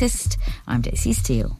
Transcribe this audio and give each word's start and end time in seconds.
latest. 0.00 0.38
I'm 0.68 0.80
Daisy 0.80 1.12
Steele. 1.12 1.58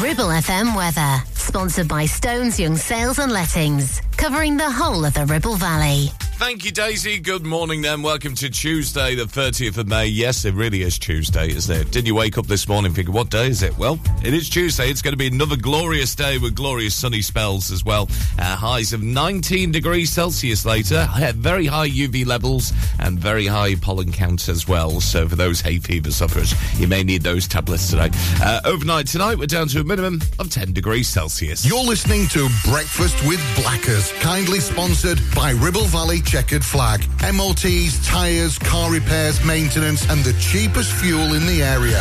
Ribble 0.00 0.30
FM 0.30 0.76
weather, 0.76 1.24
sponsored 1.34 1.88
by 1.88 2.06
Stones 2.06 2.60
Young 2.60 2.76
Sales 2.76 3.18
and 3.18 3.32
Lettings, 3.32 4.00
covering 4.16 4.56
the 4.56 4.70
whole 4.70 5.04
of 5.04 5.14
the 5.14 5.26
Ribble 5.26 5.56
Valley. 5.56 6.10
Thank 6.38 6.64
you, 6.64 6.70
Daisy. 6.70 7.18
Good 7.18 7.44
morning, 7.44 7.82
then. 7.82 8.00
Welcome 8.00 8.36
to 8.36 8.48
Tuesday, 8.48 9.16
the 9.16 9.24
30th 9.24 9.76
of 9.76 9.88
May. 9.88 10.06
Yes, 10.06 10.44
it 10.44 10.54
really 10.54 10.82
is 10.82 10.96
Tuesday, 10.96 11.48
isn't 11.48 11.76
it? 11.76 11.90
Did 11.90 12.06
you 12.06 12.14
wake 12.14 12.38
up 12.38 12.46
this 12.46 12.68
morning 12.68 12.92
thinking, 12.94 13.12
what 13.12 13.28
day 13.28 13.48
is 13.48 13.64
it? 13.64 13.76
Well, 13.76 13.98
it 14.24 14.32
is 14.32 14.48
Tuesday. 14.48 14.88
It's 14.88 15.02
going 15.02 15.14
to 15.14 15.18
be 15.18 15.26
another 15.26 15.56
glorious 15.56 16.14
day 16.14 16.38
with 16.38 16.54
glorious 16.54 16.94
sunny 16.94 17.22
spells 17.22 17.72
as 17.72 17.84
well. 17.84 18.08
Uh, 18.38 18.54
highs 18.54 18.92
of 18.92 19.02
19 19.02 19.72
degrees 19.72 20.12
Celsius 20.12 20.64
later. 20.64 21.08
Very 21.34 21.66
high 21.66 21.88
UV 21.88 22.24
levels 22.24 22.72
and 23.00 23.18
very 23.18 23.46
high 23.46 23.74
pollen 23.74 24.12
counts 24.12 24.48
as 24.48 24.68
well. 24.68 25.00
So 25.00 25.28
for 25.28 25.34
those 25.34 25.60
hay 25.60 25.80
fever 25.80 26.12
sufferers, 26.12 26.54
you 26.78 26.86
may 26.86 27.02
need 27.02 27.22
those 27.22 27.48
tablets 27.48 27.90
today. 27.90 28.10
Uh, 28.40 28.60
overnight 28.64 29.08
tonight, 29.08 29.38
we're 29.38 29.46
down 29.46 29.66
to 29.68 29.80
a 29.80 29.84
minimum 29.84 30.20
of 30.38 30.50
10 30.50 30.72
degrees 30.72 31.08
Celsius. 31.08 31.66
You're 31.66 31.82
listening 31.82 32.28
to 32.28 32.48
Breakfast 32.64 33.16
with 33.26 33.40
Blackers, 33.60 34.12
kindly 34.20 34.60
sponsored 34.60 35.20
by 35.34 35.50
Ribble 35.50 35.86
Valley 35.86 36.20
checkered 36.28 36.62
flag. 36.62 37.00
MOTs, 37.32 38.06
tyres, 38.06 38.58
car 38.58 38.92
repairs, 38.92 39.42
maintenance, 39.46 40.06
and 40.10 40.22
the 40.24 40.34
cheapest 40.34 40.92
fuel 40.92 41.32
in 41.32 41.46
the 41.46 41.62
area. 41.62 42.00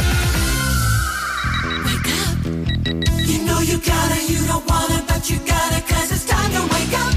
Wake 1.86 2.12
up. 2.28 2.46
You 3.26 3.46
know 3.46 3.60
you 3.62 3.78
gotta, 3.80 4.22
you 4.30 4.46
don't 4.46 4.68
wanna, 4.68 5.06
but 5.08 5.30
you 5.30 5.38
gotta, 5.46 5.82
cause 5.82 6.12
it's 6.12 6.26
time 6.26 6.52
to 6.52 6.62
wake 6.74 7.00
up. 7.00 7.17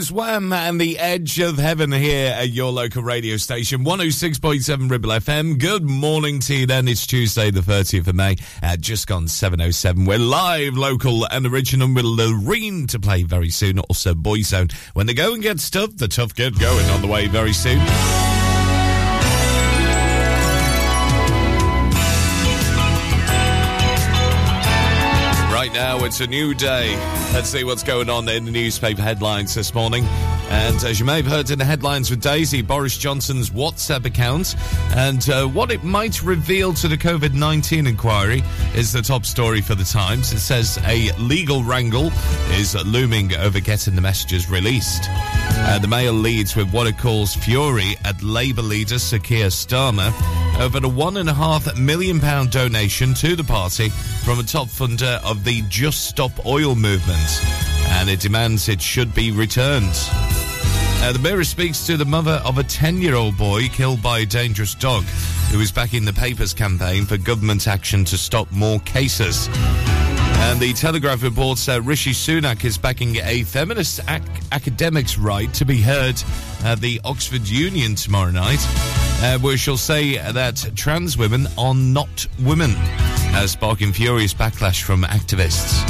Is 0.00 0.10
Wham 0.10 0.50
and 0.50 0.80
the 0.80 0.98
Edge 0.98 1.38
of 1.40 1.58
Heaven 1.58 1.92
here 1.92 2.32
at 2.34 2.48
your 2.48 2.72
local 2.72 3.02
radio 3.02 3.36
station, 3.36 3.84
106.7 3.84 4.90
Ribble 4.90 5.10
FM. 5.10 5.58
Good 5.58 5.82
morning 5.82 6.40
to 6.40 6.54
you 6.54 6.66
then. 6.66 6.88
It's 6.88 7.06
Tuesday, 7.06 7.50
the 7.50 7.60
30th 7.60 8.06
of 8.06 8.14
May, 8.14 8.36
just 8.78 9.06
gone 9.06 9.26
7.07. 9.26 10.06
We're 10.06 10.16
live, 10.16 10.74
local 10.74 11.26
and 11.26 11.44
original 11.44 11.92
with 11.92 12.06
Loreen 12.06 12.88
to 12.88 12.98
play 12.98 13.24
very 13.24 13.50
soon. 13.50 13.78
Also, 13.78 14.14
Boyzone. 14.14 14.72
When 14.94 15.06
the 15.06 15.14
going 15.14 15.42
gets 15.42 15.68
tough, 15.68 15.94
the 15.96 16.08
tough 16.08 16.34
get 16.34 16.58
going 16.58 16.86
on 16.86 17.02
the 17.02 17.08
way 17.08 17.26
very 17.26 17.52
soon. 17.52 17.80
Right 26.00 26.06
it's 26.06 26.20
a 26.20 26.26
new 26.26 26.54
day. 26.54 26.96
Let's 27.34 27.50
see 27.50 27.62
what's 27.62 27.82
going 27.82 28.08
on 28.08 28.26
in 28.30 28.46
the 28.46 28.50
newspaper 28.50 29.02
headlines 29.02 29.54
this 29.54 29.74
morning. 29.74 30.04
And 30.48 30.82
as 30.82 30.98
you 30.98 31.04
may 31.04 31.18
have 31.18 31.26
heard 31.26 31.50
in 31.50 31.58
the 31.58 31.64
headlines 31.64 32.10
with 32.10 32.22
Daisy, 32.22 32.62
Boris 32.62 32.96
Johnson's 32.96 33.50
WhatsApp 33.50 34.06
account 34.06 34.56
and 34.96 35.28
uh, 35.28 35.46
what 35.46 35.70
it 35.70 35.84
might 35.84 36.22
reveal 36.22 36.72
to 36.72 36.88
the 36.88 36.96
COVID 36.96 37.34
19 37.34 37.86
inquiry 37.86 38.42
is 38.74 38.92
the 38.92 39.02
top 39.02 39.26
story 39.26 39.60
for 39.60 39.74
the 39.74 39.84
Times. 39.84 40.32
It 40.32 40.40
says 40.40 40.78
a 40.86 41.12
legal 41.18 41.62
wrangle 41.62 42.10
is 42.52 42.74
looming 42.86 43.36
over 43.36 43.60
getting 43.60 43.94
the 43.94 44.00
messages 44.00 44.50
released. 44.50 45.04
Uh, 45.08 45.78
the 45.78 45.88
Mail 45.88 46.14
leads 46.14 46.56
with 46.56 46.72
what 46.72 46.86
it 46.86 46.96
calls 46.96 47.34
fury 47.34 47.94
at 48.04 48.22
Labour 48.22 48.62
leader 48.62 48.98
Sir 48.98 49.18
Starmer 49.18 50.12
over 50.60 50.80
the 50.80 50.88
one 50.88 51.16
and 51.16 51.28
a 51.28 51.34
half 51.34 51.78
million 51.78 52.20
pound 52.20 52.50
donation 52.50 53.14
to 53.14 53.36
the 53.36 53.44
party 53.44 53.88
from 54.24 54.38
a 54.38 54.42
top 54.42 54.68
funder 54.68 55.22
of 55.24 55.42
the 55.44 55.62
Just 55.68 55.89
Stop 55.90 56.46
Oil 56.46 56.74
movement, 56.74 57.40
and 57.88 58.08
it 58.08 58.20
demands 58.20 58.68
it 58.68 58.80
should 58.80 59.14
be 59.14 59.32
returned. 59.32 59.92
Uh, 61.02 61.12
the 61.12 61.18
Mirror 61.18 61.44
speaks 61.44 61.86
to 61.86 61.96
the 61.96 62.04
mother 62.04 62.40
of 62.44 62.58
a 62.58 62.62
10 62.62 63.00
year 63.00 63.14
old 63.14 63.36
boy 63.36 63.68
killed 63.68 64.02
by 64.02 64.20
a 64.20 64.26
dangerous 64.26 64.74
dog 64.74 65.04
who 65.50 65.60
is 65.60 65.72
backing 65.72 66.04
the 66.04 66.12
Papers 66.12 66.52
campaign 66.54 67.06
for 67.06 67.16
government 67.16 67.66
action 67.66 68.04
to 68.04 68.16
stop 68.16 68.50
more 68.52 68.80
cases. 68.80 69.48
And 70.42 70.58
the 70.58 70.72
Telegraph 70.72 71.22
reports 71.22 71.66
that 71.66 71.82
Rishi 71.82 72.10
Sunak 72.10 72.64
is 72.64 72.76
backing 72.78 73.16
a 73.16 73.44
feminist 73.44 74.00
ac- 74.08 74.24
academic's 74.52 75.18
right 75.18 75.52
to 75.54 75.64
be 75.64 75.80
heard 75.80 76.20
at 76.64 76.80
the 76.80 77.00
Oxford 77.04 77.46
Union 77.46 77.94
tomorrow 77.94 78.30
night, 78.30 78.58
uh, 79.22 79.38
where 79.38 79.56
she'll 79.56 79.76
say 79.76 80.16
that 80.16 80.72
trans 80.74 81.16
women 81.16 81.46
are 81.56 81.74
not 81.74 82.26
women, 82.40 82.72
uh, 82.76 83.46
sparking 83.46 83.92
furious 83.92 84.34
backlash 84.34 84.82
from 84.82 85.02
activists. 85.02 85.84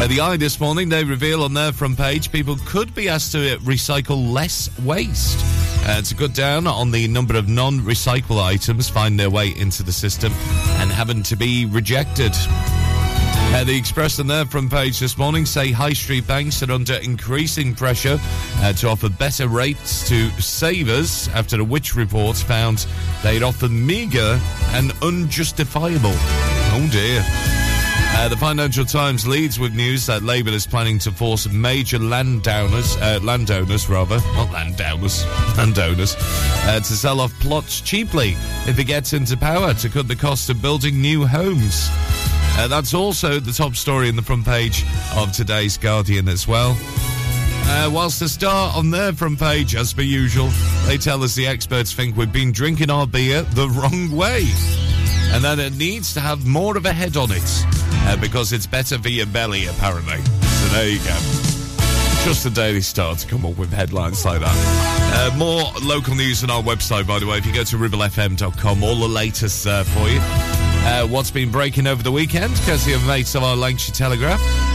At 0.00 0.08
the 0.08 0.20
i 0.20 0.36
this 0.36 0.60
morning, 0.60 0.88
they 0.88 1.02
reveal 1.04 1.42
on 1.42 1.54
their 1.54 1.72
front 1.72 1.96
page 1.96 2.30
people 2.30 2.56
could 2.66 2.94
be 2.94 3.08
asked 3.08 3.32
to 3.32 3.58
recycle 3.58 4.32
less 4.32 4.68
waste. 4.80 5.40
Uh, 5.86 6.00
to 6.00 6.14
cut 6.14 6.34
down 6.34 6.66
on 6.66 6.90
the 6.90 7.06
number 7.08 7.36
of 7.36 7.48
non 7.48 7.78
recyclable 7.80 8.42
items 8.42 8.88
find 8.88 9.20
their 9.20 9.30
way 9.30 9.48
into 9.56 9.82
the 9.82 9.92
system 9.92 10.32
and 10.80 10.90
having 10.90 11.22
to 11.22 11.36
be 11.36 11.66
rejected. 11.66 12.34
Uh, 13.54 13.62
the 13.62 13.76
Express 13.76 14.18
on 14.18 14.26
their 14.26 14.44
front 14.44 14.68
page 14.68 14.98
this 14.98 15.16
morning 15.16 15.46
say 15.46 15.70
high 15.70 15.92
street 15.92 16.26
banks 16.26 16.60
are 16.64 16.72
under 16.72 16.94
increasing 16.94 17.72
pressure 17.72 18.18
uh, 18.56 18.72
to 18.72 18.88
offer 18.88 19.08
better 19.08 19.46
rates 19.46 20.08
to 20.08 20.28
savers 20.40 21.28
after 21.28 21.58
the 21.58 21.64
Which 21.64 21.94
report 21.94 22.36
found 22.36 22.84
they'd 23.22 23.44
offer 23.44 23.68
meagre 23.68 24.40
and 24.72 24.92
unjustifiable. 25.02 26.10
Oh 26.12 26.88
dear. 26.90 27.22
Uh, 28.16 28.28
the 28.28 28.36
Financial 28.36 28.84
Times 28.84 29.24
leads 29.24 29.60
with 29.60 29.72
news 29.72 30.04
that 30.06 30.24
Labour 30.24 30.50
is 30.50 30.66
planning 30.66 30.98
to 30.98 31.12
force 31.12 31.48
major 31.48 32.00
landowners, 32.00 32.96
uh, 32.96 33.20
landowners 33.22 33.88
rather, 33.88 34.18
not 34.34 34.50
landowners, 34.50 35.24
landowners, 35.56 36.16
uh, 36.18 36.80
to 36.80 36.92
sell 36.96 37.20
off 37.20 37.32
plots 37.38 37.80
cheaply 37.80 38.34
if 38.66 38.80
it 38.80 38.84
gets 38.84 39.12
into 39.12 39.36
power 39.36 39.74
to 39.74 39.88
cut 39.88 40.08
the 40.08 40.16
cost 40.16 40.50
of 40.50 40.60
building 40.60 41.00
new 41.00 41.24
homes. 41.24 41.88
Uh, 42.56 42.68
that's 42.68 42.94
also 42.94 43.40
the 43.40 43.52
top 43.52 43.74
story 43.74 44.08
in 44.08 44.16
the 44.16 44.22
front 44.22 44.44
page 44.44 44.84
of 45.16 45.32
today's 45.32 45.76
Guardian 45.76 46.28
as 46.28 46.46
well. 46.46 46.76
Uh, 47.66 47.90
whilst 47.92 48.20
the 48.20 48.28
star 48.28 48.76
on 48.76 48.90
their 48.90 49.12
front 49.12 49.38
page, 49.38 49.74
as 49.74 49.92
per 49.92 50.02
usual, 50.02 50.48
they 50.86 50.96
tell 50.98 51.22
us 51.22 51.34
the 51.34 51.46
experts 51.46 51.92
think 51.92 52.16
we've 52.16 52.32
been 52.32 52.52
drinking 52.52 52.90
our 52.90 53.06
beer 53.06 53.42
the 53.42 53.68
wrong 53.70 54.10
way 54.14 54.44
and 55.32 55.42
that 55.42 55.58
it 55.58 55.76
needs 55.76 56.14
to 56.14 56.20
have 56.20 56.46
more 56.46 56.76
of 56.76 56.86
a 56.86 56.92
head 56.92 57.16
on 57.16 57.28
it 57.32 57.42
uh, 58.06 58.16
because 58.20 58.52
it's 58.52 58.66
better 58.66 58.98
for 58.98 59.08
your 59.08 59.26
belly, 59.26 59.66
apparently. 59.66 60.18
So 60.22 60.68
there 60.68 60.88
you 60.88 60.98
go. 60.98 61.18
Just 62.24 62.44
the 62.44 62.50
Daily 62.54 62.80
Star 62.80 63.16
to 63.16 63.26
come 63.26 63.44
up 63.44 63.58
with 63.58 63.72
headlines 63.72 64.24
like 64.24 64.40
that. 64.40 65.30
Uh, 65.32 65.36
more 65.36 65.64
local 65.82 66.14
news 66.14 66.44
on 66.44 66.50
our 66.50 66.62
website, 66.62 67.06
by 67.06 67.18
the 67.18 67.26
way. 67.26 67.38
If 67.38 67.46
you 67.46 67.52
go 67.52 67.64
to 67.64 67.76
ribblefm.com, 67.76 68.82
all 68.84 68.94
the 68.96 69.08
latest 69.08 69.64
there 69.64 69.84
for 69.84 70.08
you. 70.08 70.63
Uh, 70.86 71.06
what's 71.06 71.30
been 71.30 71.50
breaking 71.50 71.86
over 71.86 72.02
the 72.02 72.12
weekend, 72.12 72.54
courtesy 72.56 72.92
of 72.92 73.04
mates 73.06 73.34
of 73.34 73.42
our 73.42 73.56
Lancashire 73.56 73.94
Telegraph. 73.94 74.73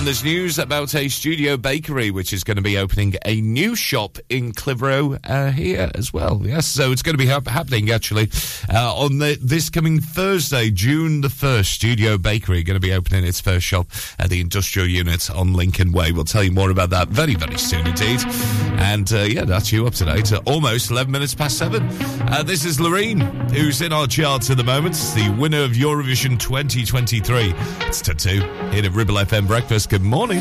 And 0.00 0.06
there's 0.06 0.24
news 0.24 0.58
about 0.58 0.94
a 0.94 1.10
studio 1.10 1.58
bakery 1.58 2.10
which 2.10 2.32
is 2.32 2.42
going 2.42 2.56
to 2.56 2.62
be 2.62 2.78
opening 2.78 3.16
a 3.26 3.38
new 3.42 3.76
shop 3.76 4.16
in 4.30 4.54
Clitheroe 4.54 5.18
uh, 5.24 5.50
here 5.50 5.90
as 5.94 6.10
well. 6.10 6.40
Yes, 6.42 6.64
so 6.64 6.90
it's 6.90 7.02
going 7.02 7.12
to 7.12 7.22
be 7.22 7.26
hap- 7.26 7.46
happening 7.46 7.90
actually 7.90 8.30
uh, 8.72 8.94
on 8.96 9.18
the, 9.18 9.38
this 9.42 9.68
coming 9.68 10.00
Thursday, 10.00 10.70
June 10.70 11.20
the 11.20 11.28
1st. 11.28 11.66
Studio 11.66 12.16
Bakery 12.16 12.62
going 12.62 12.76
to 12.76 12.80
be 12.80 12.94
opening 12.94 13.24
its 13.24 13.42
first 13.42 13.66
shop 13.66 13.88
at 14.18 14.30
the 14.30 14.40
industrial 14.40 14.88
unit 14.88 15.30
on 15.30 15.52
Lincoln 15.52 15.92
Way. 15.92 16.12
We'll 16.12 16.24
tell 16.24 16.44
you 16.44 16.52
more 16.52 16.70
about 16.70 16.88
that 16.88 17.08
very, 17.08 17.34
very 17.34 17.58
soon 17.58 17.86
indeed. 17.86 18.20
And 18.80 19.12
uh, 19.12 19.24
yeah, 19.24 19.44
that's 19.44 19.70
you 19.70 19.86
up 19.86 19.92
to 19.96 20.06
date. 20.06 20.32
almost 20.46 20.90
11 20.90 21.12
minutes 21.12 21.34
past 21.34 21.58
7. 21.58 21.86
Uh, 22.30 22.42
this 22.42 22.64
is 22.64 22.78
Loreen, 22.78 23.20
who's 23.50 23.82
in 23.82 23.92
our 23.92 24.06
charts 24.06 24.48
at 24.48 24.56
the 24.56 24.64
moment, 24.64 24.94
the 25.14 25.28
winner 25.38 25.62
of 25.62 25.72
Eurovision 25.72 26.40
2023. 26.40 27.52
It's 27.86 28.00
Tattoo 28.00 28.40
here 28.70 28.86
at 28.86 28.92
Ribble 28.92 29.16
FM 29.16 29.46
Breakfast. 29.46 29.89
Good 29.90 30.04
morning. 30.04 30.40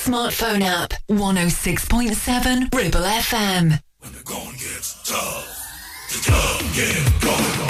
Smartphone 0.00 0.62
app. 0.62 0.94
106.7 1.10 2.74
Ribble 2.74 3.00
FM. 3.00 3.80
When 3.98 4.12
the 4.12 4.22
gets 4.52 5.02
tough, 5.08 5.46
the 6.08 6.30
tough 6.30 6.74
get. 6.74 7.69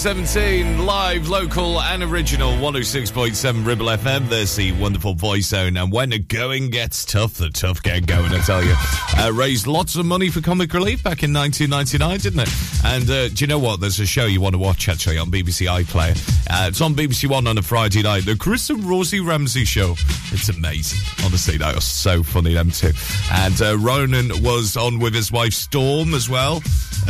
717 0.00 0.86
live, 0.86 1.28
local, 1.28 1.78
and 1.78 2.02
original 2.02 2.52
106.7 2.52 3.66
Ribble 3.66 3.84
FM. 3.84 4.30
There's 4.30 4.56
the 4.56 4.72
wonderful 4.72 5.14
Boyzone. 5.14 5.78
And 5.78 5.92
when 5.92 6.08
the 6.08 6.18
going 6.18 6.70
gets 6.70 7.04
tough, 7.04 7.34
the 7.34 7.50
tough 7.50 7.82
get 7.82 8.06
going, 8.06 8.32
I 8.32 8.38
tell 8.38 8.64
you. 8.64 8.72
Uh, 9.18 9.30
raised 9.34 9.66
lots 9.66 9.96
of 9.96 10.06
money 10.06 10.30
for 10.30 10.40
comic 10.40 10.72
relief 10.72 11.04
back 11.04 11.22
in 11.22 11.34
1999, 11.34 12.18
didn't 12.20 12.40
it? 12.40 12.82
And 12.82 13.10
uh, 13.10 13.28
do 13.28 13.44
you 13.44 13.46
know 13.46 13.58
what? 13.58 13.80
There's 13.80 14.00
a 14.00 14.06
show 14.06 14.24
you 14.24 14.40
want 14.40 14.54
to 14.54 14.58
watch 14.58 14.88
actually 14.88 15.18
on 15.18 15.30
BBC 15.30 15.68
iPlayer. 15.68 16.16
Uh, 16.48 16.68
it's 16.68 16.80
on 16.80 16.94
BBC 16.94 17.28
One 17.28 17.46
on 17.46 17.58
a 17.58 17.62
Friday 17.62 18.02
night. 18.02 18.24
The 18.24 18.36
Chris 18.36 18.70
and 18.70 18.82
Rosie 18.82 19.20
Ramsey 19.20 19.66
show. 19.66 19.96
It's 20.32 20.48
amazing. 20.48 20.98
Honestly, 21.26 21.58
that 21.58 21.74
was 21.74 21.84
so 21.84 22.22
funny, 22.22 22.54
them 22.54 22.70
two. 22.70 22.92
And 23.30 23.60
uh, 23.60 23.76
Ronan 23.76 24.42
was 24.42 24.78
on 24.78 24.98
with 24.98 25.12
his 25.12 25.30
wife 25.30 25.52
Storm 25.52 26.14
as 26.14 26.26
well. 26.26 26.62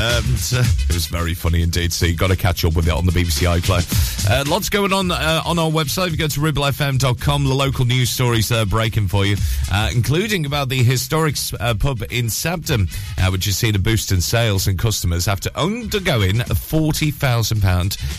Uh, 0.03 0.23
it 0.25 0.95
was 0.95 1.09
very 1.09 1.35
funny 1.35 1.61
indeed. 1.61 1.93
So 1.93 2.07
you've 2.07 2.17
got 2.17 2.29
to 2.29 2.37
catch 2.37 2.65
up 2.65 2.75
with 2.75 2.89
it 2.89 2.95
on 2.95 3.05
the 3.05 3.13
BBC 3.13 3.47
iPlayer. 3.47 4.31
Uh, 4.31 4.45
lots 4.51 4.71
going 4.71 4.95
on 4.95 5.11
uh, 5.11 5.43
on 5.45 5.59
our 5.59 5.71
website. 5.71 6.07
If 6.07 6.13
you 6.13 6.19
go 6.19 6.27
to 6.29 6.41
ribblefm.com, 6.41 7.45
the 7.45 7.55
local 7.55 7.85
news 7.85 8.09
stories 8.09 8.49
there 8.49 8.65
breaking 8.65 9.09
for 9.09 9.27
you, 9.27 9.37
uh, 9.71 9.91
including 9.95 10.47
about 10.47 10.71
the 10.71 10.83
historic 10.83 11.37
uh, 11.61 11.75
pub 11.75 12.03
in 12.11 12.27
Sabden, 12.27 12.89
which 13.31 13.45
has 13.45 13.59
seen 13.59 13.77
a 13.77 13.79
boost 13.79 14.11
in 14.11 14.23
sales 14.23 14.67
and 14.67 14.79
customers 14.79 15.29
after 15.29 15.51
undergoing 15.55 16.41
a 16.41 16.45
£40,000 16.45 17.13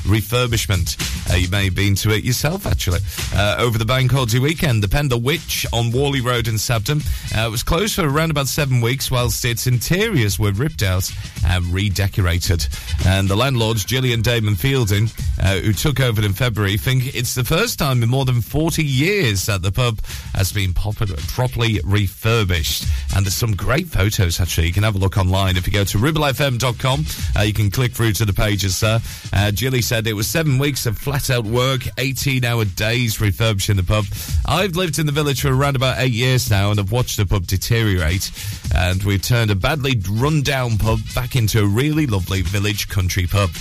refurbishment. 0.04 1.42
You 1.42 1.50
may 1.50 1.66
have 1.66 1.76
been 1.76 1.96
to 1.96 2.12
it 2.12 2.24
yourself, 2.24 2.68
actually. 2.68 3.00
Over 3.36 3.80
the 3.80 3.86
bank 3.86 4.12
holiday 4.12 4.38
weekend, 4.40 4.84
the 4.84 4.88
Pendle 4.88 5.20
Witch 5.20 5.66
on 5.74 5.92
Whalley 5.92 6.22
Road 6.22 6.48
in 6.48 6.56
Sabden 6.56 7.02
uh, 7.36 7.50
was 7.50 7.64
closed 7.64 7.96
for 7.96 8.08
around 8.08 8.32
about 8.32 8.48
seven 8.48 8.82
weeks 8.82 9.10
whilst 9.10 9.44
its 9.46 9.68
interiors 9.68 10.38
were 10.38 10.52
ripped 10.52 10.84
out 10.84 11.12
and 11.46 11.66
redecorated. 11.68 12.68
And 13.06 13.28
the 13.28 13.36
landlords, 13.36 13.86
Gillian 13.86 14.22
Damon 14.22 14.56
Fielding, 14.56 15.10
uh, 15.42 15.60
who 15.60 15.74
took 15.74 16.00
over 16.00 16.24
in 16.24 16.34
February, 16.34 16.78
think 16.78 17.16
it's 17.16 17.36
the 17.36 17.44
first 17.44 17.80
time 17.80 18.04
in 18.04 18.10
more 18.10 18.26
than 18.26 18.42
40 18.42 18.84
years 18.84 19.46
that 19.46 19.62
the 19.62 19.72
pub 19.72 20.02
has 20.34 20.52
been 20.52 20.74
properly 20.74 21.80
refurbished. 21.84 22.86
And 23.16 23.26
there's 23.26 23.36
some 23.36 23.56
great 23.56 23.88
photos, 23.88 24.40
actually. 24.40 24.68
You 24.68 24.74
can 24.74 24.84
have 24.84 24.96
a 24.96 25.00
look 25.00 25.18
online. 25.18 25.58
If 25.58 25.68
you 25.68 25.74
go 25.74 25.84
to 25.84 25.98
ribblefm.com, 25.98 27.06
uh, 27.38 27.44
you 27.44 27.54
can 27.54 27.72
click 27.72 27.94
through 27.94 28.14
to 28.14 28.26
the 28.26 28.34
pages 28.34 28.80
there. 28.80 29.00
Uh, 29.34 29.52
Jilly 29.52 29.82
said 29.82 30.08
it 30.08 30.14
was 30.14 30.28
seven 30.28 30.58
weeks 30.58 30.86
of 30.86 30.98
flat 30.98 31.30
out 31.30 31.46
work, 31.46 31.82
18 31.98 32.44
hour 32.46 32.66
days 32.66 33.20
refurbishing 33.22 33.78
the 33.78 33.84
pub. 33.84 34.06
I've 34.46 34.76
lived 34.76 35.00
in 35.00 35.06
the 35.06 35.12
village 35.12 35.42
for 35.42 35.54
around 35.54 35.76
about 35.76 36.00
eight 36.00 36.14
years 36.14 36.50
now 36.50 36.72
and 36.72 36.80
I've 36.80 36.92
watched 36.92 37.20
the 37.22 37.28
pub 37.28 37.46
deteriorate. 37.46 38.32
And 38.76 39.04
we've 39.04 39.22
turned 39.22 39.52
a 39.52 39.56
badly 39.56 40.02
run 40.10 40.42
down 40.42 40.78
pub 40.78 41.00
back 41.14 41.36
into 41.36 41.62
a 41.62 41.66
really 41.66 42.08
lovely 42.08 42.42
village 42.42 42.88
country 42.88 43.28
pub. 43.28 43.52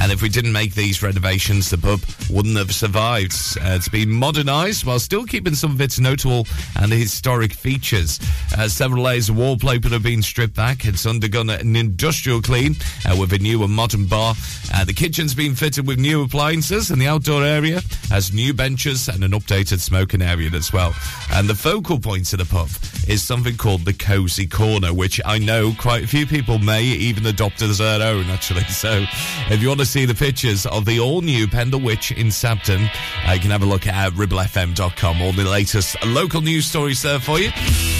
And 0.00 0.10
if 0.10 0.20
we 0.20 0.28
didn't 0.28 0.52
make 0.52 0.74
these 0.74 1.02
renovations, 1.02 1.70
the 1.70 1.78
pub 1.78 2.00
wouldn't 2.28 2.56
have 2.56 2.72
survived. 2.74 3.34
Uh, 3.60 3.76
it's 3.76 3.88
been 3.88 4.10
modernised 4.10 4.84
while 4.84 4.98
still 4.98 5.24
keeping 5.24 5.54
some 5.54 5.70
of 5.70 5.80
its 5.80 6.00
notable 6.00 6.46
and 6.76 6.92
historic 6.92 7.52
features. 7.52 8.18
Uh, 8.56 8.66
several 8.66 9.04
layers 9.04 9.28
of 9.28 9.36
wallpaper 9.36 9.88
have 9.90 10.02
been 10.02 10.22
stripped 10.22 10.56
back. 10.56 10.84
It's 10.84 11.06
undergone 11.06 11.50
an 11.50 11.76
industrial 11.76 12.42
clean 12.42 12.74
uh, 13.06 13.16
with 13.18 13.32
a 13.32 13.38
new 13.38 13.62
and 13.62 13.72
modern 13.72 14.06
bar. 14.06 14.34
Uh, 14.74 14.84
the 14.84 14.92
kitchen's 14.92 15.34
been 15.34 15.54
fitted 15.54 15.86
with 15.86 15.98
new 15.98 16.22
appliances, 16.22 16.90
and 16.90 17.00
the 17.00 17.06
outdoor 17.06 17.44
area 17.44 17.80
has 18.10 18.32
new 18.32 18.52
benches 18.52 19.08
and 19.08 19.22
an 19.22 19.30
updated 19.30 19.78
smoking 19.78 20.22
area 20.22 20.50
as 20.50 20.72
well. 20.72 20.92
And 21.32 21.48
the 21.48 21.54
focal 21.54 22.00
point 22.00 22.32
of 22.32 22.40
the 22.40 22.44
pub 22.44 22.68
is 23.08 23.22
something 23.22 23.56
called 23.56 23.84
the 23.84 23.92
Cozy 23.92 24.46
Corner, 24.46 24.92
which 24.92 25.20
I 25.24 25.38
know 25.38 25.72
quite 25.78 26.04
a 26.04 26.06
few 26.06 26.26
people 26.26 26.58
may 26.58 26.82
even 26.82 27.26
adopt 27.26 27.62
as 27.62 27.78
their 27.78 28.02
own, 28.02 28.26
actually. 28.26 28.62
So 28.74 29.04
if 29.50 29.62
you 29.62 29.68
want 29.68 29.80
to 29.80 29.86
see 29.86 30.04
the 30.04 30.14
pictures 30.14 30.66
of 30.66 30.84
the 30.84 31.00
all 31.00 31.22
new 31.22 31.46
Pendle 31.46 31.80
Witch 31.80 32.10
in 32.12 32.26
Sabden, 32.26 32.90
uh, 33.26 33.32
you 33.32 33.40
can 33.40 33.50
have 33.50 33.62
a 33.62 33.66
look 33.66 33.86
at 33.86 34.12
ribblefm.com. 34.12 35.22
All 35.22 35.32
the 35.32 35.44
latest 35.44 36.04
local 36.04 36.42
news 36.42 36.66
stories 36.66 37.00
there 37.00 37.18
for 37.18 37.38
you. 37.38 37.50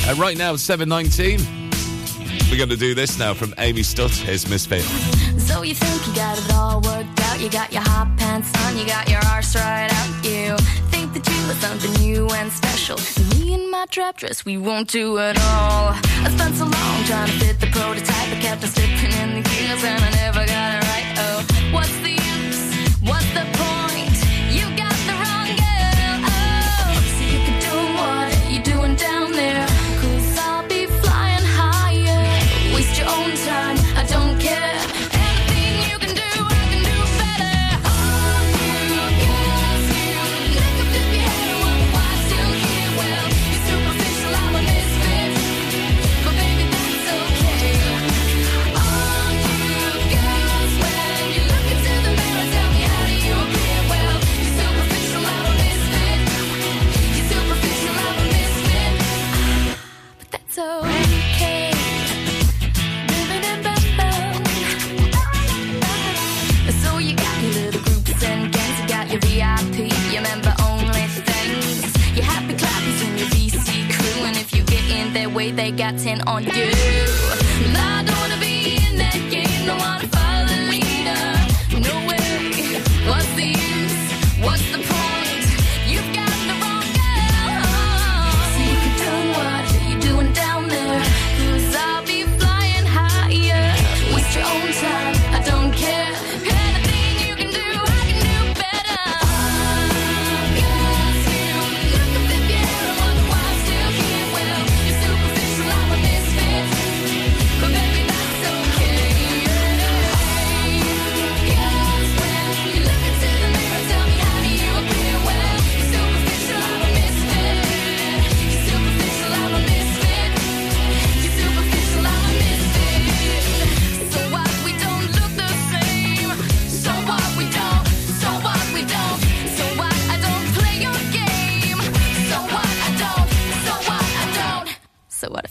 Uh, 0.06 0.14
right 0.18 0.36
now, 0.36 0.54
it's 0.54 0.66
7.19. 0.66 2.50
We're 2.50 2.58
going 2.58 2.68
to 2.68 2.76
do 2.76 2.94
this 2.94 3.18
now 3.18 3.34
from 3.34 3.54
Amy 3.58 3.82
Studt. 3.82 4.10
Here's 4.10 4.48
Misfit. 4.48 4.82
So 5.40 5.62
you 5.62 5.74
think 5.74 6.06
you 6.06 6.14
got 6.14 6.38
it 6.38 6.52
all 6.52 6.80
worked 6.80 7.20
out? 7.20 7.40
You 7.40 7.50
got 7.50 7.72
your 7.72 7.82
hot 7.82 8.16
pants 8.18 8.50
on, 8.64 8.76
you 8.76 8.86
got 8.86 9.08
your 9.08 9.20
arse 9.26 9.54
right 9.54 9.90
out. 9.90 10.24
You 10.24 10.56
are 11.50 11.54
something 11.54 11.92
new 12.02 12.28
and 12.30 12.50
special. 12.50 12.96
Me 13.30 13.54
and 13.54 13.70
my 13.70 13.86
trap 13.86 14.16
dress, 14.16 14.44
we 14.44 14.56
won't 14.56 14.88
do 14.88 15.18
it 15.18 15.38
all. 15.40 15.94
I 16.24 16.30
spent 16.36 16.54
so 16.56 16.64
long 16.64 17.04
trying 17.04 17.26
to 17.28 17.38
fit 17.38 17.60
the 17.60 17.66
prototype, 17.66 18.28
I 18.36 18.38
kept 18.40 18.62
on 18.62 18.70
slipping 18.70 19.12
in 19.22 19.42
the 19.42 19.48
gears 19.48 19.84
and 19.84 20.02
I 20.02 20.10
never 20.22 20.46
got 20.46 20.68
it 20.76 20.82
right. 20.92 21.14
Oh, 21.18 21.72
what's 21.72 21.96
the 22.00 22.12
use? 22.12 23.00
What's 23.02 23.28
the 23.34 23.44
point? 23.58 23.83
Way, 75.44 75.50
they 75.52 75.70
got 75.70 75.98
10 75.98 76.22
on 76.22 76.44
you. 76.44 76.50
I 77.76 78.02
don't 78.06 78.18
wanna 78.18 78.38
be 78.40 78.76
in 78.86 78.96
that 78.98 79.18
game, 79.30 79.66
don't 79.66 79.78
wanna 79.78 80.03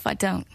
I 0.06 0.14
don't? 0.16 0.46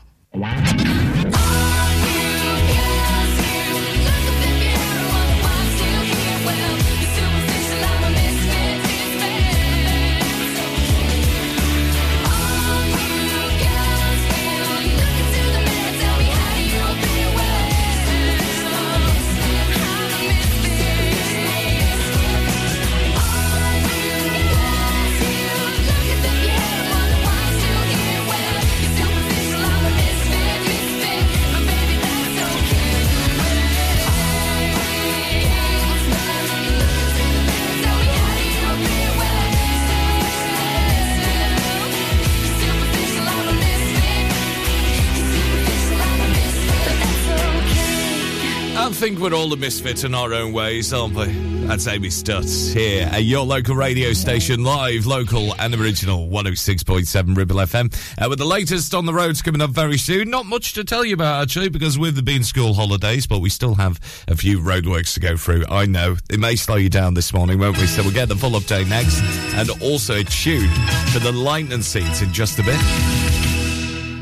I 48.88 48.90
think 48.90 49.18
we're 49.18 49.34
all 49.34 49.50
the 49.50 49.56
misfits 49.58 50.02
in 50.02 50.14
our 50.14 50.32
own 50.32 50.54
ways, 50.54 50.94
aren't 50.94 51.14
we? 51.14 51.26
That's 51.66 51.86
Amy 51.86 52.08
Studt 52.08 52.46
here 52.46 53.06
at 53.12 53.22
your 53.22 53.44
local 53.44 53.76
radio 53.76 54.14
station, 54.14 54.64
live, 54.64 55.04
local, 55.04 55.54
and 55.60 55.74
original 55.74 56.26
106.7 56.28 57.36
Ribble 57.36 57.56
FM. 57.56 57.94
Uh, 58.16 58.30
with 58.30 58.38
the 58.38 58.46
latest 58.46 58.94
on 58.94 59.04
the 59.04 59.12
roads 59.12 59.42
coming 59.42 59.60
up 59.60 59.72
very 59.72 59.98
soon. 59.98 60.30
Not 60.30 60.46
much 60.46 60.72
to 60.72 60.84
tell 60.84 61.04
you 61.04 61.12
about, 61.12 61.42
actually, 61.42 61.68
because 61.68 61.98
with 61.98 62.16
the 62.16 62.22
being 62.22 62.42
school 62.42 62.72
holidays, 62.72 63.26
but 63.26 63.40
we 63.40 63.50
still 63.50 63.74
have 63.74 64.00
a 64.26 64.34
few 64.34 64.58
roadworks 64.58 65.12
to 65.14 65.20
go 65.20 65.36
through. 65.36 65.66
I 65.68 65.84
know 65.84 66.16
it 66.30 66.40
may 66.40 66.56
slow 66.56 66.76
you 66.76 66.88
down 66.88 67.12
this 67.12 67.34
morning, 67.34 67.58
won't 67.58 67.76
we? 67.76 67.86
So 67.86 68.02
we'll 68.02 68.14
get 68.14 68.28
the 68.28 68.36
full 68.36 68.52
update 68.52 68.88
next, 68.88 69.20
and 69.54 69.68
also 69.82 70.20
a 70.20 70.24
tune 70.24 70.70
for 71.12 71.18
the 71.18 71.32
Lightning 71.32 71.82
Seeds 71.82 72.22
in 72.22 72.32
just 72.32 72.58
a 72.58 72.62
bit. 72.62 73.27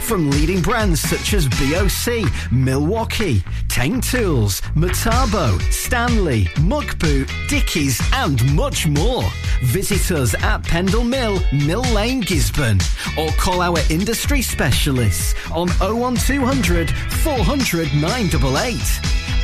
From 0.00 0.30
leading 0.30 0.62
brands 0.62 1.00
such 1.00 1.34
as 1.34 1.48
BOC, 1.48 2.30
Milwaukee, 2.52 3.42
Teng 3.76 4.02
Tools, 4.02 4.62
Metabo, 4.74 5.60
Stanley, 5.70 6.48
Muck 6.62 6.98
Boot, 6.98 7.30
Dickies, 7.46 8.00
and 8.14 8.42
much 8.56 8.86
more. 8.86 9.22
Visit 9.64 10.16
us 10.16 10.34
at 10.42 10.64
Pendle 10.64 11.04
Mill, 11.04 11.42
Mill 11.52 11.82
Lane, 11.92 12.22
Gisburn, 12.22 12.80
or 13.18 13.30
call 13.32 13.60
our 13.60 13.76
industry 13.90 14.40
specialists 14.40 15.34
on 15.52 15.68
01200 15.78 16.90
400 16.90 17.92
988. 17.92 18.80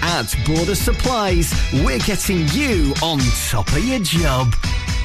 At 0.00 0.34
Border 0.46 0.76
Supplies, 0.76 1.52
we're 1.84 1.98
getting 1.98 2.48
you 2.52 2.94
on 3.02 3.18
top 3.50 3.68
of 3.68 3.84
your 3.84 4.00
job. 4.00 4.54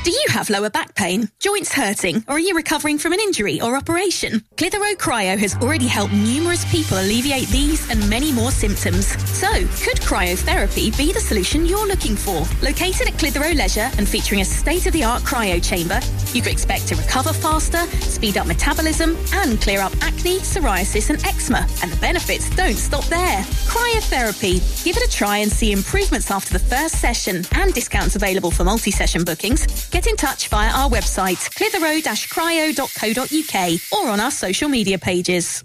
Do 0.07 0.13
you 0.13 0.25
have 0.29 0.49
lower 0.49 0.69
back 0.69 0.95
pain, 0.95 1.27
joints 1.37 1.73
hurting, 1.73 2.23
or 2.29 2.35
are 2.35 2.39
you 2.39 2.55
recovering 2.55 2.97
from 2.97 3.11
an 3.11 3.19
injury 3.19 3.59
or 3.59 3.75
operation? 3.75 4.41
Clitheroe 4.55 4.95
Cryo 4.95 5.37
has 5.37 5.57
already 5.57 5.87
helped 5.87 6.13
numerous 6.13 6.63
people 6.71 6.97
alleviate 6.97 7.49
these 7.49 7.89
and 7.89 8.09
many 8.09 8.31
more 8.31 8.51
symptoms. 8.51 9.16
So, 9.25 9.47
could 9.83 9.99
cryotherapy 10.01 10.95
be 10.97 11.13
the 11.13 11.19
solution 11.19 11.65
you're 11.65 11.87
looking 11.87 12.15
for? 12.15 12.45
Located 12.63 13.07
at 13.07 13.17
Clitheroe 13.19 13.53
Leisure 13.53 13.89
and 13.97 14.07
featuring 14.07 14.41
a 14.41 14.45
state-of-the-art 14.45 15.23
cryo 15.23 15.63
chamber, 15.63 15.99
you 16.33 16.41
could 16.41 16.51
expect 16.51 16.87
to 16.87 16.95
recover 16.95 17.31
faster, 17.33 17.85
speed 18.01 18.37
up 18.37 18.47
metabolism, 18.47 19.17
and 19.33 19.59
clear 19.61 19.81
up 19.81 19.93
acne, 20.01 20.39
psoriasis, 20.39 21.09
and 21.09 21.23
eczema. 21.25 21.67
And 21.81 21.91
the 21.91 21.97
benefits 21.97 22.49
don't 22.55 22.77
stop 22.77 23.03
there. 23.05 23.41
Cryotherapy. 23.67 24.61
Give 24.83 24.97
it 24.97 25.03
a 25.03 25.09
try 25.11 25.37
and 25.37 25.51
see 25.51 25.71
improvements 25.71 26.31
after 26.31 26.53
the 26.53 26.59
first 26.59 26.99
session 26.99 27.43
and 27.53 27.73
discounts 27.73 28.15
available 28.15 28.51
for 28.51 28.63
multi-session 28.63 29.23
bookings. 29.23 29.89
Get 29.89 30.07
in 30.07 30.15
touch 30.15 30.47
via 30.47 30.71
our 30.71 30.89
website, 30.89 31.49
clitheroe-cryo.co.uk 31.55 33.99
or 33.99 34.09
on 34.09 34.19
our 34.19 34.31
social 34.31 34.69
media 34.69 34.97
pages. 34.97 35.63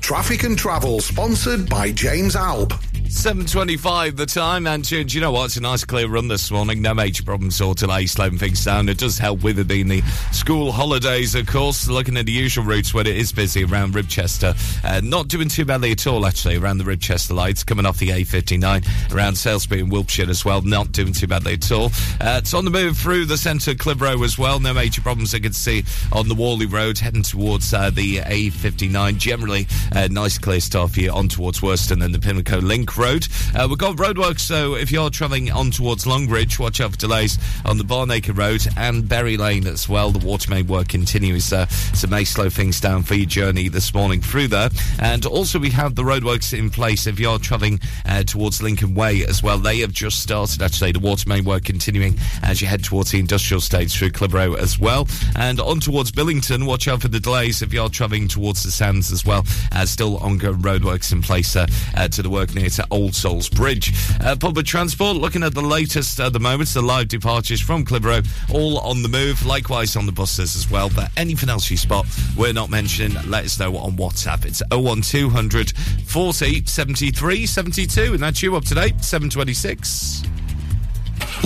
Traffic 0.00 0.44
and 0.44 0.58
Travel, 0.58 1.00
sponsored 1.00 1.68
by 1.68 1.92
James 1.92 2.34
Alb. 2.34 2.72
7.25 3.10 4.16
the 4.16 4.24
time, 4.24 4.68
and 4.68 4.84
uh, 4.84 5.02
do 5.02 5.04
you 5.08 5.20
know 5.20 5.32
what? 5.32 5.46
It's 5.46 5.56
a 5.56 5.60
nice 5.60 5.84
clear 5.84 6.06
run 6.06 6.28
this 6.28 6.48
morning. 6.50 6.80
No 6.80 6.94
major 6.94 7.24
problems 7.24 7.60
or 7.60 7.74
delays 7.74 8.12
slowing 8.12 8.38
things 8.38 8.64
down. 8.64 8.88
It 8.88 8.98
does 8.98 9.18
help 9.18 9.42
with 9.42 9.58
it 9.58 9.66
being 9.66 9.88
the 9.88 10.00
school 10.32 10.70
holidays, 10.70 11.34
of 11.34 11.48
course. 11.48 11.88
Looking 11.88 12.16
at 12.16 12.26
the 12.26 12.32
usual 12.32 12.64
routes 12.64 12.94
when 12.94 13.08
it 13.08 13.16
is 13.16 13.32
busy 13.32 13.64
around 13.64 13.94
Ribchester. 13.94 14.54
Uh, 14.84 15.00
not 15.02 15.26
doing 15.26 15.48
too 15.48 15.64
badly 15.64 15.90
at 15.90 16.06
all, 16.06 16.24
actually, 16.24 16.56
around 16.56 16.78
the 16.78 16.84
Ribchester 16.84 17.34
lights. 17.34 17.64
Coming 17.64 17.84
off 17.84 17.98
the 17.98 18.10
A59, 18.10 19.12
around 19.12 19.36
Salesbury 19.36 19.80
and 19.80 19.90
Wilpshire 19.90 20.30
as 20.30 20.44
well. 20.44 20.62
Not 20.62 20.92
doing 20.92 21.12
too 21.12 21.26
badly 21.26 21.54
at 21.54 21.72
all. 21.72 21.86
Uh, 22.20 22.38
it's 22.38 22.54
on 22.54 22.64
the 22.64 22.70
move 22.70 22.96
through 22.96 23.26
the 23.26 23.36
centre 23.36 23.72
of 23.72 23.78
Clitheroe 23.78 24.22
as 24.22 24.38
well. 24.38 24.60
No 24.60 24.72
major 24.72 25.02
problems 25.02 25.34
I 25.34 25.40
can 25.40 25.52
see 25.52 25.84
on 26.12 26.28
the 26.28 26.34
Whalley 26.36 26.66
Road, 26.66 26.98
heading 26.98 27.22
towards 27.22 27.74
uh, 27.74 27.90
the 27.90 28.18
A59. 28.18 29.18
Generally, 29.18 29.66
uh, 29.96 30.08
nice 30.10 30.38
clear 30.38 30.60
start 30.60 30.94
here 30.94 31.10
on 31.12 31.28
towards 31.28 31.60
Worston 31.60 32.02
and 32.02 32.14
the 32.14 32.20
Pimlico 32.20 32.58
Link 32.58 32.96
Road. 33.00 33.26
Uh, 33.54 33.66
we've 33.68 33.78
got 33.78 33.96
roadworks, 33.96 34.40
so 34.40 34.74
if 34.74 34.92
you're 34.92 35.08
travelling 35.08 35.50
on 35.50 35.70
towards 35.70 36.06
Longridge, 36.06 36.58
watch 36.58 36.80
out 36.80 36.90
for 36.90 36.98
delays 36.98 37.38
on 37.64 37.78
the 37.78 37.84
Barnacre 37.84 38.34
Road 38.34 38.66
and 38.76 39.08
Berry 39.08 39.38
Lane 39.38 39.66
as 39.66 39.88
well. 39.88 40.10
The 40.10 40.24
water 40.24 40.50
main 40.50 40.66
work 40.66 40.88
continues, 40.88 41.50
uh, 41.52 41.66
so 41.66 42.06
may 42.08 42.24
slow 42.24 42.50
things 42.50 42.78
down 42.78 43.02
for 43.02 43.14
your 43.14 43.26
journey 43.26 43.68
this 43.68 43.94
morning 43.94 44.20
through 44.20 44.48
there. 44.48 44.68
And 44.98 45.24
also, 45.24 45.58
we 45.58 45.70
have 45.70 45.94
the 45.94 46.02
roadworks 46.02 46.56
in 46.56 46.68
place 46.68 47.06
if 47.06 47.18
you're 47.18 47.38
travelling 47.38 47.80
uh, 48.04 48.24
towards 48.24 48.62
Lincoln 48.62 48.94
Way 48.94 49.24
as 49.24 49.42
well. 49.42 49.58
They 49.58 49.78
have 49.78 49.92
just 49.92 50.20
started, 50.20 50.60
actually, 50.60 50.92
the 50.92 51.00
water 51.00 51.28
main 51.28 51.44
work 51.44 51.64
continuing 51.64 52.18
as 52.42 52.60
you 52.60 52.66
head 52.66 52.84
towards 52.84 53.12
the 53.12 53.18
industrial 53.18 53.62
stage 53.62 53.98
through 53.98 54.10
Clitheroe 54.10 54.54
as 54.54 54.78
well. 54.78 55.08
And 55.36 55.58
on 55.58 55.80
towards 55.80 56.12
Billington, 56.12 56.66
watch 56.66 56.86
out 56.86 57.00
for 57.00 57.08
the 57.08 57.20
delays 57.20 57.62
if 57.62 57.72
you're 57.72 57.88
travelling 57.88 58.28
towards 58.28 58.62
the 58.62 58.70
Sands 58.70 59.10
as 59.10 59.24
well. 59.24 59.46
Uh, 59.72 59.86
still 59.86 60.18
ongoing 60.18 60.58
roadworks 60.58 61.12
in 61.12 61.22
place 61.22 61.56
uh, 61.56 61.66
uh, 61.96 62.08
to 62.08 62.22
the 62.22 62.30
work 62.30 62.54
near 62.54 62.68
to 62.68 62.86
Old 62.90 63.14
Souls 63.14 63.48
Bridge. 63.48 63.92
Uh, 64.20 64.36
public 64.36 64.66
transport, 64.66 65.16
looking 65.16 65.42
at 65.42 65.54
the 65.54 65.62
latest 65.62 66.20
at 66.20 66.32
the 66.32 66.40
moment, 66.40 66.68
the 66.70 66.82
live 66.82 67.08
departures 67.08 67.60
from 67.60 67.84
Clitheroe, 67.84 68.22
all 68.52 68.78
on 68.80 69.02
the 69.02 69.08
move. 69.08 69.44
Likewise 69.44 69.96
on 69.96 70.06
the 70.06 70.12
buses 70.12 70.56
as 70.56 70.70
well. 70.70 70.90
But 70.94 71.10
anything 71.16 71.48
else 71.48 71.70
you 71.70 71.76
spot 71.76 72.06
we're 72.36 72.52
not 72.52 72.70
mentioning, 72.70 73.16
let 73.28 73.44
us 73.44 73.58
know 73.58 73.76
on 73.76 73.92
WhatsApp. 73.92 74.44
It's 74.44 74.62
01200 74.70 75.72
40 76.06 76.64
73 76.64 77.46
72. 77.46 78.14
And 78.14 78.22
that's 78.22 78.42
you 78.42 78.56
up 78.56 78.64
to 78.64 78.74
date, 78.74 79.02
726. 79.02 80.22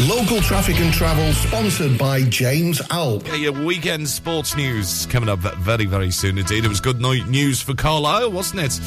Local 0.09 0.41
traffic 0.41 0.81
and 0.81 0.93
travel, 0.93 1.33
sponsored 1.33 1.97
by 1.97 2.23
James 2.23 2.83
Alp. 2.91 3.27
Yeah, 3.29 3.35
your 3.35 3.65
weekend 3.65 4.09
sports 4.09 4.57
news 4.57 5.07
coming 5.07 5.29
up 5.29 5.39
very, 5.39 5.87
very 5.87 6.11
soon 6.11 6.39
indeed. 6.39 6.65
It 6.65 6.69
was 6.69 6.81
good 6.81 7.01
no- 7.01 7.13
news 7.13 7.63
for 7.63 7.75
Carlisle, 7.75 8.33
wasn't 8.33 8.63
it? 8.63 8.81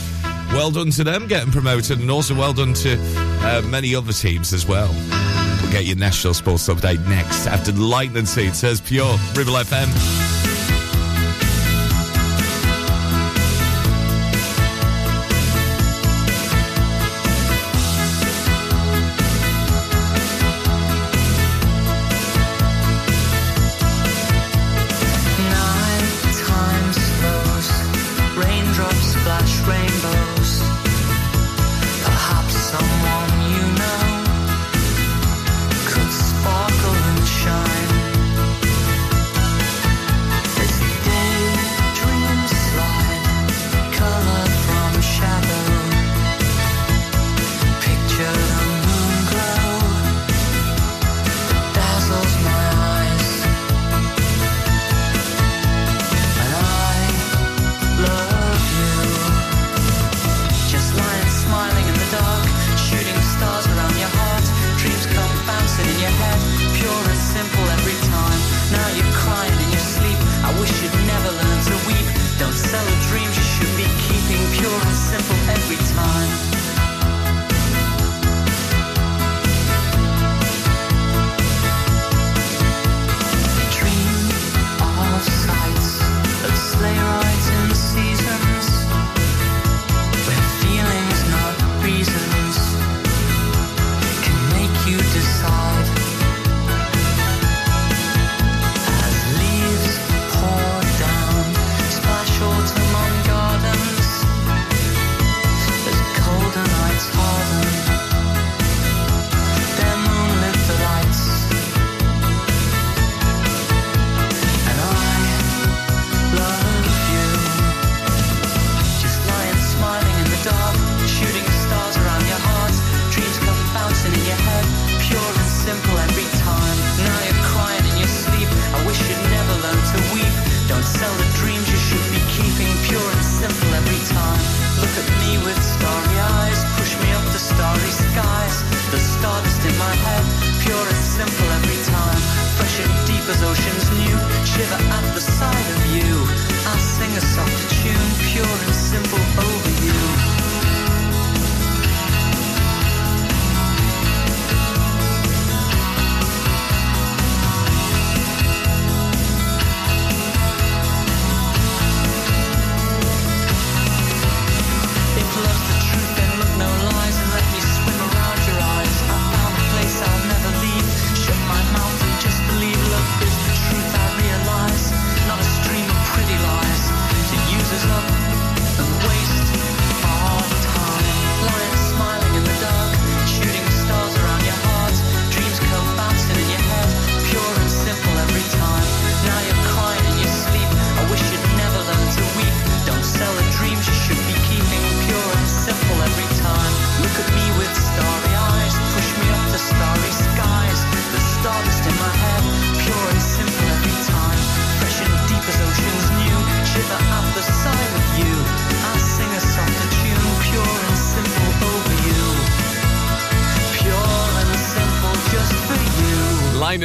Well 0.54 0.72
done 0.72 0.90
to 0.92 1.04
them 1.04 1.28
getting 1.28 1.52
promoted, 1.52 2.00
and 2.00 2.10
also 2.10 2.34
well 2.36 2.54
done 2.54 2.74
to 2.76 2.98
uh, 3.42 3.62
many 3.66 3.94
other 3.96 4.14
teams 4.14 4.54
as 4.54 4.66
well. 4.68 4.90
We'll 5.62 5.72
get 5.72 5.86
your 5.86 5.98
national 5.98 6.34
sports 6.34 6.68
update 6.70 7.06
next 7.08 7.48
after 7.48 7.72
the 7.72 7.82
lightning 7.84 8.26
seed 8.26 8.56
says 8.56 8.80
pure 8.82 9.18
Ribble 9.36 9.54
FM. 9.54 10.37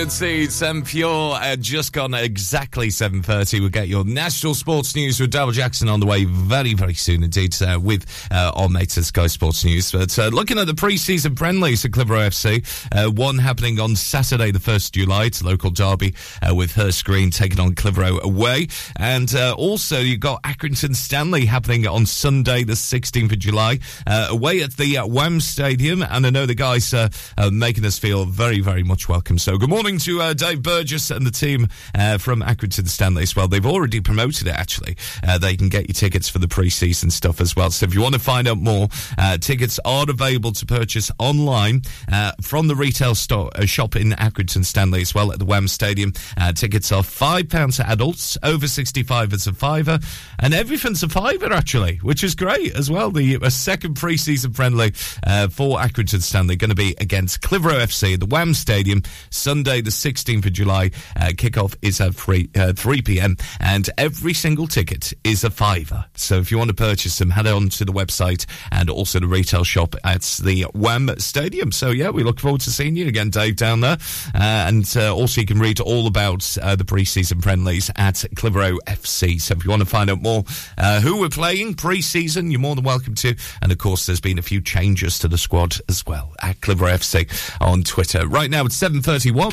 And 0.03 0.11
Seeds 0.11 0.63
and 0.63 0.85
Pure 0.85 1.35
uh, 1.35 1.55
just 1.55 1.93
gone 1.93 2.13
exactly 2.13 2.89
7.30. 2.89 3.61
We'll 3.61 3.69
get 3.69 3.87
your 3.87 4.05
national 4.05 4.55
sports 4.55 4.97
news 4.97 5.21
with 5.21 5.33
Daryl 5.33 5.53
Jackson 5.53 5.89
on 5.89 6.01
the 6.01 6.07
way 6.07 6.25
very, 6.25 6.75
very 6.75 6.95
soon 6.95 7.23
indeed 7.23 7.55
uh, 7.63 7.79
with 7.81 8.05
uh, 8.33 8.51
our 8.57 8.69
mates 8.69 8.99
at 8.99 9.05
Sky 9.05 9.29
Sports 9.29 9.65
News. 9.65 9.93
But 9.93 10.19
uh, 10.19 10.27
looking 10.29 10.59
at 10.59 10.67
the 10.67 10.75
pre-season 10.75 11.37
friendlies 11.37 11.85
at 11.85 11.93
Clitheroe 11.93 12.27
FC, 12.27 12.65
uh, 12.91 13.13
one 13.13 13.39
happening 13.39 13.79
on 13.79 13.95
Saturday 13.95 14.51
the 14.51 14.59
1st 14.59 14.87
of 14.87 14.93
July. 14.93 15.31
A 15.41 15.45
local 15.45 15.71
derby 15.71 16.17
uh, 16.43 16.53
with 16.53 16.73
Hurst 16.73 17.05
Green 17.05 17.31
taking 17.31 17.61
on 17.61 17.77
Clitheroe 17.77 18.19
away. 18.25 18.67
And 18.97 19.33
uh, 19.33 19.55
also 19.57 20.01
you've 20.01 20.19
got 20.19 20.43
Accrington 20.43 20.97
Stanley 20.97 21.47
happening 21.47 21.87
on 21.87 22.07
Sunday 22.07 22.65
the 22.65 22.73
16th 22.73 23.31
of 23.31 23.39
July 23.39 23.79
away 24.07 24.63
at 24.63 24.73
the 24.73 24.99
uh, 24.99 25.07
Wham 25.07 25.39
Stadium. 25.39 26.03
And 26.03 26.27
I 26.27 26.31
know 26.31 26.47
the 26.47 26.57
guys 26.57 26.93
are 26.93 27.09
making 27.53 27.85
us 27.85 28.01
feel 28.01 28.25
very, 28.25 28.59
very 28.59 28.83
much 28.83 29.09
welcome. 29.09 29.39
So 29.39 29.59
good 29.59 29.71
morning 29.71 29.92
to 29.99 30.21
uh, 30.21 30.35
Dave 30.35 30.63
Burgess 30.63 31.11
and 31.11 31.27
the 31.27 31.31
team 31.31 31.69
uh, 31.95 32.19
from 32.19 32.41
Accrington 32.41 32.89
Stanley 32.89 33.23
as 33.23 33.37
well. 33.37 33.49
They've 33.49 33.65
already 33.65 34.01
promoted 34.01 34.47
it 34.47 34.55
actually. 34.55 34.97
Uh, 35.27 35.39
they 35.39 35.57
can 35.57 35.69
get 35.69 35.89
you 35.89 35.95
tickets 35.95 36.29
for 36.29 36.39
the 36.39 36.49
pre-season 36.49 37.11
stuff 37.11 37.41
as 37.41 37.55
well. 37.55 37.71
So 37.71 37.85
if 37.85 37.95
you 37.95 38.01
want 38.01 38.15
to 38.15 38.21
find 38.21 38.49
out 38.49 38.59
more, 38.59 38.89
uh, 39.19 39.39
tickets 39.39 39.79
are 39.85 40.09
available 40.09 40.53
to 40.53 40.67
purchase 40.67 41.11
online 41.19 41.83
uh, 42.11 42.33
from 42.41 42.69
the 42.69 42.75
retail 42.77 43.15
store, 43.15 43.51
uh, 43.55 43.67
shop 43.67 43.97
in 43.97 44.11
Accrington 44.11 44.65
Stanley 44.65 45.03
as 45.03 45.15
well 45.15 45.33
at 45.33 45.39
the 45.39 45.45
Wham 45.45 45.69
Stadium. 45.69 46.13
Tickets 46.55 46.93
are 46.93 47.03
five 47.03 47.49
pounds 47.49 47.77
for 47.77 47.85
adults, 47.85 48.39
over 48.43 48.67
sixty-five 48.67 49.33
is 49.33 49.47
a 49.47 49.53
fiver, 49.53 49.99
and 50.39 50.55
everything's 50.55 51.03
a 51.03 51.09
fiver 51.09 51.53
actually, 51.53 51.97
which 51.97 52.25
is 52.25 52.35
great 52.35 52.75
as 52.77 52.91
well. 52.91 53.11
The 53.11 53.39
second 53.51 53.95
pre-season 53.95 54.53
friendly 54.53 54.93
uh, 55.27 55.49
for 55.49 55.79
Accrington 55.79 56.23
Stanley 56.23 56.57
going 56.57 56.71
to 56.71 56.77
be 56.77 56.95
against 56.99 57.43
Clitheroe 57.43 57.79
FC 57.81 58.15
at 58.15 58.21
the 58.21 58.27
Wham 58.27 58.55
Stadium 58.55 59.03
Sunday, 59.31 59.82
the 59.85 59.91
16th 59.91 60.47
of 60.47 60.53
July. 60.53 60.91
Uh, 61.17 61.33
kickoff 61.35 61.77
is 61.83 62.01
at 62.01 62.15
3, 62.15 62.51
uh, 62.57 62.73
3 62.73 63.03
p.m. 63.03 63.37
and 63.61 63.89
every 63.99 64.35
single 64.35 64.67
ticket 64.67 65.13
is 65.25 65.45
a 65.45 65.51
fiver. 65.51 66.05
So 66.15 66.39
if 66.39 66.51
you 66.51 66.59
want 66.59 66.69
to 66.69 66.75
purchase 66.75 67.19
them, 67.19 67.31
head 67.31 67.47
on 67.47 67.69
to 67.71 67.85
the 67.85 67.93
website 67.93 68.47
and 68.71 68.91
also 68.91 69.21
the 69.21 69.27
retail 69.27 69.65
shop 69.65 69.95
at 70.05 70.23
the 70.43 70.63
Wham 70.75 71.11
Stadium. 71.19 71.73
So 71.73 71.91
yeah, 71.91 72.11
we 72.11 72.23
look 72.23 72.41
forward 72.41 72.61
to 72.63 72.71
seeing 72.71 72.97
you 72.97 73.09
again, 73.09 73.31
Dave, 73.31 73.57
down 73.57 73.81
there. 73.81 73.99
Uh, 74.35 74.39
and 74.69 74.91
uh, 74.97 75.15
also 75.15 75.41
you 75.41 75.47
can 75.47 75.59
read 75.59 75.81
all 75.81 76.07
about 76.07 76.57
uh, 76.63 76.77
the 76.77 76.85
pre-season 76.85 77.41
friendlies 77.41 77.91
at 77.97 78.25
Clitheroe 78.37 78.79
FC. 78.87 79.41
So 79.41 79.55
if 79.55 79.65
you 79.65 79.71
want 79.71 79.83
to 79.83 79.87
find 79.89 80.11
out 80.11 80.21
more 80.23 80.45
uh, 80.79 81.01
who 81.01 81.21
we're 81.21 81.29
playing 81.29 81.75
pre-season, 81.75 82.51
you're 82.51 82.61
more 82.61 82.75
than 82.75 82.85
welcome 82.85 83.15
to. 83.17 83.35
And 83.61 83.73
of 83.73 83.79
course, 83.79 84.07
there's 84.07 84.21
been 84.21 84.39
a 84.39 84.43
few 84.43 84.61
changes 84.61 85.19
to 85.21 85.29
the 85.29 85.39
squad 85.39 85.77
as 85.89 86.05
well 86.07 86.35
at 86.43 86.61
Clitheroe 86.61 86.93
FC 86.93 87.29
on 87.61 87.83
Twitter. 87.83 88.27
Right 88.27 88.51
now 88.51 88.65
it's 88.65 88.81
7.31. 88.81 89.53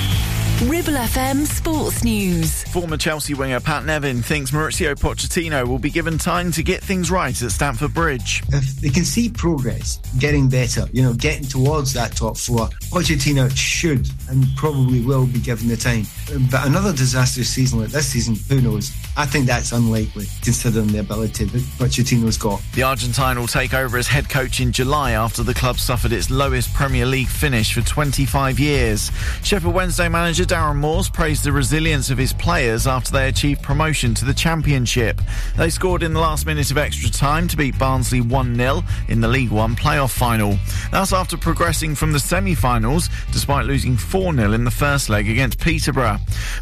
Ribble 0.65 0.93
FM 0.93 1.47
Sports 1.47 2.03
News. 2.03 2.63
Former 2.65 2.95
Chelsea 2.95 3.33
winger 3.33 3.59
Pat 3.59 3.83
Nevin 3.83 4.21
thinks 4.21 4.51
Mauricio 4.51 4.93
Pochettino 4.93 5.67
will 5.67 5.79
be 5.79 5.89
given 5.89 6.19
time 6.19 6.51
to 6.51 6.61
get 6.61 6.83
things 6.83 7.09
right 7.09 7.41
at 7.41 7.51
Stamford 7.51 7.95
Bridge. 7.95 8.43
If 8.49 8.75
they 8.75 8.89
can 8.89 9.03
see 9.03 9.27
progress, 9.27 9.97
getting 10.19 10.49
better, 10.49 10.85
you 10.93 11.01
know, 11.01 11.15
getting 11.15 11.47
towards 11.47 11.93
that 11.93 12.15
top 12.15 12.37
four, 12.37 12.67
Pochettino 12.91 13.49
should 13.57 14.07
and 14.29 14.45
probably 14.55 15.01
will 15.01 15.25
be 15.25 15.39
given 15.39 15.67
the 15.67 15.75
time. 15.75 16.05
But 16.51 16.67
another 16.67 16.93
disastrous 16.93 17.49
season 17.49 17.79
like 17.79 17.89
this 17.89 18.05
season, 18.05 18.35
who 18.47 18.61
knows? 18.61 18.91
I 19.17 19.25
think 19.25 19.47
that's 19.47 19.71
unlikely, 19.71 20.27
considering 20.43 20.87
the 20.87 20.99
ability 20.99 21.45
that 21.45 21.61
Pochettino's 21.79 22.37
got. 22.37 22.61
The 22.75 22.83
Argentine 22.83 23.39
will 23.39 23.47
take 23.47 23.73
over 23.73 23.97
as 23.97 24.07
head 24.07 24.29
coach 24.29 24.59
in 24.59 24.71
July 24.71 25.13
after 25.13 25.41
the 25.41 25.55
club 25.55 25.79
suffered 25.79 26.11
its 26.11 26.29
lowest 26.29 26.71
Premier 26.75 27.07
League 27.07 27.29
finish 27.29 27.73
for 27.73 27.81
25 27.81 28.59
years. 28.59 29.11
Sheffield 29.41 29.73
Wednesday 29.73 30.07
manager 30.07 30.45
Darren 30.51 30.75
Moore's 30.75 31.07
praised 31.07 31.45
the 31.45 31.51
resilience 31.53 32.09
of 32.09 32.17
his 32.17 32.33
players 32.33 32.85
after 32.85 33.09
they 33.13 33.29
achieved 33.29 33.61
promotion 33.61 34.13
to 34.15 34.25
the 34.25 34.33
Championship. 34.33 35.21
They 35.55 35.69
scored 35.69 36.03
in 36.03 36.13
the 36.13 36.19
last 36.19 36.45
minute 36.45 36.69
of 36.71 36.77
extra 36.77 37.09
time 37.09 37.47
to 37.47 37.55
beat 37.55 37.79
Barnsley 37.79 38.19
1 38.19 38.57
0 38.57 38.83
in 39.07 39.21
the 39.21 39.29
League 39.29 39.49
One 39.51 39.77
playoff 39.77 40.09
final. 40.11 40.57
That's 40.91 41.13
after 41.13 41.37
progressing 41.37 41.95
from 41.95 42.11
the 42.11 42.19
semi 42.19 42.53
finals 42.53 43.07
despite 43.31 43.65
losing 43.65 43.95
4 43.95 44.33
0 44.35 44.51
in 44.51 44.65
the 44.65 44.71
first 44.71 45.07
leg 45.07 45.29
against 45.29 45.57
Peterborough. 45.57 46.17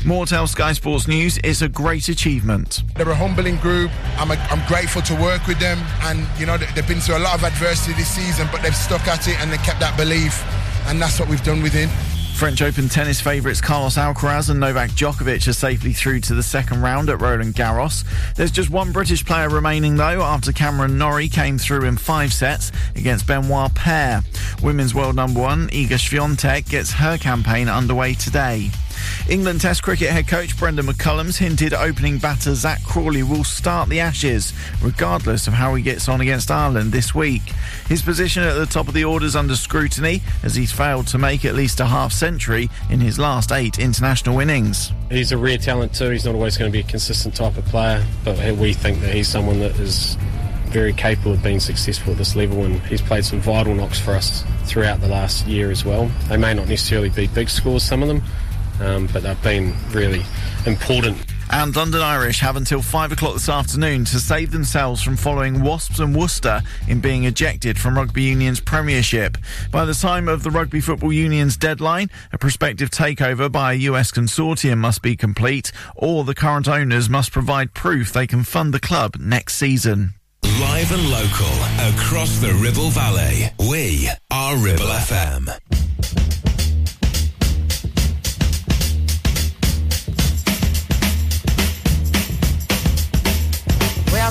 Moore 0.05 0.27
tell 0.27 0.45
Sky 0.45 0.73
Sports 0.73 1.07
News 1.07 1.39
it's 1.43 1.63
a 1.63 1.67
great 1.67 2.09
achievement. 2.09 2.83
They're 2.95 3.09
a 3.09 3.15
humbling 3.15 3.57
group. 3.57 3.89
I'm, 4.19 4.29
a, 4.29 4.35
I'm 4.51 4.63
grateful 4.67 5.01
to 5.01 5.15
work 5.15 5.47
with 5.47 5.57
them. 5.57 5.79
And, 6.03 6.27
you 6.39 6.45
know, 6.45 6.57
they- 6.57 6.67
they've 6.75 6.87
been 6.87 7.01
through 7.01 7.17
a 7.17 7.25
lot 7.25 7.33
of 7.33 7.43
adversity 7.43 7.93
this 7.93 8.09
season, 8.09 8.47
but 8.51 8.61
they've 8.61 8.75
stuck 8.75 9.07
at 9.07 9.27
it 9.27 9.39
and 9.41 9.51
they 9.51 9.57
kept 9.57 9.79
that 9.79 9.97
belief. 9.97 10.43
And 10.87 11.01
that's 11.01 11.19
what 11.19 11.27
we've 11.27 11.43
done 11.43 11.63
with 11.63 11.73
him. 11.73 11.89
French 12.39 12.61
Open 12.61 12.87
tennis 12.87 13.19
favourites 13.19 13.59
Carlos 13.59 13.97
Alcaraz 13.97 14.49
and 14.49 14.61
Novak 14.61 14.91
Djokovic 14.91 15.45
are 15.49 15.51
safely 15.51 15.91
through 15.91 16.21
to 16.21 16.33
the 16.33 16.41
second 16.41 16.81
round 16.81 17.09
at 17.09 17.19
Roland 17.19 17.53
Garros. 17.53 18.05
There's 18.35 18.49
just 18.49 18.69
one 18.69 18.93
British 18.93 19.25
player 19.25 19.49
remaining 19.49 19.97
though 19.97 20.21
after 20.21 20.53
Cameron 20.53 20.97
Norrie 20.97 21.27
came 21.27 21.57
through 21.57 21.83
in 21.83 21.97
five 21.97 22.31
sets 22.31 22.71
against 22.95 23.27
Benoit 23.27 23.75
Paire. 23.75 24.21
Women's 24.63 24.95
world 24.95 25.17
number 25.17 25.41
one 25.41 25.67
Iga 25.67 25.99
Swiatek 25.99 26.69
gets 26.69 26.93
her 26.93 27.17
campaign 27.17 27.67
underway 27.67 28.13
today. 28.13 28.71
England 29.29 29.61
Test 29.61 29.83
cricket 29.83 30.09
head 30.09 30.27
coach 30.27 30.57
Brendon 30.57 30.85
McCullum's 30.85 31.37
hinted 31.37 31.73
opening 31.73 32.17
batter 32.17 32.55
Zak 32.55 32.83
Crawley 32.83 33.23
will 33.23 33.43
start 33.43 33.89
the 33.89 33.99
Ashes, 33.99 34.53
regardless 34.81 35.47
of 35.47 35.53
how 35.53 35.75
he 35.75 35.83
gets 35.83 36.09
on 36.09 36.21
against 36.21 36.51
Ireland 36.51 36.91
this 36.91 37.13
week. 37.13 37.41
His 37.87 38.01
position 38.01 38.43
at 38.43 38.53
the 38.53 38.65
top 38.65 38.87
of 38.87 38.93
the 38.93 39.03
order 39.03 39.25
is 39.25 39.35
under 39.35 39.55
scrutiny 39.55 40.21
as 40.43 40.55
he's 40.55 40.71
failed 40.71 41.07
to 41.07 41.17
make 41.17 41.45
at 41.45 41.55
least 41.55 41.79
a 41.79 41.85
half 41.85 42.11
century 42.11 42.69
in 42.89 42.99
his 42.99 43.19
last 43.19 43.51
eight 43.51 43.79
international 43.79 44.39
innings. 44.39 44.91
He's 45.09 45.31
a 45.31 45.37
rare 45.37 45.57
talent 45.57 45.93
too. 45.93 46.09
He's 46.09 46.25
not 46.25 46.35
always 46.35 46.57
going 46.57 46.71
to 46.71 46.75
be 46.75 46.81
a 46.81 46.89
consistent 46.89 47.35
type 47.35 47.57
of 47.57 47.65
player, 47.65 48.05
but 48.23 48.37
we 48.57 48.73
think 48.73 49.01
that 49.01 49.13
he's 49.13 49.27
someone 49.27 49.59
that 49.59 49.79
is 49.79 50.17
very 50.67 50.93
capable 50.93 51.31
of 51.33 51.41
being 51.41 51.59
successful 51.59 52.11
at 52.11 52.19
this 52.19 52.35
level, 52.35 52.63
and 52.63 52.79
he's 52.81 53.01
played 53.01 53.25
some 53.25 53.39
vital 53.39 53.73
knocks 53.73 53.99
for 53.99 54.11
us 54.11 54.43
throughout 54.65 55.01
the 55.01 55.07
last 55.07 55.47
year 55.47 55.71
as 55.71 55.83
well. 55.83 56.11
They 56.27 56.37
may 56.37 56.53
not 56.53 56.67
necessarily 56.67 57.09
be 57.09 57.25
big 57.27 57.49
scores, 57.49 57.81
some 57.83 58.03
of 58.03 58.07
them, 58.07 58.21
um, 58.81 59.07
but 59.13 59.23
they've 59.23 59.41
been 59.43 59.75
really 59.91 60.23
important. 60.65 61.17
And 61.51 61.75
London 61.75 62.01
Irish 62.01 62.39
have 62.41 62.57
until 62.57 62.83
5 62.83 63.13
o'clock 63.13 63.33
this 63.33 63.49
afternoon 63.49 64.05
to 64.05 64.19
save 64.19 64.51
themselves 64.51 65.01
from 65.01 65.17
following 65.17 65.63
Wasps 65.63 65.99
and 65.99 66.15
Worcester 66.15 66.61
in 66.87 66.99
being 67.01 67.23
ejected 67.23 67.79
from 67.79 67.97
Rugby 67.97 68.23
Union's 68.23 68.59
Premiership. 68.59 69.35
By 69.71 69.85
the 69.85 69.95
time 69.95 70.27
of 70.27 70.43
the 70.43 70.51
Rugby 70.51 70.79
Football 70.79 71.11
Union's 71.11 71.57
deadline, 71.57 72.11
a 72.31 72.37
prospective 72.37 72.91
takeover 72.91 73.51
by 73.51 73.73
a 73.73 73.77
US 73.77 74.11
consortium 74.11 74.77
must 74.77 75.01
be 75.01 75.15
complete, 75.15 75.71
or 75.95 76.23
the 76.23 76.35
current 76.35 76.67
owners 76.67 77.09
must 77.09 77.31
provide 77.31 77.73
proof 77.73 78.13
they 78.13 78.27
can 78.27 78.43
fund 78.43 78.71
the 78.71 78.79
club 78.79 79.15
next 79.19 79.55
season. 79.55 80.13
Live 80.43 80.91
and 80.91 81.09
local 81.09 81.55
across 81.95 82.37
the 82.39 82.53
Ribble 82.61 82.89
Valley. 82.91 83.49
We 83.67 84.09
are 84.29 84.55
Ribble 84.57 84.85
FM. 84.85 85.68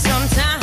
sometimes 0.01 0.58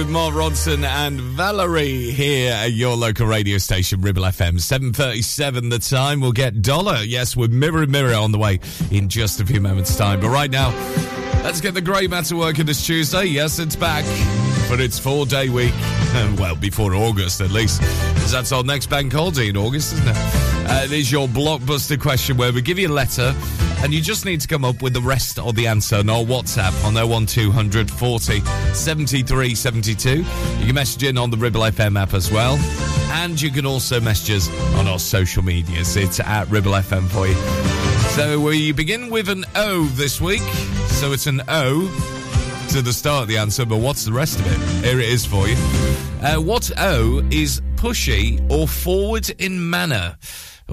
with 0.00 0.08
Mark 0.08 0.32
Ronson 0.32 0.82
and 0.82 1.20
Valerie 1.20 2.10
here 2.10 2.52
at 2.52 2.72
your 2.72 2.96
local 2.96 3.26
radio 3.26 3.58
station, 3.58 4.00
Ribble 4.00 4.22
FM. 4.22 4.54
7.37 4.54 5.68
the 5.68 5.78
time. 5.78 6.20
We'll 6.20 6.32
get 6.32 6.62
Dollar. 6.62 7.02
Yes, 7.02 7.36
with 7.36 7.52
Mirror 7.52 7.86
Mirror 7.88 8.14
on 8.14 8.32
the 8.32 8.38
way 8.38 8.60
in 8.90 9.10
just 9.10 9.40
a 9.40 9.46
few 9.46 9.60
moments' 9.60 9.94
time. 9.96 10.20
But 10.20 10.30
right 10.30 10.50
now, 10.50 10.70
let's 11.44 11.60
get 11.60 11.74
the 11.74 11.82
grey 11.82 12.06
matter 12.06 12.34
working 12.34 12.64
this 12.64 12.86
Tuesday. 12.86 13.24
Yes, 13.24 13.58
it's 13.58 13.76
back 13.76 14.06
for 14.68 14.80
its 14.80 14.98
four-day 14.98 15.50
week. 15.50 15.74
Well, 16.38 16.56
before 16.56 16.94
August 16.94 17.40
at 17.40 17.50
least. 17.50 17.80
Because 17.80 18.32
that's 18.32 18.50
our 18.50 18.64
next 18.64 18.88
bank 18.88 19.12
holiday 19.12 19.50
in 19.50 19.56
August, 19.56 19.92
isn't 19.92 20.08
it? 20.08 20.16
Uh, 20.16 20.82
it 20.84 20.92
is 20.92 21.12
your 21.12 21.28
blockbuster 21.28 22.00
question 22.00 22.36
where 22.36 22.52
we 22.52 22.62
give 22.62 22.78
you 22.80 22.88
a 22.88 22.92
letter 22.92 23.32
and 23.82 23.94
you 23.94 24.00
just 24.00 24.24
need 24.24 24.40
to 24.40 24.48
come 24.48 24.64
up 24.64 24.82
with 24.82 24.92
the 24.92 25.00
rest 25.00 25.38
of 25.38 25.54
the 25.54 25.66
answer 25.66 25.96
on 25.96 26.10
our 26.10 26.22
WhatsApp 26.22 26.84
on 26.84 26.94
01200 26.94 27.90
40 27.90 28.40
73 28.74 29.54
72. 29.54 30.18
You 30.18 30.24
can 30.24 30.74
message 30.74 31.02
in 31.02 31.18
on 31.18 31.30
the 31.30 31.36
Ribble 31.36 31.62
FM 31.62 32.00
app 32.00 32.14
as 32.14 32.30
well. 32.30 32.56
And 33.12 33.40
you 33.40 33.50
can 33.50 33.66
also 33.66 34.00
message 34.00 34.36
us 34.36 34.74
on 34.76 34.86
our 34.86 34.98
social 34.98 35.42
medias. 35.42 35.96
It's 35.96 36.20
at 36.20 36.48
Ribble 36.48 36.72
FM 36.72 37.08
for 37.08 37.26
you. 37.26 37.34
So 38.10 38.40
we 38.40 38.72
begin 38.72 39.10
with 39.10 39.28
an 39.28 39.44
O 39.54 39.84
this 39.94 40.20
week. 40.20 40.42
So 40.88 41.12
it's 41.12 41.26
an 41.26 41.42
O 41.48 41.88
to 42.70 42.82
the 42.82 42.92
start 42.92 43.22
of 43.22 43.28
the 43.28 43.38
answer, 43.38 43.66
but 43.66 43.78
what's 43.78 44.04
the 44.04 44.12
rest 44.12 44.38
of 44.38 44.46
it? 44.46 44.84
Here 44.84 45.00
it 45.00 45.08
is 45.08 45.26
for 45.26 45.48
you. 45.48 45.56
Uh, 46.22 46.36
what 46.36 46.70
O 46.78 47.26
is 47.30 47.60
pushy 47.76 48.40
or 48.50 48.68
forward 48.68 49.28
in 49.38 49.70
manner? 49.70 50.16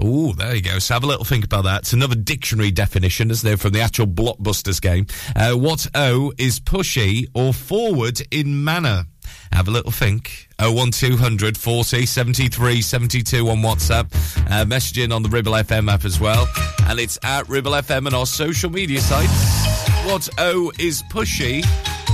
Oh, 0.00 0.32
there 0.32 0.54
you 0.54 0.62
go. 0.62 0.78
So 0.78 0.94
have 0.94 1.04
a 1.04 1.06
little 1.06 1.24
think 1.24 1.44
about 1.44 1.64
that. 1.64 1.80
It's 1.82 1.92
another 1.92 2.14
dictionary 2.14 2.70
definition, 2.70 3.30
isn't 3.30 3.46
there, 3.46 3.56
from 3.56 3.72
the 3.72 3.80
actual 3.80 4.06
Blockbusters 4.06 4.80
game. 4.80 5.06
Uh, 5.34 5.52
what 5.54 5.86
O 5.94 6.32
is 6.38 6.60
pushy 6.60 7.26
or 7.34 7.52
forward 7.52 8.20
in 8.30 8.62
manner? 8.64 9.04
Have 9.52 9.68
a 9.68 9.70
little 9.70 9.90
think. 9.90 10.48
01200 10.60 11.56
40 11.56 12.06
73 12.06 12.82
72 12.82 13.48
on 13.48 13.58
WhatsApp. 13.58 14.06
Uh, 14.50 14.64
message 14.64 14.98
in 14.98 15.12
on 15.12 15.22
the 15.22 15.28
Ribble 15.28 15.52
FM 15.52 15.92
app 15.92 16.04
as 16.04 16.20
well. 16.20 16.48
And 16.86 16.98
it's 16.98 17.18
at 17.22 17.48
Ribble 17.48 17.72
FM 17.72 18.06
and 18.06 18.14
our 18.14 18.26
social 18.26 18.70
media 18.70 19.00
sites. 19.00 19.66
What 20.06 20.28
O 20.38 20.72
is 20.78 21.02
pushy 21.04 21.64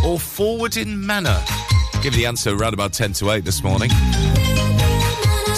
or 0.04 0.18
forward 0.18 0.76
in 0.76 1.04
manner? 1.04 1.38
Give 2.02 2.14
the 2.14 2.26
answer 2.26 2.54
around 2.56 2.74
about 2.74 2.92
10 2.92 3.12
to 3.14 3.30
8 3.30 3.44
this 3.44 3.62
morning. 3.62 3.90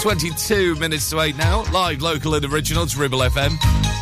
22 0.07 0.77
minutes 0.77 1.11
to 1.11 1.19
8 1.19 1.37
now. 1.37 1.65
Live, 1.73 2.01
local, 2.01 2.37
and 2.37 2.45
original. 2.45 2.85
It's 2.85 2.97
Ribble 2.97 3.19
FM. 3.19 3.96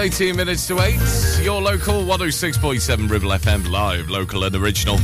Just 0.00 0.22
18 0.22 0.36
minutes 0.36 0.66
to 0.68 0.80
8. 0.80 1.44
Your 1.44 1.60
local 1.60 2.02
106.7 2.04 3.10
Ribble 3.10 3.28
FM 3.32 3.68
live, 3.68 4.08
local 4.08 4.44
and 4.44 4.56
original. 4.56 4.96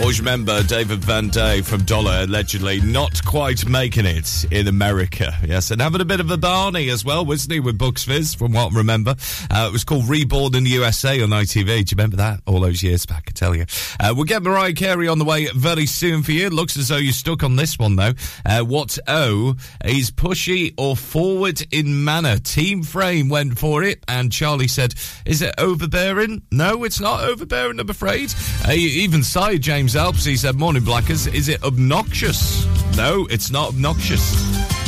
Always 0.00 0.18
remember 0.18 0.62
David 0.62 1.04
Van 1.04 1.28
Day 1.28 1.60
from 1.60 1.84
Dollar 1.84 2.24
allegedly 2.24 2.80
not 2.80 3.22
quite 3.24 3.68
making 3.68 4.06
it 4.06 4.46
in 4.50 4.66
America. 4.66 5.36
Yes, 5.46 5.70
and 5.70 5.80
having 5.80 6.00
a 6.00 6.06
bit 6.06 6.20
of 6.20 6.30
a 6.30 6.38
Barney 6.38 6.88
as 6.88 7.04
well, 7.04 7.24
wasn't 7.24 7.52
he, 7.52 7.60
with 7.60 7.76
Bucks 7.78 8.04
Fizz, 8.04 8.34
from 8.34 8.52
what 8.52 8.72
I 8.72 8.76
remember. 8.78 9.14
Uh, 9.50 9.66
it 9.68 9.72
was 9.72 9.84
called 9.84 10.08
Reborn 10.08 10.56
in 10.56 10.64
the 10.64 10.70
USA 10.70 11.22
on 11.22 11.28
ITV. 11.28 11.66
Do 11.66 11.72
you 11.72 11.84
remember 11.92 12.16
that? 12.16 12.40
All 12.46 12.60
those 12.60 12.82
years 12.82 13.04
back, 13.04 13.24
I 13.28 13.32
tell 13.32 13.54
you. 13.54 13.66
Uh, 14.00 14.14
we'll 14.16 14.24
get 14.24 14.42
Mariah 14.42 14.72
Carey 14.72 15.06
on 15.06 15.18
the 15.18 15.24
way 15.24 15.48
very 15.54 15.86
soon 15.86 16.22
for 16.22 16.32
you. 16.32 16.46
It 16.46 16.54
looks 16.54 16.78
as 16.78 16.88
though 16.88 16.96
you're 16.96 17.12
stuck 17.12 17.44
on 17.44 17.56
this 17.56 17.78
one, 17.78 17.94
though. 17.96 18.14
Uh, 18.44 18.62
what 18.62 18.98
O 19.06 19.54
is 19.84 20.10
pushy 20.10 20.74
or 20.78 20.96
forward 20.96 21.64
in 21.70 22.04
manner? 22.04 22.38
Team 22.38 22.82
Frame 22.82 23.28
went 23.28 23.58
for 23.58 23.84
it, 23.84 24.02
and 24.08 24.32
Charlie 24.32 24.66
said, 24.66 24.94
Is 25.26 25.42
it 25.42 25.54
overbearing? 25.58 26.42
No, 26.50 26.84
it's 26.84 27.00
not 27.00 27.22
overbearing, 27.22 27.78
I'm 27.78 27.90
afraid. 27.90 28.34
Uh, 28.66 28.72
even 28.72 29.22
sighed 29.22 29.60
James 29.60 29.89
Alps. 29.96 30.24
He 30.24 30.36
said, 30.36 30.56
Morning, 30.56 30.82
Blackers. 30.84 31.26
Is 31.26 31.48
it 31.48 31.62
obnoxious? 31.62 32.66
No, 32.96 33.26
it's 33.30 33.50
not 33.50 33.68
obnoxious. 33.68 34.32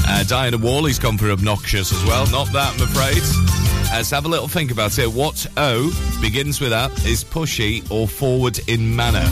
Uh, 0.07 0.25
Diana 0.27 0.59
Worley's 0.59 0.99
gone 0.99 1.17
for 1.19 1.31
obnoxious 1.31 1.93
as 1.93 2.05
well. 2.05 2.27
Not 2.31 2.53
that, 2.53 2.75
I'm 2.75 2.83
afraid. 2.83 3.23
Uh, 3.23 3.97
Let's 3.97 4.11
have 4.11 4.25
a 4.25 4.29
little 4.29 4.49
think 4.49 4.71
about 4.71 4.99
it. 4.99 5.07
What 5.13 5.47
O 5.57 5.91
begins 6.21 6.61
with 6.61 6.71
that 6.71 6.91
is 7.05 7.25
pushy 7.25 7.89
or 7.91 8.09
forward 8.09 8.59
in 8.69 8.95
manner. 8.97 9.25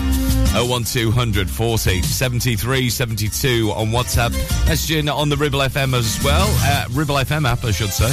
01200 0.54 1.48
40 1.48 2.02
73 2.02 2.90
72 2.90 3.72
on 3.74 3.88
WhatsApp. 3.88 4.30
Messaging 4.66 5.12
on 5.14 5.28
the 5.28 5.36
Ribble 5.36 5.60
FM 5.60 5.94
as 5.94 6.22
well. 6.24 6.46
Uh, 6.48 6.86
Ribble 6.90 7.16
FM 7.16 7.48
app, 7.48 7.64
I 7.64 7.70
should 7.70 7.90
say. 7.90 8.10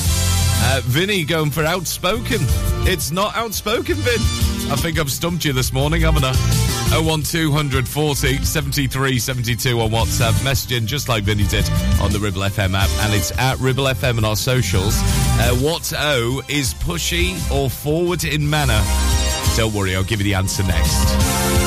Uh, 0.60 0.82
Vinny 0.86 1.24
going 1.24 1.52
for 1.52 1.64
outspoken. 1.64 2.40
It's 2.88 3.12
not 3.12 3.36
outspoken, 3.36 3.96
Vin. 3.96 4.22
I 4.72 4.76
think 4.76 5.00
I've 5.00 5.12
stumped 5.12 5.46
you 5.46 5.54
this 5.54 5.72
morning, 5.74 6.02
haven't 6.02 6.24
I? 6.26 6.77
01200 6.92 7.88
40 7.88 8.44
73 8.44 9.20
72 9.20 9.80
on 9.80 9.90
WhatsApp. 9.92 10.32
Messaging 10.44 10.86
just 10.86 11.10
like 11.10 11.24
Vinny 11.24 11.46
did 11.48 11.70
on 12.02 12.12
the 12.12 12.20
Ribble 12.20 12.42
FM 12.42 12.76
app. 12.76 12.90
And 13.06 13.14
it's 13.14 13.32
at 13.38 13.60
Ribble 13.60 13.86
FM 13.86 14.18
on 14.18 14.26
our 14.26 14.36
socials. 14.36 14.96
Uh, 14.98 15.56
what 15.56 15.92
O 15.98 16.42
is 16.48 16.74
pushy 16.74 17.36
or 17.52 17.70
forward 17.70 18.24
in 18.24 18.50
manner? 18.50 18.82
Don't 19.56 19.74
worry, 19.74 19.96
I'll 19.96 20.04
give 20.04 20.20
you 20.20 20.26
the 20.26 20.36
answer 20.36 20.64
next. 20.64 21.67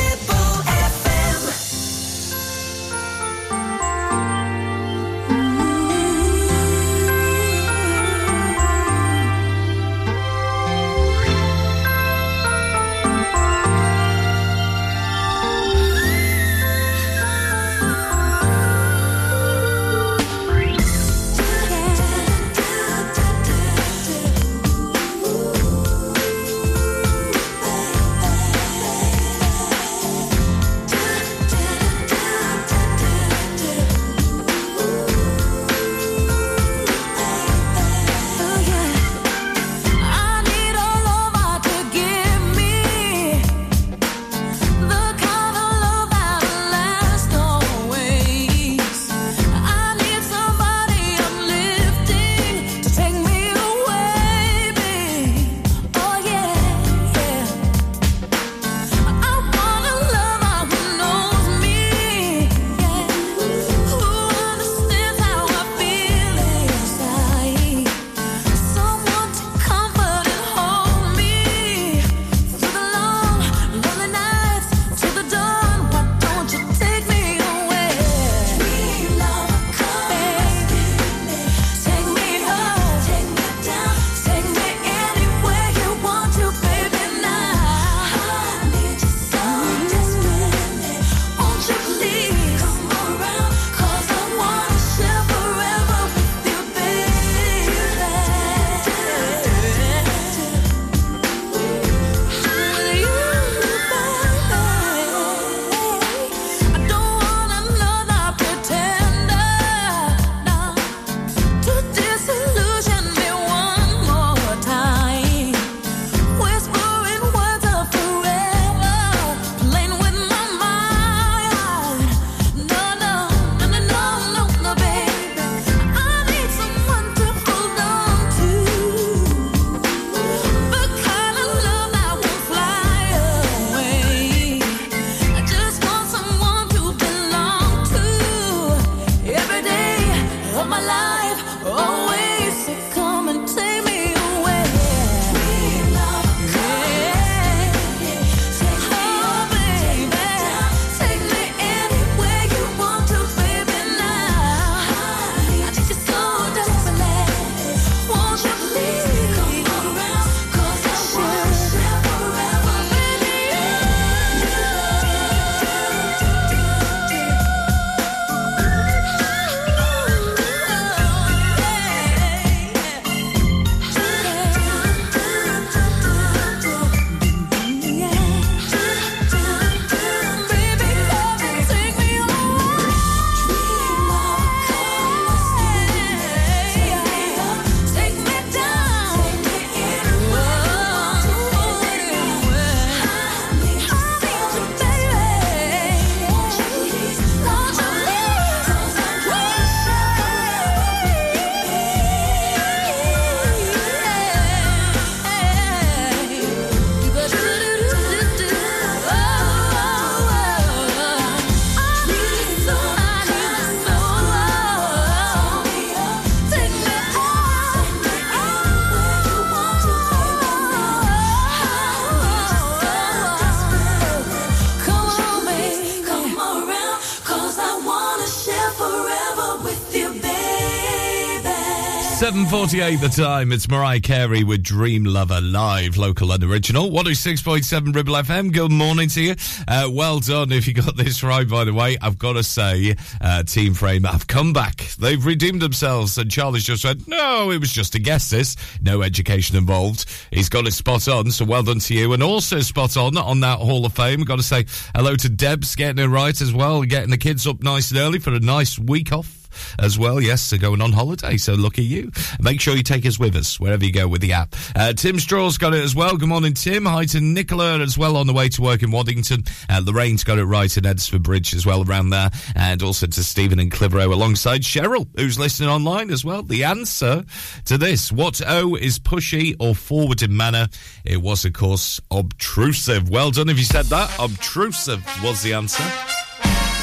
7.48 232.71 233.01
the 233.01 233.09
time. 233.09 233.51
It's 233.51 233.67
Mariah 233.67 233.99
Carey 233.99 234.45
with 234.45 234.63
Dream 234.63 235.03
Lover 235.03 235.41
live, 235.41 235.97
local 235.97 236.31
and 236.31 236.41
original. 236.41 236.89
106.7 236.89 237.93
Ribble 237.93 238.13
FM. 238.13 238.53
Good 238.53 238.71
morning 238.71 239.09
to 239.09 239.21
you. 239.21 239.35
Uh, 239.67 239.89
well 239.91 240.21
done 240.21 240.53
if 240.53 240.67
you 240.67 240.73
got 240.73 240.95
this 240.95 241.21
right, 241.21 241.47
by 241.49 241.65
the 241.65 241.73
way. 241.73 241.97
I've 242.01 242.17
got 242.17 242.33
to 242.33 242.43
say, 242.43 242.95
uh, 243.19 243.43
Team 243.43 243.73
Frame 243.73 244.05
have 244.05 244.27
come 244.27 244.53
back. 244.53 244.87
They've 244.97 245.23
redeemed 245.23 245.61
themselves. 245.61 246.17
And 246.17 246.31
Charlie's 246.31 246.63
just 246.63 246.83
said, 246.83 247.09
no, 247.09 247.51
it 247.51 247.59
was 247.59 247.73
just 247.73 247.95
a 247.95 247.99
guess 247.99 248.29
this. 248.29 248.55
No 248.81 249.01
education 249.01 249.57
involved. 249.57 250.05
He's 250.31 250.47
got 250.47 250.65
it 250.65 250.71
spot 250.71 251.09
on, 251.09 251.29
so 251.31 251.43
well 251.43 251.63
done 251.63 251.79
to 251.79 251.93
you. 251.93 252.13
And 252.13 252.23
also 252.23 252.61
spot 252.61 252.95
on 252.95 253.17
on 253.17 253.41
that 253.41 253.59
Hall 253.59 253.85
of 253.85 253.91
Fame. 253.91 254.21
Got 254.21 254.37
to 254.37 254.43
say 254.43 254.65
hello 254.95 255.17
to 255.17 255.27
Debs 255.27 255.75
getting 255.75 256.01
it 256.01 256.07
right 256.07 256.39
as 256.39 256.53
well, 256.53 256.83
getting 256.83 257.09
the 257.09 257.17
kids 257.17 257.45
up 257.45 257.63
nice 257.63 257.91
and 257.91 257.99
early 257.99 258.19
for 258.19 258.33
a 258.33 258.39
nice 258.39 258.79
week 258.79 259.11
off 259.11 259.40
as 259.79 259.97
well. 259.97 260.21
Yes, 260.21 260.49
they're 260.49 260.59
going 260.59 260.81
on 260.81 260.91
holiday, 260.91 261.37
so 261.37 261.55
at 261.77 261.77
you. 261.77 262.11
Make 262.39 262.61
sure 262.61 262.75
you 262.75 262.83
take 262.83 263.05
us 263.05 263.19
with 263.19 263.35
us 263.35 263.59
wherever 263.59 263.83
you 263.83 263.91
go 263.91 264.07
with 264.07 264.21
the 264.21 264.33
app. 264.33 264.55
Uh, 264.75 264.93
Tim 264.93 265.17
Straw's 265.17 265.57
got 265.57 265.73
it 265.73 265.83
as 265.83 265.95
well. 265.95 266.17
Good 266.17 266.29
morning, 266.29 266.53
Tim. 266.53 266.85
Hi 266.85 267.05
to 267.05 267.21
Nicola 267.21 267.79
as 267.79 267.97
well 267.97 268.17
on 268.17 268.27
the 268.27 268.33
way 268.33 268.49
to 268.49 268.61
work 268.61 268.83
in 268.83 268.91
Waddington. 268.91 269.43
Uh, 269.69 269.81
Lorraine's 269.83 270.23
got 270.23 270.37
it 270.37 270.45
right 270.45 270.75
in 270.75 270.85
Edisford 270.85 271.23
Bridge 271.23 271.53
as 271.53 271.65
well 271.65 271.87
around 271.87 272.09
there. 272.09 272.29
And 272.55 272.81
also 272.83 273.07
to 273.07 273.23
Stephen 273.23 273.59
and 273.59 273.71
Clitheroe 273.71 274.13
alongside 274.13 274.61
Cheryl, 274.61 275.07
who's 275.15 275.39
listening 275.39 275.69
online 275.69 276.11
as 276.11 276.25
well. 276.25 276.43
The 276.43 276.63
answer 276.63 277.23
to 277.65 277.77
this, 277.77 278.11
what 278.11 278.41
O 278.47 278.75
is 278.75 278.99
pushy 278.99 279.55
or 279.59 279.75
forward 279.75 280.21
in 280.21 280.35
manner? 280.35 280.67
It 281.05 281.21
was, 281.21 281.45
of 281.45 281.53
course, 281.53 281.99
obtrusive. 282.11 283.09
Well 283.09 283.31
done 283.31 283.49
if 283.49 283.57
you 283.57 283.65
said 283.65 283.85
that. 283.85 284.13
Obtrusive 284.19 285.05
was 285.23 285.41
the 285.41 285.53
answer. 285.53 285.83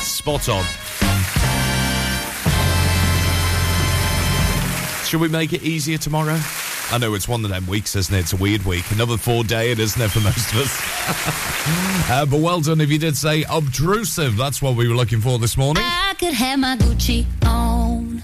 Spot 0.00 0.48
on. 0.48 0.64
Should 5.08 5.22
we 5.22 5.28
make 5.28 5.54
it 5.54 5.62
easier 5.62 5.96
tomorrow? 5.96 6.38
I 6.90 6.98
know 6.98 7.14
it's 7.14 7.26
one 7.26 7.42
of 7.42 7.50
them 7.50 7.66
weeks, 7.66 7.96
isn't 7.96 8.14
it? 8.14 8.18
It's 8.18 8.34
a 8.34 8.36
weird 8.36 8.62
week. 8.66 8.84
Another 8.90 9.16
four 9.16 9.42
day, 9.42 9.70
it 9.70 9.78
isn't 9.78 10.02
it, 10.02 10.10
for 10.10 10.20
most 10.20 10.52
of 10.52 10.60
us? 10.60 12.10
uh, 12.10 12.26
but 12.26 12.40
well 12.40 12.60
done 12.60 12.82
if 12.82 12.90
you 12.90 12.98
did 12.98 13.16
say 13.16 13.42
obtrusive. 13.48 14.36
That's 14.36 14.60
what 14.60 14.76
we 14.76 14.86
were 14.86 14.94
looking 14.94 15.22
for 15.22 15.38
this 15.38 15.56
morning. 15.56 15.82
I 15.82 16.12
could 16.18 16.34
have 16.34 16.58
my 16.58 16.76
Gucci 16.76 17.24
on. 17.46 18.22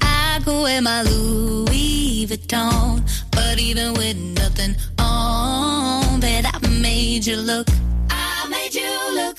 I 0.00 0.40
could 0.44 0.60
wear 0.60 0.82
my 0.82 1.02
Louis 1.02 2.26
Vuitton. 2.26 3.08
But 3.30 3.60
even 3.60 3.94
with 3.94 4.16
nothing 4.16 4.74
on, 4.98 6.18
bet 6.18 6.52
I 6.52 6.68
made 6.68 7.24
you 7.24 7.36
look. 7.36 7.68
I 8.10 8.48
made 8.48 8.74
you 8.74 9.14
look. 9.14 9.38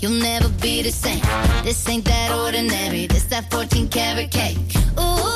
you'll 0.00 0.20
never 0.20 0.48
be 0.60 0.82
the 0.82 0.90
same. 0.90 1.22
This 1.64 1.88
ain't 1.88 2.04
that 2.04 2.30
ordinary. 2.32 3.06
This 3.06 3.24
that 3.24 3.50
14 3.50 3.88
karat 3.88 4.30
cake. 4.30 4.58
Ooh, 4.98 5.35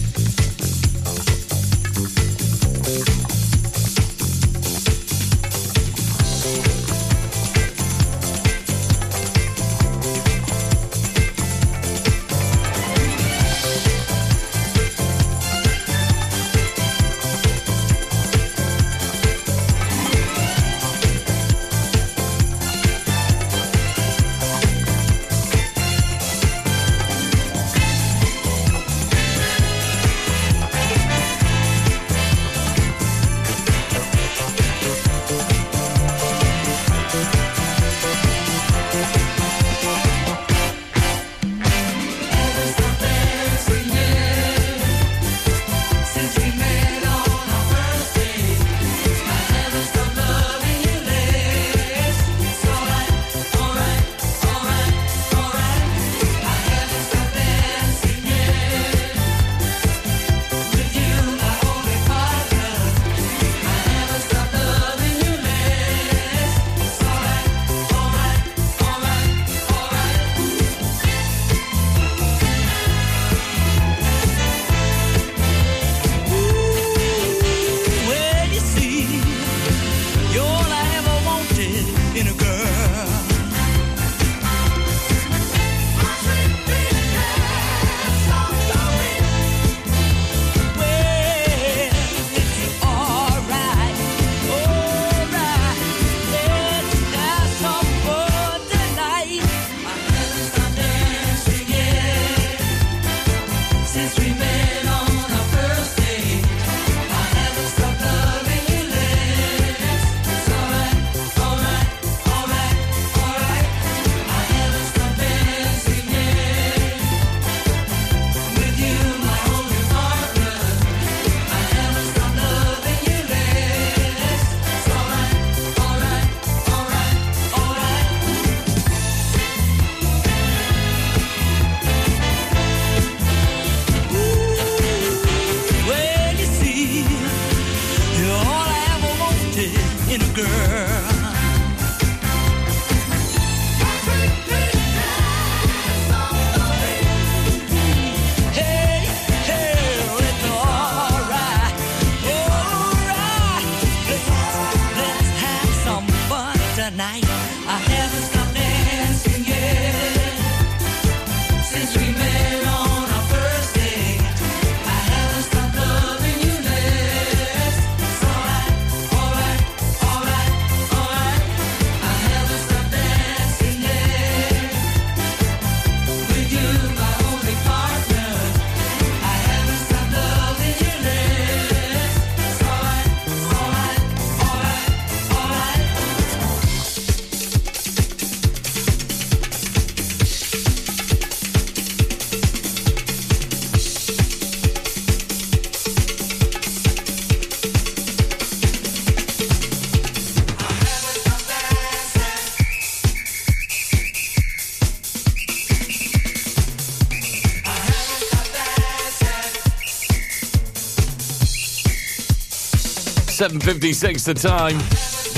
7.56 213.41 214.25
the 214.25 214.33
time. 214.35 214.77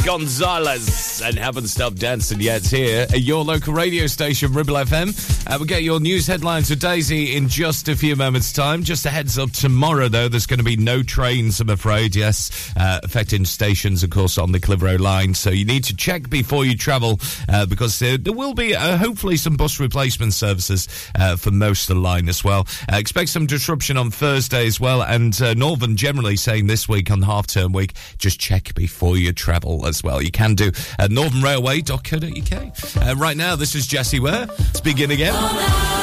Gonzalez 0.05 1.21
and 1.23 1.37
Haven't 1.37 1.69
Stopped 1.69 1.95
Dancing 1.95 2.41
Yet 2.41 2.67
here 2.67 3.07
at 3.09 3.21
your 3.21 3.45
local 3.45 3.73
radio 3.73 4.07
station, 4.07 4.51
Ribble 4.51 4.73
FM. 4.73 5.32
Uh, 5.53 5.57
we'll 5.59 5.67
get 5.67 5.83
your 5.83 5.99
news 5.99 6.25
headlines 6.25 6.71
with 6.71 6.79
Daisy 6.79 7.35
in 7.35 7.47
just 7.47 7.87
a 7.87 7.95
few 7.95 8.15
moments' 8.15 8.51
time. 8.51 8.81
Just 8.81 9.05
a 9.05 9.11
heads 9.11 9.37
up, 9.37 9.51
tomorrow, 9.51 10.07
though, 10.07 10.27
there's 10.27 10.47
going 10.47 10.57
to 10.57 10.63
be 10.63 10.77
no 10.77 11.03
trains, 11.03 11.59
I'm 11.59 11.69
afraid, 11.69 12.15
yes, 12.15 12.73
uh, 12.75 12.99
affecting 13.03 13.45
stations, 13.45 14.01
of 14.01 14.09
course, 14.09 14.39
on 14.39 14.51
the 14.51 14.59
Clitheroe 14.59 14.97
line. 14.97 15.35
So 15.35 15.51
you 15.51 15.63
need 15.63 15.83
to 15.83 15.95
check 15.95 16.27
before 16.27 16.65
you 16.65 16.75
travel 16.75 17.19
uh, 17.47 17.67
because 17.67 17.99
there, 17.99 18.17
there 18.17 18.33
will 18.33 18.55
be, 18.55 18.75
uh, 18.75 18.97
hopefully, 18.97 19.37
some 19.37 19.55
bus 19.55 19.79
replacement 19.79 20.33
services 20.33 20.87
uh, 21.19 21.35
for 21.35 21.51
most 21.51 21.87
of 21.87 21.97
the 21.97 22.01
line 22.01 22.29
as 22.29 22.43
well. 22.43 22.65
Uh, 22.91 22.95
expect 22.95 23.29
some 23.29 23.45
disruption 23.45 23.95
on 23.95 24.09
Thursday 24.09 24.65
as 24.65 24.79
well. 24.79 25.03
And 25.03 25.39
Northern 25.55 25.97
generally 25.97 26.35
saying 26.35 26.65
this 26.65 26.89
week 26.89 27.11
on 27.11 27.21
half 27.21 27.45
term 27.45 27.73
week, 27.73 27.93
just 28.17 28.39
check 28.39 28.73
before 28.73 29.17
you 29.17 29.31
travel 29.33 29.85
as 29.85 30.03
well. 30.03 30.19
You 30.19 30.31
can 30.31 30.55
do 30.55 30.69
at 30.97 31.11
northernrailway.co.uk. 31.11 33.19
Right 33.19 33.37
now, 33.37 33.55
this 33.55 33.75
is 33.75 33.85
Jessie 33.85 34.19
Ware. 34.19 34.47
Begin 34.83 35.11
again. 35.11 36.02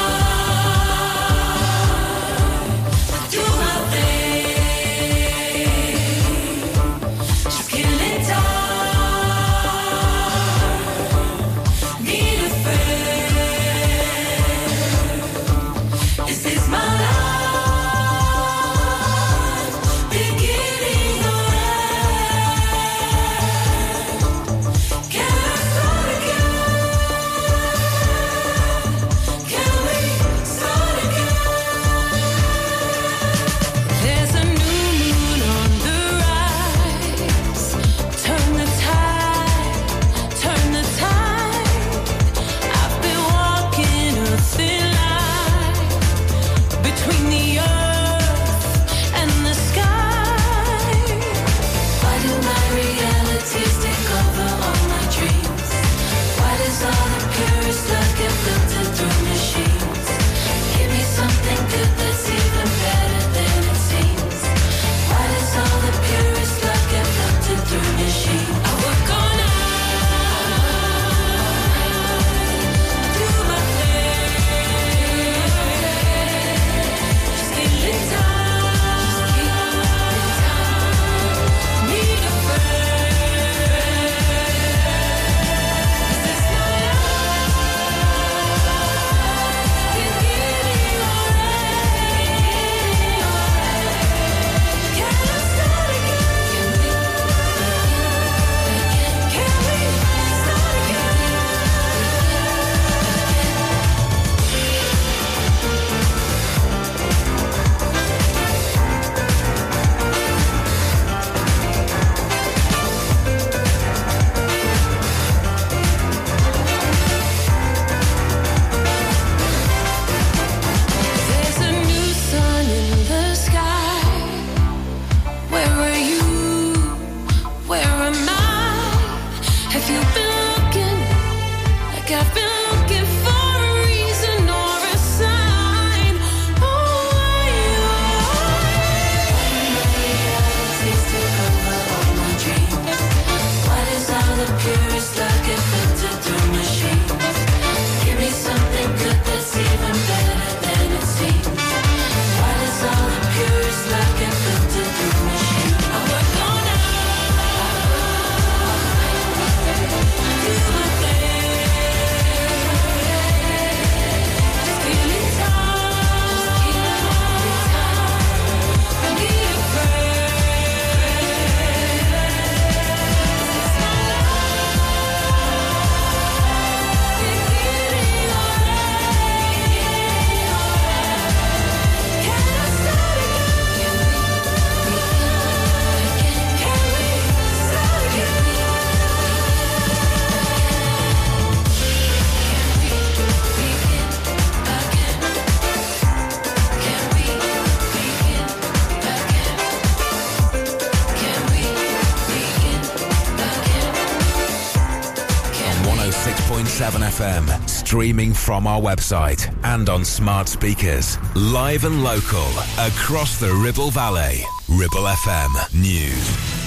Streaming 207.91 208.33
from 208.33 208.67
our 208.67 208.79
website 208.79 209.53
and 209.65 209.89
on 209.89 210.05
smart 210.05 210.47
speakers. 210.47 211.17
Live 211.35 211.83
and 211.83 212.05
local 212.05 212.47
across 212.79 213.37
the 213.37 213.53
Ribble 213.53 213.91
Valley. 213.91 214.45
Ribble 214.69 215.03
FM 215.03 215.81
News. 215.81 216.61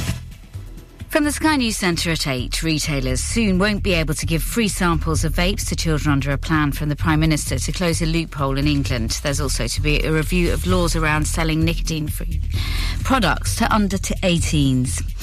From 1.09 1.25
the 1.25 1.33
Sky 1.33 1.57
News 1.57 1.79
Centre 1.79 2.11
at 2.11 2.27
8, 2.27 2.63
retailers 2.63 3.23
soon 3.23 3.59
won't 3.59 3.83
be 3.83 3.95
able 3.95 4.13
to 4.13 4.27
give 4.27 4.43
free 4.43 4.69
samples 4.69 5.25
of 5.25 5.33
vapes 5.33 5.67
to 5.69 5.77
children 5.77 6.13
under 6.13 6.31
a 6.31 6.37
plan 6.37 6.73
from 6.73 6.91
the 6.91 6.97
Prime 6.97 7.21
Minister 7.21 7.59
to 7.59 7.73
close 7.73 8.03
a 8.03 8.07
loophole 8.07 8.59
in 8.59 8.67
England. 8.67 9.19
There's 9.23 9.41
also 9.41 9.67
to 9.67 9.81
be 9.81 10.03
a 10.03 10.13
review 10.13 10.53
of 10.53 10.67
laws 10.67 10.95
around 10.95 11.27
selling 11.27 11.65
nicotine 11.65 12.09
free 12.09 12.43
products 13.03 13.57
to 13.57 13.73
under 13.73 13.97
to 13.97 14.15
18s. 14.17 15.14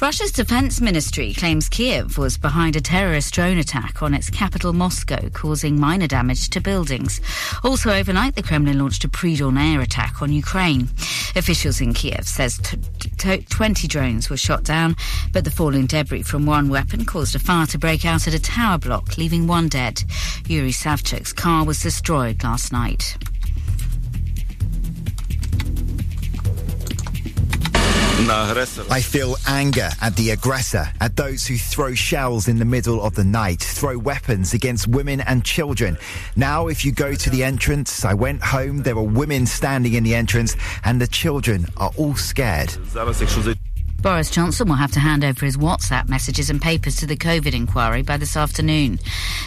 Russia's 0.00 0.32
defense 0.32 0.80
ministry 0.80 1.34
claims 1.34 1.68
Kiev 1.68 2.16
was 2.16 2.38
behind 2.38 2.74
a 2.74 2.80
terrorist 2.80 3.34
drone 3.34 3.58
attack 3.58 4.02
on 4.02 4.14
its 4.14 4.30
capital, 4.30 4.72
Moscow, 4.72 5.28
causing 5.28 5.78
minor 5.78 6.06
damage 6.06 6.48
to 6.50 6.60
buildings. 6.60 7.20
Also, 7.62 7.92
overnight, 7.92 8.34
the 8.34 8.42
Kremlin 8.42 8.78
launched 8.78 9.04
a 9.04 9.10
pre 9.10 9.36
dawn 9.36 9.58
air 9.58 9.82
attack 9.82 10.22
on 10.22 10.32
Ukraine. 10.32 10.88
Officials 11.36 11.82
in 11.82 11.92
Kiev 11.92 12.26
says 12.26 12.56
t- 12.58 12.78
t- 13.18 13.42
20 13.50 13.86
drones 13.88 14.30
were 14.30 14.38
shot 14.38 14.64
down, 14.64 14.96
but 15.34 15.44
the 15.44 15.50
falling 15.50 15.84
debris 15.84 16.22
from 16.22 16.46
one 16.46 16.70
weapon 16.70 17.04
caused 17.04 17.34
a 17.34 17.38
fire 17.38 17.66
to 17.66 17.76
break 17.78 18.06
out 18.06 18.26
at 18.26 18.32
a 18.32 18.40
tower 18.40 18.78
block, 18.78 19.18
leaving 19.18 19.46
one 19.46 19.68
dead. 19.68 20.02
Yuri 20.48 20.72
Savchuk's 20.72 21.34
car 21.34 21.66
was 21.66 21.82
destroyed 21.82 22.42
last 22.42 22.72
night. 22.72 23.18
I 28.90 29.00
feel 29.00 29.34
anger 29.48 29.90
at 30.00 30.14
the 30.14 30.30
aggressor, 30.30 30.86
at 31.00 31.16
those 31.16 31.48
who 31.48 31.56
throw 31.56 31.94
shells 31.94 32.46
in 32.46 32.60
the 32.60 32.64
middle 32.64 33.02
of 33.02 33.16
the 33.16 33.24
night, 33.24 33.60
throw 33.60 33.98
weapons 33.98 34.54
against 34.54 34.86
women 34.86 35.20
and 35.22 35.44
children. 35.44 35.98
Now, 36.36 36.68
if 36.68 36.84
you 36.84 36.92
go 36.92 37.14
to 37.14 37.30
the 37.30 37.42
entrance, 37.42 38.04
I 38.04 38.14
went 38.14 38.40
home, 38.40 38.84
there 38.84 38.94
were 38.94 39.02
women 39.02 39.46
standing 39.46 39.94
in 39.94 40.04
the 40.04 40.14
entrance, 40.14 40.54
and 40.84 41.00
the 41.00 41.08
children 41.08 41.66
are 41.76 41.90
all 41.96 42.14
scared. 42.14 42.70
Boris 44.02 44.30
Johnson 44.30 44.66
will 44.66 44.76
have 44.76 44.92
to 44.92 45.00
hand 45.00 45.24
over 45.24 45.44
his 45.44 45.58
WhatsApp 45.58 46.08
messages 46.08 46.48
and 46.48 46.60
papers 46.60 46.96
to 46.96 47.06
the 47.06 47.16
COVID 47.16 47.52
inquiry 47.52 48.00
by 48.00 48.16
this 48.16 48.34
afternoon. 48.34 48.98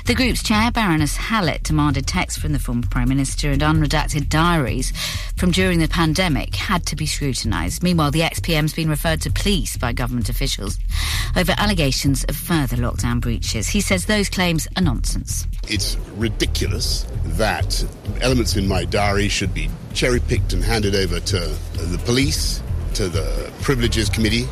The 0.06 0.14
group's 0.14 0.44
chair, 0.44 0.70
Baroness 0.70 1.18
Hallett, 1.18 1.64
demanded 1.64 2.06
texts 2.06 2.40
from 2.40 2.54
the 2.54 2.60
former 2.60 2.86
Prime 2.90 3.10
Minister 3.10 3.50
and 3.50 3.62
unredacted 3.62 4.30
diaries 4.30 4.94
from 5.38 5.50
during 5.50 5.80
the 5.80 5.88
pandemic 5.88 6.56
had 6.56 6.86
to 6.86 6.96
be 6.96 7.08
scrutinised. 7.08 7.82
Meanwhile, 7.82 8.12
the 8.12 8.22
ex-PM's 8.22 8.74
been 8.74 8.90
referred 8.90 9.22
to 9.22 9.32
police 9.32 9.76
by 9.76 9.92
government 9.92 10.30
officials 10.30 10.78
over 11.36 11.56
allegations 11.58 12.24
of 12.26 12.36
further 12.36 12.78
lockdown 12.78 13.22
breaches. 13.22 13.68
He 13.68 13.82
says 13.82 14.06
those 14.06 14.30
claims 14.30 14.68
are 14.78 14.84
nonsense. 14.84 15.48
It's 15.68 15.98
ridiculous 16.16 17.08
that 17.26 17.84
elements 18.22 18.56
in 18.56 18.68
my 18.68 18.86
diary 18.86 19.30
should 19.30 19.54
be 19.54 19.70
cherry 19.96 20.20
picked 20.20 20.54
and 20.54 20.64
handed 20.64 20.94
over 20.94 21.20
to 21.20 21.40
the 21.74 22.00
police, 22.06 22.62
to 22.94 23.10
the 23.10 23.52
Privileges 23.62 24.10
Committee, 24.10 24.48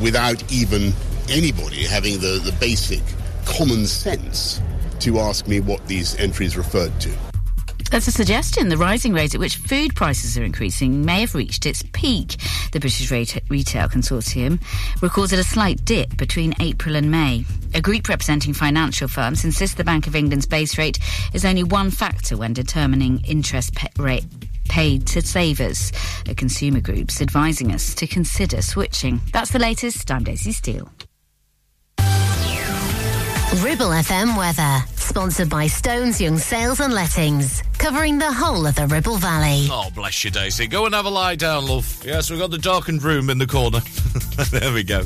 without 0.00 0.52
even 0.52 0.92
anybody 1.28 1.84
having 1.84 2.14
the, 2.20 2.40
the 2.44 2.54
basic 2.60 3.00
common 3.44 3.86
sense 3.86 4.60
to 5.00 5.18
ask 5.18 5.48
me 5.48 5.60
what 5.60 5.86
these 5.86 6.16
entries 6.16 6.56
referred 6.56 6.98
to. 7.00 7.29
There's 7.90 8.06
a 8.06 8.12
suggestion 8.12 8.68
the 8.68 8.76
rising 8.76 9.12
rate 9.12 9.34
at 9.34 9.40
which 9.40 9.56
food 9.56 9.96
prices 9.96 10.38
are 10.38 10.44
increasing 10.44 11.04
may 11.04 11.22
have 11.22 11.34
reached 11.34 11.66
its 11.66 11.82
peak. 11.92 12.36
The 12.70 12.78
British 12.78 13.10
Retail 13.10 13.88
Consortium 13.88 14.60
recorded 15.02 15.40
a 15.40 15.44
slight 15.44 15.84
dip 15.84 16.16
between 16.16 16.54
April 16.60 16.94
and 16.94 17.10
May. 17.10 17.44
A 17.74 17.80
group 17.80 18.08
representing 18.08 18.54
financial 18.54 19.08
firms 19.08 19.44
insists 19.44 19.74
the 19.74 19.82
Bank 19.82 20.06
of 20.06 20.14
England's 20.14 20.46
base 20.46 20.78
rate 20.78 21.00
is 21.34 21.44
only 21.44 21.64
one 21.64 21.90
factor 21.90 22.36
when 22.36 22.52
determining 22.52 23.24
interest 23.24 23.74
pa- 23.74 23.88
rate 23.98 24.24
paid 24.68 25.04
to 25.08 25.20
savers. 25.20 25.90
A 26.28 26.34
consumer 26.34 26.80
group's 26.80 27.20
advising 27.20 27.74
us 27.74 27.92
to 27.96 28.06
consider 28.06 28.62
switching. 28.62 29.20
That's 29.32 29.50
the 29.50 29.58
latest. 29.58 30.08
I'm 30.12 30.22
Daisy 30.22 30.52
Steele. 30.52 30.88
Ribble 33.56 33.88
FM 33.88 34.38
weather, 34.38 34.86
sponsored 34.94 35.50
by 35.50 35.66
Stones 35.66 36.20
Young 36.20 36.38
Sales 36.38 36.78
and 36.78 36.94
Lettings, 36.94 37.64
covering 37.78 38.16
the 38.16 38.30
whole 38.32 38.64
of 38.64 38.76
the 38.76 38.86
Ribble 38.86 39.16
Valley. 39.16 39.66
Oh, 39.68 39.90
bless 39.92 40.22
you, 40.22 40.30
Daisy. 40.30 40.68
Go 40.68 40.86
and 40.86 40.94
have 40.94 41.04
a 41.04 41.10
lie 41.10 41.34
down, 41.34 41.66
love. 41.66 42.00
Yes, 42.06 42.30
we've 42.30 42.38
got 42.38 42.52
the 42.52 42.58
darkened 42.58 43.02
room 43.02 43.28
in 43.28 43.38
the 43.38 43.48
corner. 43.48 43.80
there 44.52 44.72
we 44.72 44.84
go. 44.84 45.00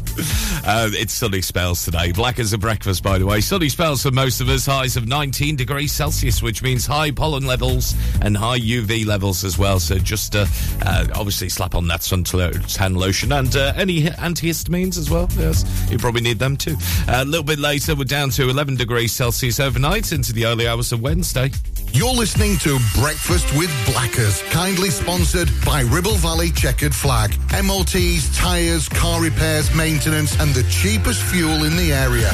Uh, 0.66 0.90
it's 0.92 1.14
sunny 1.14 1.40
spells 1.40 1.86
today. 1.86 2.12
Black 2.12 2.38
as 2.38 2.52
a 2.52 2.58
breakfast, 2.58 3.02
by 3.02 3.16
the 3.18 3.24
way. 3.24 3.40
Sunny 3.40 3.70
spells 3.70 4.02
for 4.02 4.10
most 4.10 4.42
of 4.42 4.48
us. 4.50 4.66
Highs 4.66 4.96
of 4.98 5.08
19 5.08 5.56
degrees 5.56 5.92
Celsius, 5.92 6.42
which 6.42 6.62
means 6.62 6.86
high 6.86 7.10
pollen 7.12 7.46
levels 7.46 7.94
and 8.20 8.36
high 8.36 8.58
UV 8.58 9.06
levels 9.06 9.42
as 9.42 9.56
well. 9.56 9.80
So 9.80 9.98
just 9.98 10.36
uh, 10.36 10.44
uh, 10.82 11.06
obviously 11.14 11.48
slap 11.48 11.74
on 11.74 11.88
that 11.88 12.00
suntan 12.00 12.96
lotion 12.96 13.32
and 13.32 13.56
uh, 13.56 13.72
any 13.74 14.02
antihistamines 14.02 14.98
as 14.98 15.10
well. 15.10 15.28
Yes, 15.38 15.64
you 15.90 15.96
probably 15.96 16.20
need 16.22 16.38
them 16.38 16.58
too. 16.58 16.76
A 17.08 17.24
little 17.24 17.44
bit 17.44 17.58
later, 17.58 17.94
we're 17.94 18.04
down 18.04 18.30
to 18.34 18.48
11 18.48 18.74
degrees 18.74 19.12
Celsius 19.12 19.60
overnight 19.60 20.10
into 20.10 20.32
the 20.32 20.44
early 20.44 20.66
hours 20.66 20.90
of 20.90 21.00
Wednesday. 21.00 21.52
You're 21.92 22.12
listening 22.12 22.56
to 22.58 22.80
Breakfast 22.98 23.46
with 23.56 23.70
Blackers, 23.86 24.42
kindly 24.50 24.90
sponsored 24.90 25.48
by 25.64 25.82
Ribble 25.82 26.16
Valley 26.16 26.50
Checkered 26.50 26.92
Flag. 26.92 27.36
MOTs, 27.52 28.36
tyres, 28.36 28.88
car 28.88 29.22
repairs, 29.22 29.72
maintenance, 29.76 30.36
and 30.40 30.52
the 30.52 30.64
cheapest 30.64 31.22
fuel 31.22 31.62
in 31.62 31.76
the 31.76 31.92
area. 31.92 32.30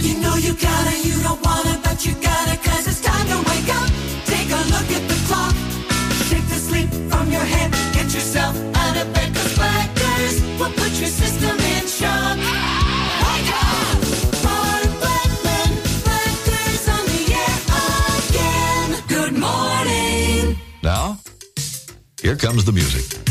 You 0.00 0.18
know 0.22 0.36
you 0.36 0.54
gotta, 0.54 0.96
you 1.06 1.20
don't 1.22 1.44
wanna, 1.44 1.78
but 1.84 2.06
you 2.06 2.14
gotta, 2.14 2.56
cause 2.66 2.86
it's 2.86 3.02
time 3.02 3.26
to 3.26 3.36
wake 3.50 3.68
up. 3.76 3.90
Take 4.24 4.48
a 4.48 4.62
look 4.72 4.88
at 4.96 5.06
the 5.06 5.18
clock. 5.28 5.54
Shake 6.30 6.48
the 6.48 6.56
sleep 6.56 6.88
from 7.10 7.30
your 7.30 7.42
head. 7.42 7.79
Now, 20.90 21.20
here 22.20 22.34
comes 22.34 22.64
the 22.64 22.72
music. 22.72 23.29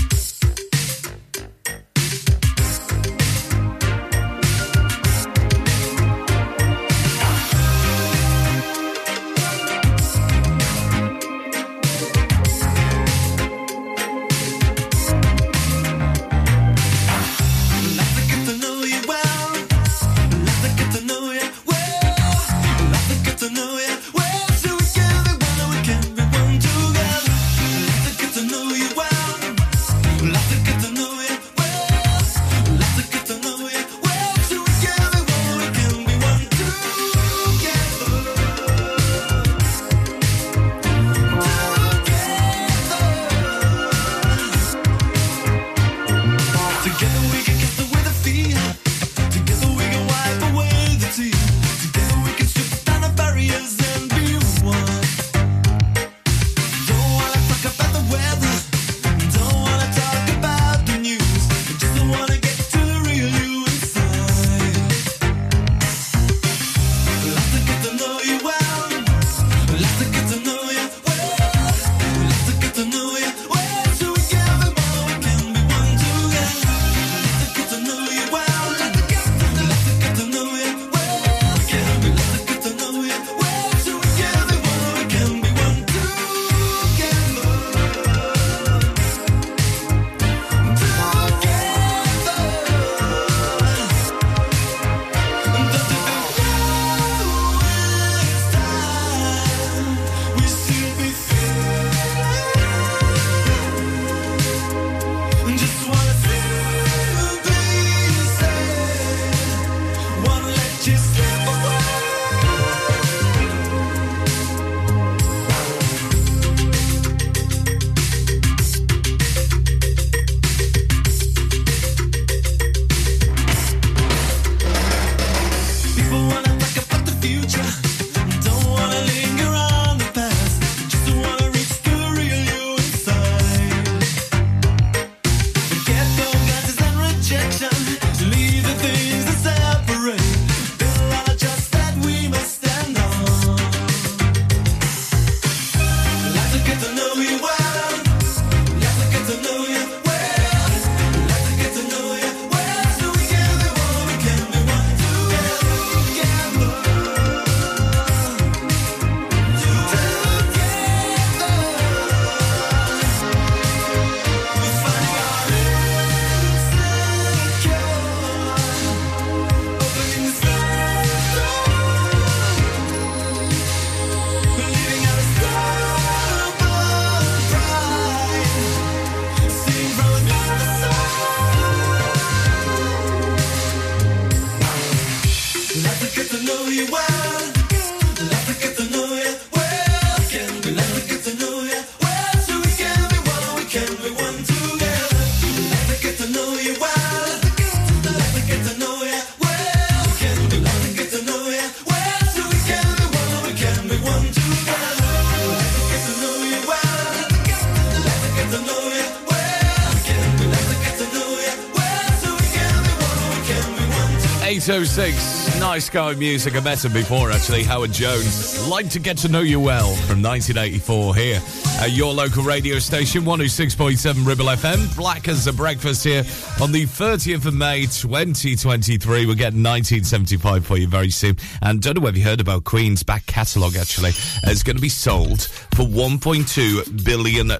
106, 214.80 215.60
Nice 215.60 215.90
guy 215.90 216.14
music. 216.14 216.56
I 216.56 216.62
met 216.62 216.86
him 216.86 216.94
before, 216.94 217.32
actually. 217.32 217.64
Howard 217.64 217.92
Jones. 217.92 218.66
Like 218.70 218.90
to 218.92 219.00
get 219.00 219.18
to 219.18 219.28
know 219.28 219.42
you 219.42 219.60
well 219.60 219.94
from 220.08 220.24
1984 220.24 221.16
here 221.16 221.42
at 221.82 221.92
your 221.92 222.14
local 222.14 222.44
radio 222.44 222.80
station, 222.80 223.24
106.7 223.24 224.26
Ribble 224.26 224.46
FM. 224.46 224.96
Black 224.96 225.28
as 225.28 225.46
a 225.48 225.54
breakfast 225.54 226.06
here 226.06 226.24
on 226.62 226.72
the 226.72 226.86
30th 226.86 227.46
of 227.46 227.54
May, 227.54 227.82
2023. 227.82 229.26
We're 229.26 229.36
getting 229.36 229.62
1975 229.62 230.66
for 230.66 230.78
you 230.78 230.88
very 230.88 231.10
soon. 231.10 231.36
And 231.62 231.82
don't 231.82 231.98
know 231.98 232.02
whether 232.02 232.18
you 232.18 232.24
heard 232.24 232.40
about 232.40 232.64
Queen's 232.64 233.04
back 233.04 233.26
catalogue, 233.26 233.76
actually. 233.76 234.12
It's 234.44 234.64
going 234.64 234.78
to 234.78 234.82
be 234.82 234.88
sold 234.88 235.42
for 235.76 235.84
$1.2 235.84 237.04
billion. 237.04 237.52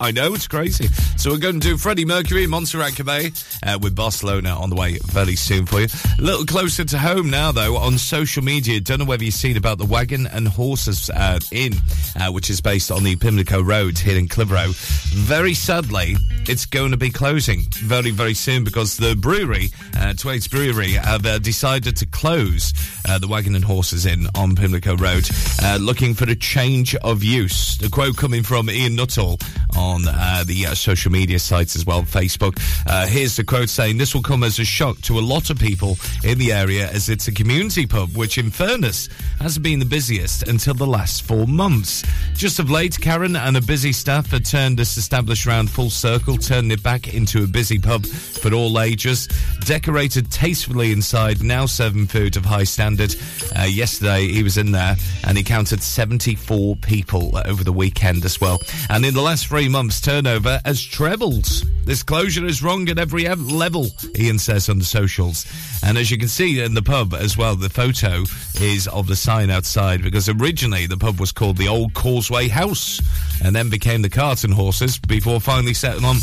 I 0.00 0.10
know, 0.10 0.34
it's 0.34 0.48
crazy. 0.48 0.88
So 1.16 1.30
we're 1.30 1.38
going 1.38 1.60
to 1.60 1.68
do 1.68 1.76
Freddie 1.76 2.04
Mercury, 2.04 2.48
Montserrat 2.48 2.92
Caballé 2.94 3.55
uh, 3.66 3.78
with 3.80 3.94
Barcelona 3.94 4.50
on 4.50 4.70
the 4.70 4.76
way 4.76 4.98
very 5.04 5.36
soon 5.36 5.66
for 5.66 5.80
you. 5.80 5.88
A 6.18 6.22
little 6.22 6.46
closer 6.46 6.84
to 6.84 6.98
home 6.98 7.30
now, 7.30 7.52
though, 7.52 7.76
on 7.76 7.98
social 7.98 8.42
media. 8.42 8.80
Don't 8.80 9.00
know 9.00 9.04
whether 9.04 9.24
you've 9.24 9.34
seen 9.34 9.56
about 9.56 9.78
the 9.78 9.84
Wagon 9.84 10.26
and 10.26 10.48
Horses 10.48 11.10
uh, 11.10 11.40
Inn, 11.50 11.74
uh, 12.18 12.30
which 12.30 12.50
is 12.50 12.60
based 12.60 12.90
on 12.90 13.02
the 13.02 13.16
Pimlico 13.16 13.60
Road 13.62 13.98
here 13.98 14.18
in 14.18 14.28
Clitheroe. 14.28 14.72
Very 15.14 15.54
sadly, 15.54 16.16
it's 16.48 16.66
going 16.66 16.92
to 16.92 16.96
be 16.96 17.10
closing 17.10 17.62
very, 17.72 18.10
very 18.10 18.34
soon 18.34 18.64
because 18.64 18.96
the 18.96 19.16
brewery, 19.16 19.68
uh, 19.96 20.14
Thwaites 20.14 20.48
Brewery, 20.48 20.92
have 20.92 21.26
uh, 21.26 21.38
decided 21.38 21.96
to 21.96 22.06
close 22.06 22.72
uh, 23.08 23.18
the 23.18 23.28
Wagon 23.28 23.54
and 23.54 23.64
Horses 23.64 24.06
Inn 24.06 24.26
on 24.34 24.54
Pimlico 24.54 24.96
Road, 24.96 25.28
uh, 25.62 25.78
looking 25.80 26.14
for 26.14 26.28
a 26.30 26.36
change 26.36 26.94
of 26.96 27.22
use. 27.22 27.76
The 27.78 27.88
quote 27.88 28.16
coming 28.16 28.42
from 28.42 28.70
Ian 28.70 28.94
Nuttall 28.94 29.38
on 29.76 30.02
uh, 30.08 30.42
the 30.46 30.66
uh, 30.66 30.74
social 30.74 31.12
media 31.12 31.38
sites 31.38 31.76
as 31.76 31.84
well, 31.84 32.02
Facebook. 32.02 32.58
Uh, 32.86 33.06
here's 33.06 33.36
the 33.36 33.44
quote 33.44 33.68
saying, 33.68 33.98
This 33.98 34.14
will 34.14 34.22
come 34.22 34.42
as 34.42 34.58
a 34.58 34.64
shock 34.64 35.00
to 35.02 35.18
a 35.18 35.20
lot 35.20 35.50
of 35.50 35.58
people 35.58 35.98
in 36.24 36.38
the 36.38 36.52
area 36.52 36.88
as 36.90 37.08
it's 37.08 37.28
a 37.28 37.32
community 37.32 37.86
pub, 37.86 38.16
which 38.16 38.38
in 38.38 38.50
fairness 38.50 39.08
hasn't 39.40 39.62
been 39.62 39.78
the 39.78 39.84
busiest 39.84 40.48
until 40.48 40.74
the 40.74 40.86
last 40.86 41.22
four 41.22 41.46
months. 41.46 42.02
Just 42.34 42.58
of 42.58 42.70
late, 42.70 42.98
Karen 43.00 43.36
and 43.36 43.56
a 43.56 43.60
busy 43.60 43.92
staff 43.92 44.30
had 44.30 44.44
turned 44.44 44.78
this 44.78 44.96
established 44.96 45.46
round 45.46 45.70
full 45.70 45.90
circle, 45.90 46.36
turning 46.36 46.70
it 46.70 46.82
back 46.82 47.14
into 47.14 47.44
a 47.44 47.46
busy 47.46 47.78
pub 47.78 48.06
for 48.06 48.52
all 48.52 48.80
ages. 48.80 49.26
Decorated 49.60 50.30
tastefully 50.30 50.92
inside, 50.92 51.42
now 51.42 51.66
serving 51.66 52.06
food 52.06 52.36
of 52.36 52.44
high 52.44 52.64
standard. 52.64 53.14
Uh, 53.58 53.62
yesterday, 53.62 54.26
he 54.26 54.42
was 54.42 54.56
in 54.56 54.72
there 54.72 54.96
and 55.26 55.36
he 55.36 55.44
counted 55.44 55.82
74 55.82 56.76
people 56.76 57.38
over 57.44 57.64
the 57.64 57.72
weekend 57.72 58.24
as 58.24 58.40
well. 58.40 58.60
And 58.90 59.04
in 59.04 59.14
the 59.14 59.22
last 59.22 59.46
three 59.46 59.68
months, 59.68 60.00
turnover 60.00 60.60
has 60.64 60.82
trebled. 60.82 61.46
This 61.84 62.02
closure 62.02 62.44
is 62.44 62.62
wrong 62.62 62.88
at 62.88 62.98
every 62.98 63.28
level, 63.28 63.86
Ian 64.18 64.38
says 64.38 64.68
on 64.68 64.78
the 64.78 64.84
socials. 64.84 65.46
And 65.82 65.96
as 65.96 66.10
you 66.10 66.18
can 66.18 66.28
see 66.28 66.60
in 66.60 66.74
the 66.74 66.82
pub 66.82 67.14
as 67.14 67.36
well, 67.36 67.54
the 67.54 67.70
photo 67.70 68.24
is 68.60 68.88
of 68.88 69.06
the 69.06 69.16
sign 69.26 69.50
outside 69.50 70.04
because 70.04 70.28
originally 70.28 70.86
the 70.86 70.96
pub 70.96 71.18
was 71.18 71.32
called 71.32 71.56
the 71.56 71.66
Old 71.66 71.92
Causeway 71.94 72.46
House 72.46 73.00
and 73.42 73.56
then 73.56 73.68
became 73.68 74.00
the 74.00 74.08
Cart 74.08 74.44
and 74.44 74.54
Horses 74.54 75.00
before 75.00 75.40
finally 75.40 75.74
settling 75.74 76.04
on 76.04 76.18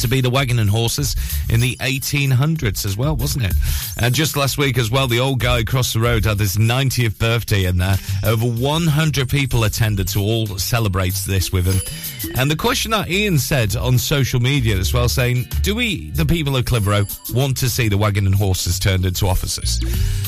to 0.00 0.08
be 0.08 0.20
the 0.20 0.30
wagon 0.30 0.58
and 0.58 0.68
horses 0.68 1.14
in 1.48 1.60
the 1.60 1.76
1800s 1.76 2.84
as 2.84 2.96
well, 2.96 3.16
wasn't 3.16 3.44
it? 3.44 3.54
And 3.98 4.14
just 4.14 4.36
last 4.36 4.58
week 4.58 4.78
as 4.78 4.90
well, 4.90 5.06
the 5.06 5.20
old 5.20 5.40
guy 5.40 5.60
across 5.60 5.92
the 5.92 6.00
road 6.00 6.24
had 6.24 6.38
his 6.38 6.56
90th 6.56 7.18
birthday 7.18 7.64
in 7.64 7.78
there. 7.78 7.96
Uh, 8.24 8.30
over 8.30 8.46
100 8.46 9.28
people 9.28 9.64
attended 9.64 10.08
to 10.08 10.20
all 10.20 10.46
celebrate 10.46 11.14
this 11.26 11.52
with 11.52 11.66
him. 11.66 12.32
And 12.36 12.50
the 12.50 12.56
question 12.56 12.92
that 12.92 13.10
Ian 13.10 13.38
said 13.38 13.76
on 13.76 13.98
social 13.98 14.40
media 14.40 14.76
as 14.76 14.94
well, 14.94 15.08
saying, 15.08 15.46
do 15.62 15.74
we, 15.74 16.10
the 16.10 16.24
people 16.24 16.56
of 16.56 16.64
Clitheroe, 16.64 17.06
want 17.34 17.56
to 17.58 17.68
see 17.68 17.88
the 17.88 17.98
wagon 17.98 18.26
and 18.26 18.34
horses 18.34 18.78
turned 18.78 19.04
into 19.04 19.26
offices? 19.26 19.80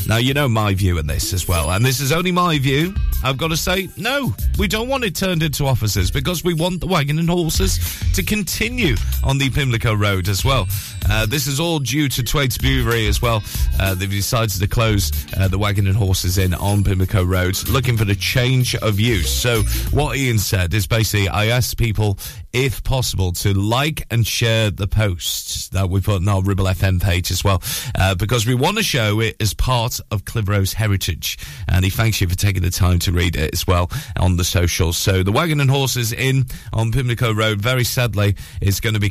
Now, 0.07 0.17
you 0.17 0.35
know 0.35 0.49
my 0.49 0.75
view 0.75 0.99
on 0.99 1.07
this 1.07 1.33
as 1.33 1.47
well. 1.47 1.71
And 1.71 1.85
this 1.85 2.01
is 2.01 2.13
only 2.13 2.33
my 2.33 2.59
view. 2.59 2.95
I've 3.25 3.37
got 3.37 3.49
to 3.49 3.57
say, 3.57 3.89
no, 3.97 4.35
we 4.59 4.67
don't 4.67 4.89
want 4.89 5.05
it 5.05 5.15
turned 5.15 5.43
into 5.43 5.67
offices 5.67 6.11
because 6.11 6.43
we 6.43 6.55
want 6.55 6.81
the 6.81 6.87
wagon 6.87 7.19
and 7.19 7.31
horses 7.31 7.79
to 8.15 8.23
continue 8.23 8.97
on 9.23 9.39
the 9.39 9.49
Pimlico 9.63 9.95
Road 9.95 10.27
as 10.27 10.45
well. 10.45 10.67
Uh, 11.09 11.25
this 11.25 11.47
is 11.47 11.61
all 11.61 11.79
due 11.79 12.09
to 12.09 12.25
Thwaites 12.25 12.59
Brewery 12.59 13.07
as 13.07 13.23
well. 13.23 13.45
Uh, 13.79 13.95
they've 13.95 14.11
decided 14.11 14.59
to 14.59 14.67
close 14.67 15.13
uh, 15.39 15.47
the 15.47 15.57
wagon 15.57 15.87
and 15.87 15.95
horses 15.95 16.37
in 16.37 16.53
on 16.55 16.83
Pimlico 16.83 17.23
Road, 17.23 17.57
looking 17.69 17.97
for 17.97 18.05
the 18.05 18.17
change 18.17 18.75
of 18.75 18.99
use. 18.99 19.31
So 19.31 19.63
what 19.93 20.17
Ian 20.17 20.41
said 20.41 20.75
is 20.75 20.89
basically, 20.89 21.29
I 21.29 21.47
asked 21.47 21.79
people 21.79 22.19
if 22.53 22.83
possible 22.83 23.33
to 23.33 23.55
like 23.55 24.05
and 24.11 24.27
share 24.27 24.71
the 24.71 24.87
posts 24.87 25.69
that 25.71 25.89
we 25.89 26.01
put 26.01 26.17
on 26.17 26.29
our 26.29 26.43
Ribble 26.43 26.67
FM 26.67 27.01
page 27.01 27.31
as 27.31 27.43
well, 27.43 27.63
uh, 27.99 28.15
because 28.15 28.47
we 28.47 28.55
want 28.55 28.77
to 28.77 28.83
show 28.83 29.21
it 29.21 29.37
as 29.41 29.55
part 29.55 30.01
of 30.11 30.25
Clitheroe's 30.25 30.73
heritage. 30.73 31.39
And 31.69 31.85
he 31.85 31.91
thanks 31.91 32.21
you 32.21 32.29
for 32.29 32.35
taking 32.35 32.63
the 32.63 32.71
time 32.71 32.99
to 33.01 33.13
read 33.13 33.37
it 33.37 33.55
as 33.55 33.67
well 33.67 33.91
on 34.19 34.37
the 34.37 34.45
socials. 34.45 34.97
So 34.97 35.23
the 35.23 35.33
wagon 35.33 35.61
and 35.61 35.71
horses 35.71 36.13
in 36.13 36.45
on 36.73 36.93
Pimlico 36.93 37.33
Road, 37.33 37.61
very 37.61 37.85
sadly, 37.85 38.37
is 38.61 38.81
going 38.81 38.95
to 38.95 39.01
be 39.01 39.11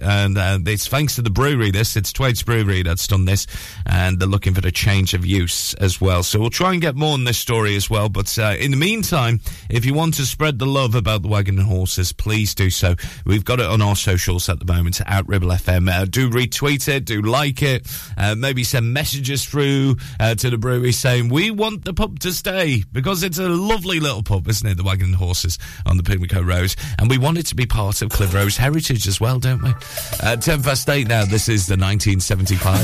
and 0.00 0.38
uh, 0.38 0.58
it's 0.66 0.88
thanks 0.88 1.16
to 1.16 1.22
the 1.22 1.30
brewery. 1.30 1.70
This 1.70 1.96
it's 1.96 2.12
Thwaites 2.12 2.42
Brewery 2.42 2.82
that's 2.82 3.06
done 3.06 3.24
this, 3.24 3.46
and 3.86 4.18
they're 4.18 4.28
looking 4.28 4.54
for 4.54 4.60
the 4.60 4.72
change 4.72 5.14
of 5.14 5.26
use 5.26 5.74
as 5.74 6.00
well. 6.00 6.22
So 6.22 6.40
we'll 6.40 6.50
try 6.50 6.72
and 6.72 6.80
get 6.80 6.96
more 6.96 7.12
on 7.12 7.24
this 7.24 7.38
story 7.38 7.76
as 7.76 7.90
well. 7.90 8.08
But 8.08 8.38
uh, 8.38 8.56
in 8.58 8.70
the 8.70 8.76
meantime, 8.76 9.40
if 9.68 9.84
you 9.84 9.94
want 9.94 10.14
to 10.14 10.26
spread 10.26 10.58
the 10.58 10.66
love 10.66 10.94
about 10.94 11.22
the 11.22 11.28
wagon 11.28 11.58
and 11.58 11.66
horses, 11.66 12.12
please 12.12 12.54
do 12.54 12.70
so. 12.70 12.94
We've 13.26 13.44
got 13.44 13.60
it 13.60 13.66
on 13.66 13.82
our 13.82 13.96
socials 13.96 14.48
at 14.48 14.58
the 14.58 14.64
moment 14.64 15.00
at 15.06 15.28
Ribble 15.28 15.48
FM. 15.48 15.90
Uh, 15.90 16.04
do 16.06 16.30
retweet 16.30 16.88
it, 16.88 17.04
do 17.04 17.22
like 17.22 17.62
it, 17.62 17.86
uh, 18.16 18.34
maybe 18.34 18.64
send 18.64 18.92
messages 18.92 19.44
through 19.44 19.96
uh, 20.18 20.34
to 20.36 20.50
the 20.50 20.58
brewery 20.58 20.92
saying 20.92 21.28
we 21.28 21.50
want 21.50 21.84
the 21.84 21.92
pub 21.92 22.18
to 22.20 22.32
stay 22.32 22.82
because 22.92 23.22
it's 23.22 23.38
a 23.38 23.48
lovely 23.48 24.00
little 24.00 24.22
pub, 24.22 24.48
isn't 24.48 24.68
it? 24.68 24.76
The 24.76 24.84
wagon 24.84 25.06
and 25.06 25.16
horses 25.16 25.58
on 25.86 25.96
the 25.96 26.02
Pimlico 26.02 26.42
Road, 26.42 26.74
and 26.98 27.10
we 27.10 27.18
want 27.18 27.38
it 27.38 27.46
to 27.46 27.54
be 27.54 27.66
part 27.66 28.02
of 28.02 28.10
Clitheroe's 28.10 28.56
heritage 28.56 29.06
as 29.06 29.20
well 29.20 29.33
well, 29.34 29.40
don't 29.40 29.62
we? 29.62 29.74
Uh, 30.22 30.36
10 30.36 30.62
past 30.62 30.88
8 30.88 31.08
now. 31.08 31.24
This 31.24 31.48
is 31.48 31.66
the 31.66 31.76
1975. 31.76 32.78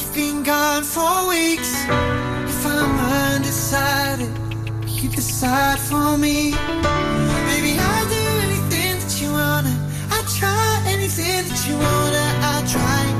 You've 0.00 0.14
been 0.14 0.42
gone 0.42 0.82
for 0.82 1.28
weeks. 1.28 1.84
If 1.84 2.66
I'm 2.66 3.34
undecided, 3.34 4.32
you 4.88 5.10
decide 5.10 5.78
for 5.78 6.16
me. 6.16 6.52
Baby, 6.52 7.76
I'll 7.78 8.08
do 8.08 8.24
anything 8.46 8.98
that 9.00 9.18
you 9.20 9.30
wanna. 9.30 9.74
I'll 10.10 10.24
try 10.24 10.82
anything 10.86 11.44
that 11.48 11.68
you 11.68 11.76
wanna. 11.76 12.24
I'll 12.40 12.66
try. 12.66 13.19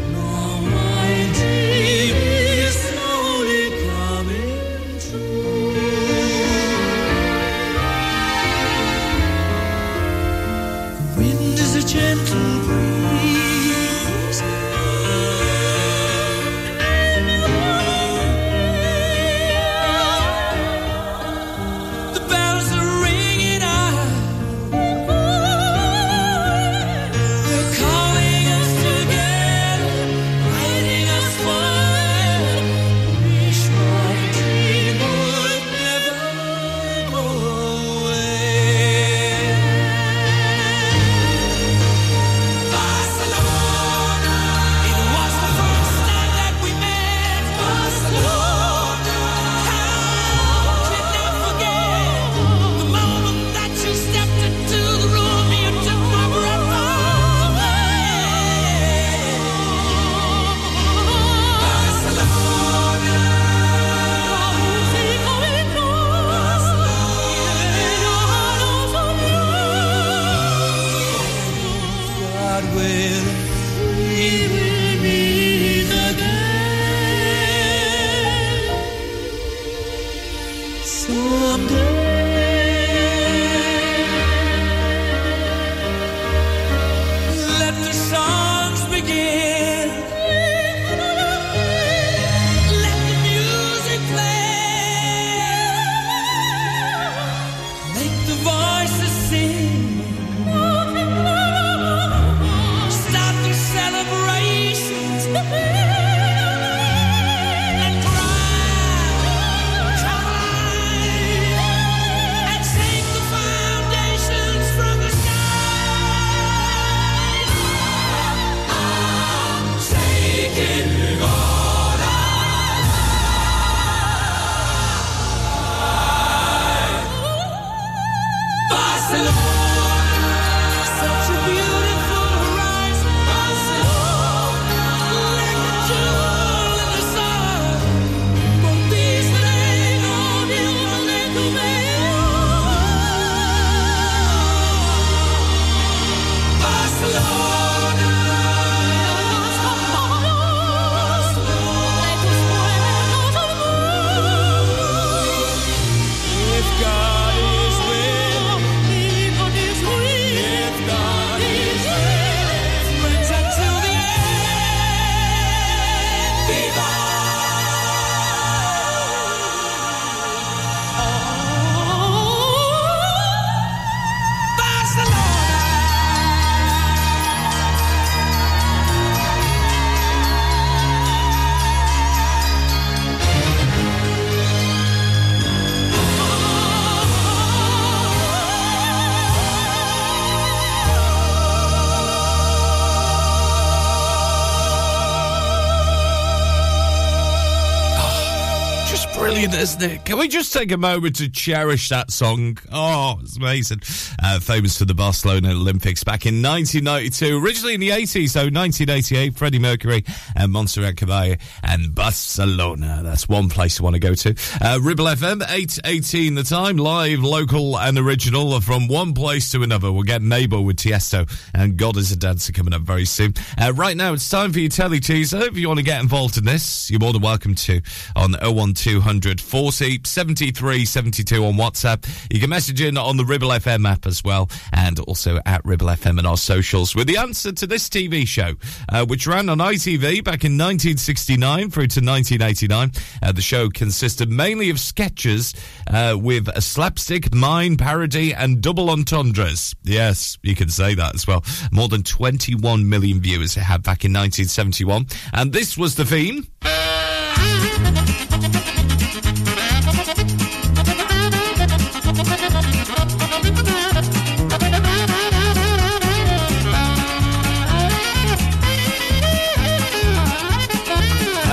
Isn't 199.62 199.84
it? 199.84 200.06
Can 200.06 200.18
we 200.18 200.28
just 200.28 200.54
take 200.54 200.72
a 200.72 200.78
moment 200.78 201.18
to 201.18 201.30
cherish 201.30 201.90
that 201.90 202.10
song? 202.10 202.58
Oh, 202.72 203.20
it's 203.22 203.38
amazing. 203.38 203.82
Uh, 204.20 204.40
famous 204.40 204.80
for 204.80 204.86
the 204.86 204.96
Barcelona 204.96 205.52
Olympics 205.52 206.04
back 206.04 206.26
in 206.26 206.42
1992. 206.42 207.38
Originally 207.38 207.76
in 207.76 207.80
the 207.80 207.90
80s, 207.90 208.30
so 208.32 208.40
1988, 208.40 209.36
Freddie 209.36 209.60
Mercury 209.60 210.04
and 210.36 210.52
Montserrat 210.52 210.96
Caballé 210.96 211.40
and 211.64 211.94
Barcelona. 211.94 213.02
That's 213.04 213.30
one 213.30 213.50
place 213.50 213.78
you 213.78 213.84
want 213.84 213.94
to 213.94 214.00
go 214.00 214.16
to. 214.16 214.36
Uh, 214.62 214.80
Ribble 214.82 215.06
FM, 215.06 215.44
818 215.48 216.34
the 216.34 216.44
time, 216.44 216.78
live, 216.78 217.20
local 217.20 217.78
and 217.78 218.00
original 218.00 218.60
from 218.62 218.88
one 218.88 219.14
place 219.14 219.52
to 219.52 219.62
another. 219.62 219.92
We'll 219.92 220.04
get 220.04 220.24
Mabel 220.24 220.64
with 220.64 220.78
Tiesto 220.78 221.30
and 221.54 221.78
God 221.78 221.98
is 221.98 222.12
a 222.12 222.18
Dancer 222.18 222.52
coming 222.52 222.74
up 222.74 222.82
very 222.82 223.06
soon. 223.06 223.36
Uh, 223.60 223.74
right 223.74 223.96
now, 223.96 224.14
it's 224.14 224.28
time 224.28 224.54
for 224.54 224.60
your 224.60 224.70
telly 224.70 225.00
teaser. 225.00 225.44
If 225.44 225.56
you 225.56 225.68
want 225.68 225.78
to 225.78 225.86
get 225.86 226.02
involved 226.02 226.40
in 226.40 226.46
this, 226.46 226.90
you're 226.90 227.00
more 227.00 227.14
than 227.14 227.22
welcome 227.22 227.54
to 227.54 227.82
on 228.16 228.34
01200 228.42 229.40
40 229.52 230.00
73 230.06 230.86
72 230.86 231.46
on 231.46 231.56
WhatsApp. 231.56 232.08
You 232.34 232.40
can 232.40 232.50
message 232.50 232.80
in 232.80 232.98
on 232.98 233.18
the 233.18 233.26
Ribble 233.26 233.50
FM 233.50 233.86
app 233.86 234.06
as 234.06 234.24
well, 234.24 234.50
and 234.72 234.98
also 235.02 235.42
at 235.46 235.66
Ribble 235.66 235.88
FM 235.88 236.20
and 236.20 236.26
our 236.26 236.38
socials 236.38 236.96
with 236.96 237.08
the 237.08 237.18
answer 237.18 237.52
to 237.52 237.68
this 237.68 237.90
TV 237.90 238.26
show, 238.26 238.54
uh, 238.88 239.06
which 239.06 239.28
ran 239.28 239.50
on 239.50 239.58
ITV 239.58 240.24
back 240.24 240.46
in 240.46 240.58
1969 240.58 241.70
through 241.70 241.88
to 241.88 242.00
1989. 242.00 242.92
Uh, 243.22 243.32
the 243.34 243.42
show 243.42 243.70
consisted 243.70 244.32
mainly 244.32 244.70
of 244.70 244.80
sketches 244.80 245.54
uh, 245.90 246.18
with 246.18 246.48
a 246.48 246.62
slapstick, 246.62 247.36
mime, 247.36 247.76
parody, 247.76 248.34
and 248.34 248.62
double 248.62 248.90
entendres. 248.90 249.76
Yes, 249.84 250.38
you 250.44 250.56
can 250.56 250.70
say 250.70 250.96
that 250.96 251.14
as 251.14 251.28
well. 251.28 251.44
More 251.74 251.90
than 251.90 252.04
21 252.04 252.88
million 252.88 253.20
viewers 253.20 253.58
it 253.58 253.64
had 253.64 253.84
back 253.84 254.06
in 254.06 254.14
1971. 254.14 255.08
And 255.34 255.52
this 255.52 255.78
was 255.78 255.96
the 255.96 256.06
theme. 256.06 256.48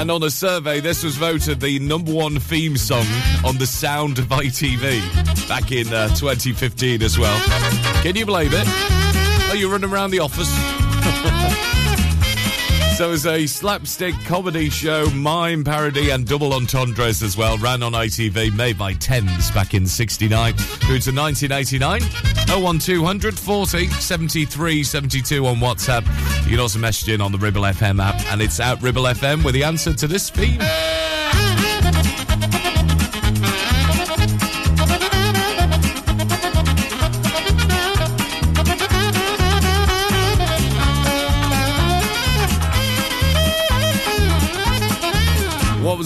And 0.09 0.15
on 0.15 0.23
a 0.23 0.31
survey, 0.31 0.81
this 0.81 1.05
was 1.05 1.19
voted 1.19 1.61
the 1.61 1.79
number 1.81 2.11
one 2.11 2.39
theme 2.39 2.79
song 2.79 3.05
on 3.45 3.59
the 3.59 3.67
sound 3.67 4.19
of 4.19 4.25
ITV 4.29 5.47
back 5.47 5.71
in 5.71 5.93
uh, 5.93 6.09
2015 6.15 7.03
as 7.03 7.19
well. 7.19 7.39
Can 8.03 8.17
you 8.17 8.25
believe 8.25 8.55
it? 8.55 8.67
Are 9.51 9.57
you're 9.57 9.71
running 9.71 9.91
around 9.91 10.13
the 10.13 10.21
office. 10.21 10.49
So 12.99 13.13
it's 13.13 13.27
a 13.27 13.47
slapstick 13.47 14.17
comedy 14.25 14.69
show, 14.71 15.09
mime 15.11 15.63
parody, 15.63 16.11
and 16.11 16.27
double 16.27 16.53
entendres 16.55 17.23
as 17.23 17.37
well. 17.37 17.57
Ran 17.57 17.85
on 17.85 17.93
ITV, 17.93 18.53
made 18.57 18.77
by 18.77 18.95
Thames 18.95 19.53
back 19.53 19.73
in 19.73 19.87
'69 19.87 20.55
through 20.55 20.99
to 20.99 21.13
1989. 21.13 22.03
01200 22.61 23.39
40 23.39 23.87
73 23.87 24.83
72 24.83 25.47
on 25.47 25.59
WhatsApp. 25.59 26.05
You 26.47 26.51
can 26.51 26.59
also 26.59 26.81
message 26.81 27.11
in 27.11 27.21
on 27.21 27.31
the 27.31 27.39
Ribble 27.39 27.63
FM 27.63 28.03
app, 28.03 28.21
and 28.33 28.43
it's 28.43 28.59
at 28.59 28.83
Ribble 28.83 29.05
FM 29.05 29.45
with 29.45 29.55
the 29.55 29.63
answer 29.63 29.95
to 29.95 30.09
this 30.09 30.29
theme. 30.29 30.59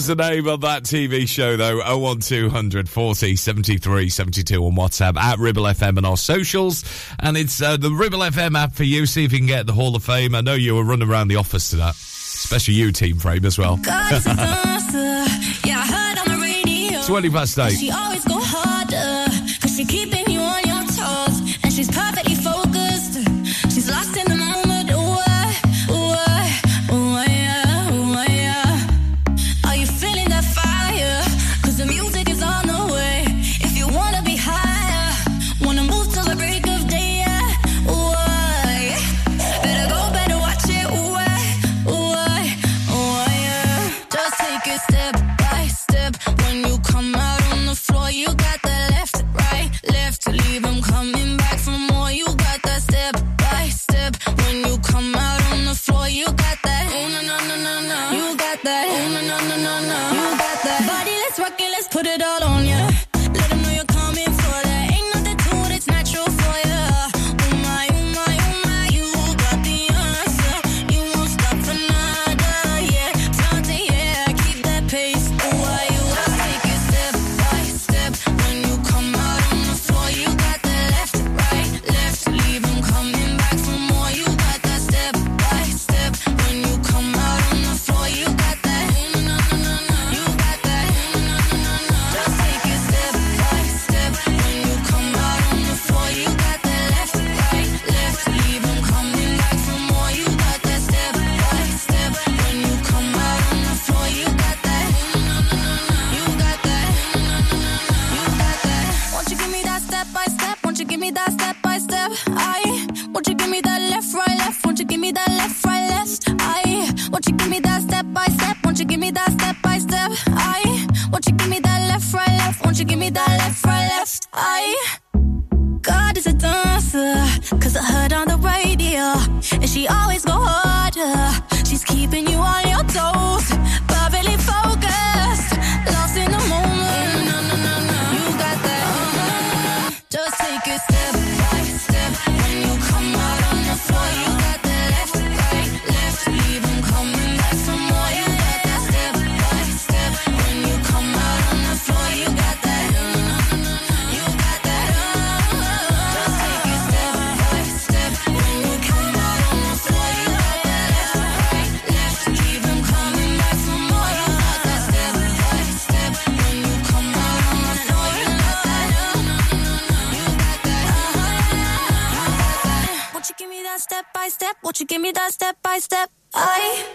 Was 0.07 0.17
the 0.17 0.21
name 0.29 0.47
of 0.47 0.59
that 0.61 0.83
TV 0.83 1.25
show, 1.25 1.55
though? 1.55 1.77
01200 1.97 2.89
40 2.89 3.35
73 3.37 4.09
72 4.09 4.65
on 4.65 4.73
WhatsApp 4.73 5.15
at 5.15 5.39
Ribble 5.39 5.63
FM 5.63 5.97
and 5.97 6.05
our 6.05 6.17
socials. 6.17 6.83
And 7.19 7.37
it's 7.37 7.61
uh, 7.61 7.77
the 7.77 7.89
Ribble 7.89 8.19
FM 8.19 8.57
app 8.57 8.73
for 8.73 8.83
you. 8.83 9.05
See 9.05 9.23
if 9.23 9.31
you 9.31 9.37
can 9.37 9.47
get 9.47 9.65
the 9.65 9.71
Hall 9.71 9.95
of 9.95 10.03
Fame. 10.03 10.35
I 10.35 10.41
know 10.41 10.55
you 10.55 10.75
were 10.75 10.83
running 10.83 11.07
around 11.07 11.29
the 11.29 11.37
office 11.37 11.69
to 11.69 11.77
that, 11.77 11.95
especially 11.95 12.73
you, 12.73 12.91
Team 12.91 13.17
Frame, 13.17 13.45
as 13.45 13.57
well. 13.57 13.79
Yeah, 15.65 15.79
I 15.79 15.87
heard 15.87 16.19
on 16.19 16.35
the 16.37 16.41
radio. 16.43 17.01
20 17.03 17.29
past 17.29 17.57
eight. 17.59 17.77
She 17.77 17.89
always 17.89 18.25
go 18.25 18.39
harder. 18.39 19.31
Cause 19.61 19.77
she 19.77 19.85
keeping 19.85 20.29
you 20.29 20.39
on 20.39 20.61
your 20.65 20.83
toes. 20.83 21.57
And 21.63 21.71
she's 21.71 21.89
perfectly 21.89 22.35
focused. 22.35 22.62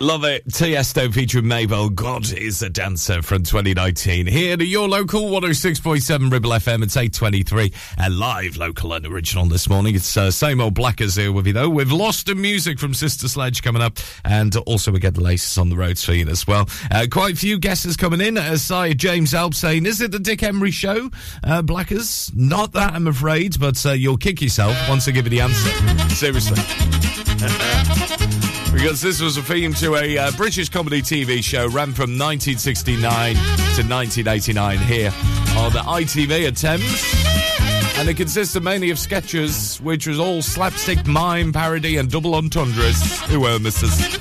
Love 0.09 0.24
it. 0.24 0.48
Tiesto 0.48 1.12
featuring 1.12 1.47
Mabel. 1.47 1.90
God 1.90 2.32
is 2.32 2.62
a 2.62 2.70
dancer 2.70 3.20
from 3.20 3.43
2019. 3.43 4.26
Here 4.26 4.56
to 4.56 4.64
your 4.64 4.89
local 4.89 5.24
106.7 5.24 6.32
Ribble 6.32 6.48
FM. 6.48 6.82
It's 6.82 6.97
823. 6.97 7.74
A 7.98 8.09
live 8.09 8.56
local 8.56 8.94
and 8.94 9.05
original 9.05 9.44
this 9.44 9.68
morning. 9.68 9.94
It's 9.94 10.16
uh, 10.16 10.30
same 10.30 10.62
old 10.62 10.72
Blackers 10.72 11.16
here 11.16 11.30
with 11.30 11.47
you 11.47 11.52
though. 11.52 11.68
We've 11.68 11.93
lost 11.93 12.30
in 12.30 12.40
music 12.40 12.78
from 12.78 12.94
Sister 12.94 13.28
Sledge 13.28 13.62
coming 13.62 13.82
up. 13.82 13.98
And 14.24 14.56
also 14.56 14.90
we 14.93 14.98
get 14.98 15.14
the 15.14 15.20
laces 15.20 15.59
on 15.59 15.68
the 15.68 15.76
roads 15.76 16.09
you 16.09 16.26
as 16.26 16.47
well. 16.47 16.70
Uh, 16.90 17.06
quite 17.10 17.35
a 17.35 17.36
few 17.36 17.59
guesses 17.59 17.98
coming 17.98 18.22
in. 18.22 18.39
Aside 18.39 18.97
James 18.97 19.35
Alp 19.35 19.52
saying, 19.52 19.85
is 19.85 20.01
it 20.01 20.10
the 20.10 20.18
Dick 20.18 20.43
Emery 20.43 20.70
show? 20.70 21.10
Uh, 21.44 21.60
Blackers? 21.60 22.32
Not 22.35 22.72
that 22.72 22.94
I'm 22.94 23.09
afraid, 23.09 23.60
but 23.60 23.85
uh, 23.85 23.93
you'll 23.93 24.16
kick 24.16 24.40
yourself 24.40 24.74
once 24.89 25.06
I 25.06 25.10
give 25.10 25.26
you 25.26 25.30
the 25.30 25.43
answer. 25.43 26.14
Seriously. 26.14 26.56
because 28.72 29.00
this 29.00 29.20
was 29.20 29.36
a 29.36 29.42
theme 29.42 29.72
to 29.74 29.96
a 29.96 30.18
uh, 30.18 30.30
British 30.32 30.68
comedy 30.68 31.00
TV 31.00 31.42
show 31.42 31.68
ran 31.68 31.92
from 31.92 32.18
1969 32.18 33.34
to 33.34 33.40
1989 33.84 34.78
here 34.78 35.12
on 35.56 35.72
the 35.72 35.78
ITV 35.80 36.48
at 36.48 36.56
Thames. 36.56 37.98
And 37.98 38.08
it 38.08 38.16
consisted 38.16 38.62
mainly 38.62 38.90
of 38.90 38.98
sketches, 38.98 39.78
which 39.78 40.06
was 40.06 40.18
all 40.18 40.42
slapstick, 40.42 41.06
mime, 41.06 41.52
parody, 41.52 41.96
and 41.96 42.10
double 42.10 42.34
entendres. 42.34 43.20
Who 43.22 43.40
were 43.40 43.58
misses? 43.58 44.16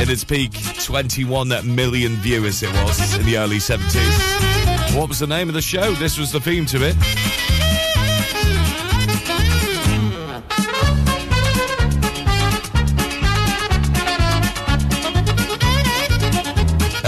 In 0.00 0.10
its 0.10 0.24
peak, 0.24 0.52
21 0.82 1.48
million 1.74 2.16
viewers 2.16 2.62
it 2.62 2.72
was 2.84 3.14
in 3.16 3.24
the 3.24 3.38
early 3.38 3.58
70s. 3.58 4.96
What 4.96 5.08
was 5.08 5.20
the 5.20 5.26
name 5.26 5.48
of 5.48 5.54
the 5.54 5.62
show? 5.62 5.92
This 5.92 6.18
was 6.18 6.32
the 6.32 6.40
theme 6.40 6.66
to 6.66 6.78
it. 6.82 7.61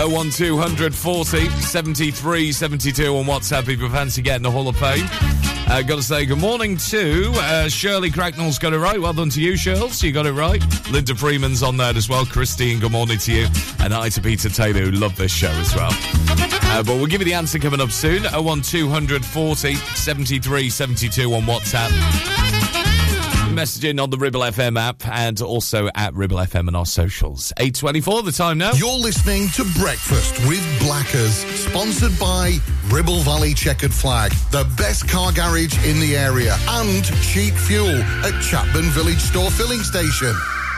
Oh 0.04 0.08
one 0.10 0.28
two 0.28 0.58
hundred 0.58 0.94
forty 0.94 1.48
seventy 1.60 2.10
three 2.10 2.52
seventy 2.52 2.92
two 2.92 3.16
on 3.16 3.24
WhatsApp 3.24 3.70
if 3.70 3.80
you 3.80 3.88
fancy 3.88 4.20
getting 4.20 4.42
the 4.42 4.50
Hall 4.50 4.68
of 4.68 4.76
Fame. 4.76 5.06
Uh, 5.66 5.80
got 5.80 5.96
to 5.96 6.02
say 6.02 6.26
good 6.26 6.38
morning 6.38 6.76
to 6.76 7.32
uh, 7.36 7.70
Shirley 7.70 8.10
Cracknell's 8.10 8.58
got 8.58 8.74
it 8.74 8.78
right. 8.78 9.00
Well 9.00 9.14
done 9.14 9.30
to 9.30 9.40
you, 9.40 9.56
Shirls. 9.56 10.02
You 10.02 10.12
got 10.12 10.26
it 10.26 10.32
right. 10.32 10.62
Linda 10.90 11.14
Freeman's 11.14 11.62
on 11.62 11.78
there 11.78 11.96
as 11.96 12.06
well. 12.06 12.26
Christine, 12.26 12.80
good 12.80 12.92
morning 12.92 13.16
to 13.16 13.32
you. 13.32 13.46
And 13.80 13.94
hi 13.94 14.10
to 14.10 14.20
Peter 14.20 14.50
Taylor, 14.50 14.82
who 14.82 14.90
loved 14.90 15.16
this 15.16 15.32
show 15.32 15.48
as 15.48 15.74
well. 15.74 15.88
Uh, 15.90 16.82
but 16.82 16.96
we'll 16.96 17.06
give 17.06 17.22
you 17.22 17.26
the 17.26 17.32
answer 17.32 17.58
coming 17.58 17.80
up 17.80 17.90
soon. 17.90 18.24
01240 18.24 19.74
73 19.74 20.68
72 20.68 21.34
on 21.34 21.42
WhatsApp. 21.44 22.43
Mm. 23.54 23.60
Messaging 23.60 24.02
on 24.02 24.10
the 24.10 24.18
Ribble 24.18 24.40
FM 24.40 24.78
app 24.78 25.06
and 25.06 25.40
also 25.40 25.88
at 25.94 26.12
Ribble 26.14 26.38
FM 26.38 26.66
and 26.66 26.76
our 26.76 26.86
socials. 26.86 27.52
824 27.58 28.22
the 28.22 28.32
time 28.32 28.58
now. 28.58 28.72
You're 28.72 28.90
listening 28.90 29.48
to 29.50 29.64
Breakfast 29.78 30.38
with 30.48 30.64
Blackers, 30.80 31.34
sponsored 31.54 32.18
by 32.18 32.58
Ribble 32.88 33.20
Valley 33.20 33.54
Checkered 33.54 33.94
Flag, 33.94 34.32
the 34.50 34.64
best 34.76 35.08
car 35.08 35.32
garage 35.32 35.76
in 35.86 36.00
the 36.00 36.16
area, 36.16 36.56
and 36.68 37.04
cheap 37.22 37.54
fuel 37.54 37.94
at 38.24 38.34
Chatburn 38.42 38.90
Village 38.90 39.20
Store 39.20 39.50
Filling 39.50 39.80
Station. 39.80 40.34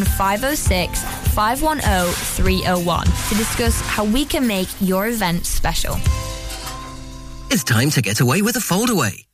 07506 0.00 1.02
510 1.34 2.12
301 2.12 3.04
to 3.04 3.34
discuss 3.34 3.80
how 3.82 4.04
we 4.04 4.24
can 4.24 4.46
make 4.46 4.68
your 4.80 5.08
event 5.08 5.44
special. 5.44 5.96
It's 7.50 7.64
time 7.64 7.90
to 7.90 8.00
get 8.00 8.20
away 8.20 8.40
with 8.40 8.56
a 8.56 8.60
foldaway. 8.60 9.24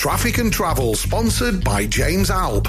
Traffic 0.00 0.38
and 0.38 0.50
Travel, 0.50 0.94
sponsored 0.94 1.62
by 1.62 1.84
James 1.84 2.30
Alp. 2.30 2.66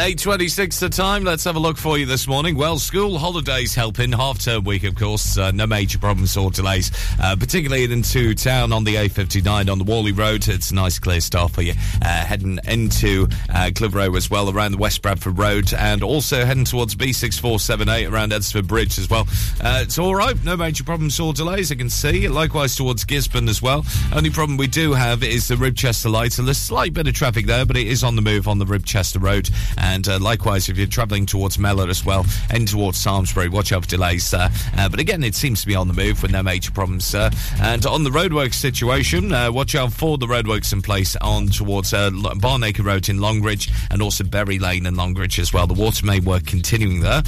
8.26 0.00 0.80
the 0.80 0.88
time. 0.88 1.24
Let's 1.24 1.44
have 1.44 1.56
a 1.56 1.58
look 1.58 1.76
for 1.76 1.98
you 1.98 2.06
this 2.06 2.26
morning. 2.26 2.56
Well, 2.56 2.78
school 2.78 3.18
holidays 3.18 3.74
helping. 3.74 4.12
Half-term 4.12 4.64
week, 4.64 4.84
of 4.84 4.94
course. 4.94 5.36
Uh, 5.36 5.50
no 5.50 5.66
major 5.66 5.98
problems 5.98 6.38
or 6.38 6.50
delays, 6.50 6.90
uh, 7.22 7.36
particularly 7.36 7.84
into 7.84 8.34
town 8.34 8.72
on 8.72 8.84
the 8.84 8.94
A59 8.94 9.70
on 9.70 9.76
the 9.76 9.84
Whalley 9.84 10.12
Road. 10.12 10.48
It's 10.48 10.70
a 10.70 10.74
nice 10.74 10.98
clear 10.98 11.20
start 11.20 11.52
for 11.52 11.60
you. 11.60 11.74
Uh, 12.00 12.06
heading 12.06 12.58
into 12.66 13.28
uh, 13.54 13.72
Clitheroe 13.74 14.16
as 14.16 14.30
well, 14.30 14.48
around 14.48 14.72
the 14.72 14.78
West 14.78 15.02
Bradford 15.02 15.38
Road, 15.38 15.74
and 15.74 16.02
also 16.02 16.46
heading 16.46 16.64
towards 16.64 16.94
B6478 16.94 18.10
around 18.10 18.32
Edisford 18.32 18.66
Bridge 18.66 18.98
as 18.98 19.10
well. 19.10 19.28
Uh, 19.62 19.80
it's 19.82 19.98
all 19.98 20.14
right. 20.14 20.42
No 20.46 20.56
major 20.56 20.82
problems 20.82 21.20
or 21.20 21.34
delays, 21.34 21.70
I 21.70 21.74
can 21.74 21.90
see. 21.90 22.26
Likewise 22.26 22.74
towards 22.74 23.04
Gisburn 23.04 23.50
as 23.50 23.60
well. 23.60 23.84
Only 24.14 24.30
problem 24.30 24.56
we 24.56 24.66
do 24.66 24.94
have 24.94 25.22
is 25.22 25.48
the 25.48 25.56
Ribchester 25.56 26.10
lights. 26.10 26.38
and 26.38 26.48
A 26.48 26.54
slight 26.54 26.94
bit 26.94 27.06
of 27.06 27.12
traffic 27.12 27.44
there, 27.44 27.66
but 27.66 27.76
it 27.76 27.86
is 27.86 28.02
on 28.02 28.16
the 28.16 28.22
move 28.22 28.48
on 28.48 28.58
the 28.58 28.64
Ribchester 28.64 29.22
Road. 29.22 29.50
And 29.76 29.89
uh, 30.08 30.18
likewise, 30.20 30.68
if 30.68 30.78
you're 30.78 30.86
travelling 30.86 31.26
towards 31.26 31.58
Mellor 31.58 31.88
as 31.88 32.04
well, 32.04 32.24
and 32.50 32.66
towards 32.66 32.98
Samsbury, 32.98 33.48
watch 33.48 33.72
out 33.72 33.84
for 33.84 33.88
delays 33.88 34.30
there. 34.30 34.50
Uh, 34.76 34.88
but 34.88 35.00
again, 35.00 35.22
it 35.24 35.34
seems 35.34 35.60
to 35.60 35.66
be 35.66 35.74
on 35.74 35.88
the 35.88 35.94
move 35.94 36.22
with 36.22 36.30
no 36.30 36.42
major 36.42 36.70
problems. 36.70 37.14
Uh, 37.14 37.30
and 37.60 37.84
on 37.86 38.04
the 38.04 38.10
roadworks 38.10 38.54
situation, 38.54 39.32
uh, 39.32 39.50
watch 39.50 39.74
out 39.74 39.92
for 39.92 40.18
the 40.18 40.26
roadworks 40.26 40.72
in 40.72 40.82
place 40.82 41.16
on 41.16 41.48
towards 41.48 41.92
uh, 41.92 42.10
Barnacre 42.36 42.82
Road 42.82 43.08
in 43.08 43.18
Longridge 43.18 43.70
and 43.90 44.02
also 44.02 44.24
Berry 44.24 44.58
Lane 44.58 44.86
in 44.86 44.94
Longridge 44.94 45.38
as 45.38 45.52
well. 45.52 45.66
The 45.66 45.74
water 45.74 46.04
main 46.06 46.24
work 46.24 46.46
continuing 46.46 47.00
there. 47.00 47.22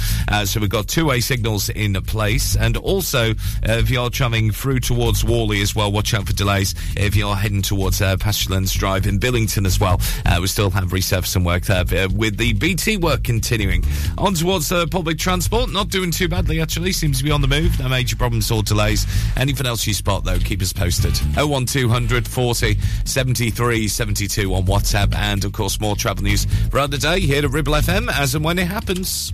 So 0.45 0.59
we've 0.59 0.69
got 0.69 0.87
two-way 0.87 1.19
signals 1.19 1.69
in 1.69 1.93
place. 2.03 2.55
And 2.55 2.77
also, 2.77 3.33
if 3.63 3.89
you're 3.89 4.09
travelling 4.09 4.51
through 4.51 4.79
towards 4.79 5.23
Whalley 5.23 5.61
as 5.61 5.75
well, 5.75 5.91
watch 5.91 6.13
out 6.13 6.27
for 6.27 6.33
delays. 6.33 6.75
If 6.95 7.15
you're 7.15 7.35
heading 7.35 7.61
towards 7.61 8.01
uh, 8.01 8.15
Drive 8.15 9.07
in 9.07 9.19
Billington 9.19 9.65
as 9.65 9.79
well, 9.79 9.99
we 10.39 10.47
still 10.47 10.69
have 10.71 10.89
resurfacing 10.89 11.45
work 11.45 11.63
there 11.63 11.83
with 12.09 12.37
the 12.37 12.52
BT 12.53 12.97
work 12.97 13.23
continuing. 13.23 13.83
On 14.17 14.33
towards 14.33 14.71
uh, 14.71 14.85
public 14.87 15.17
transport, 15.17 15.71
not 15.71 15.89
doing 15.89 16.11
too 16.11 16.27
badly 16.27 16.61
actually, 16.61 16.91
seems 16.91 17.17
to 17.19 17.23
be 17.23 17.31
on 17.31 17.41
the 17.41 17.47
move. 17.47 17.79
No 17.79 17.89
major 17.89 18.15
problems 18.15 18.49
or 18.51 18.63
delays. 18.63 19.05
Anything 19.37 19.65
else 19.65 19.85
you 19.85 19.93
spot 19.93 20.23
though, 20.23 20.39
keep 20.39 20.61
us 20.61 20.73
posted. 20.73 21.17
01200 21.35 22.27
40 22.27 22.77
73 23.05 23.87
72 23.87 24.53
on 24.53 24.63
WhatsApp, 24.63 25.13
and 25.15 25.43
of 25.43 25.51
course 25.53 25.79
more 25.79 25.95
travel 25.95 26.23
news 26.23 26.45
throughout 26.45 26.91
the 26.91 26.97
day 26.97 27.19
here 27.19 27.43
at 27.43 27.51
Ribble 27.51 27.73
FM 27.73 28.11
as 28.11 28.35
and 28.35 28.43
when 28.43 28.59
it 28.59 28.67
happens. 28.67 29.33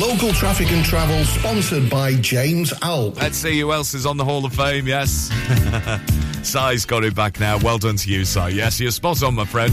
Local 0.00 0.32
traffic 0.32 0.70
and 0.72 0.84
travel 0.84 1.24
sponsored 1.24 1.88
by 1.88 2.14
James 2.14 2.72
Alp. 2.82 3.16
Let's 3.16 3.36
see 3.36 3.60
who 3.60 3.72
else 3.72 3.94
is 3.94 4.06
on 4.06 4.16
the 4.16 4.24
Hall 4.24 4.44
of 4.44 4.52
Fame, 4.54 4.86
yes. 4.86 5.30
Si's 6.42 6.84
got 6.84 7.04
it 7.04 7.14
back 7.14 7.40
now. 7.40 7.58
Well 7.58 7.78
done 7.78 7.96
to 7.96 8.10
you, 8.10 8.24
Si. 8.24 8.50
Yes, 8.50 8.80
you're 8.80 8.90
spot 8.90 9.22
on, 9.22 9.34
my 9.34 9.44
friend. 9.44 9.72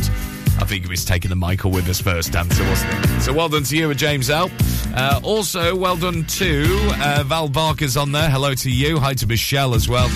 I 0.60 0.66
think 0.66 0.84
he 0.86 0.90
was 0.90 1.04
taking 1.04 1.30
the 1.30 1.36
Michael 1.36 1.72
with 1.72 1.86
his 1.86 2.00
first 2.00 2.36
answer, 2.36 2.64
wasn't 2.70 2.94
it? 2.94 3.22
So 3.22 3.34
well 3.34 3.50
done 3.50 3.64
to 3.64 3.76
you, 3.76 3.94
James 3.96 4.30
L. 4.30 4.52
Uh, 4.96 5.20
also, 5.24 5.76
well 5.76 5.98
done 5.98 6.24
to 6.26 6.66
uh, 7.02 7.24
Val 7.26 7.50
Barker's 7.50 7.98
on 7.98 8.12
there. 8.12 8.30
Hello 8.30 8.54
to 8.54 8.70
you. 8.70 9.00
Hi 9.00 9.14
to 9.16 9.26
Michelle 9.28 9.74
as 9.74 9.90
well. 9.90 10.10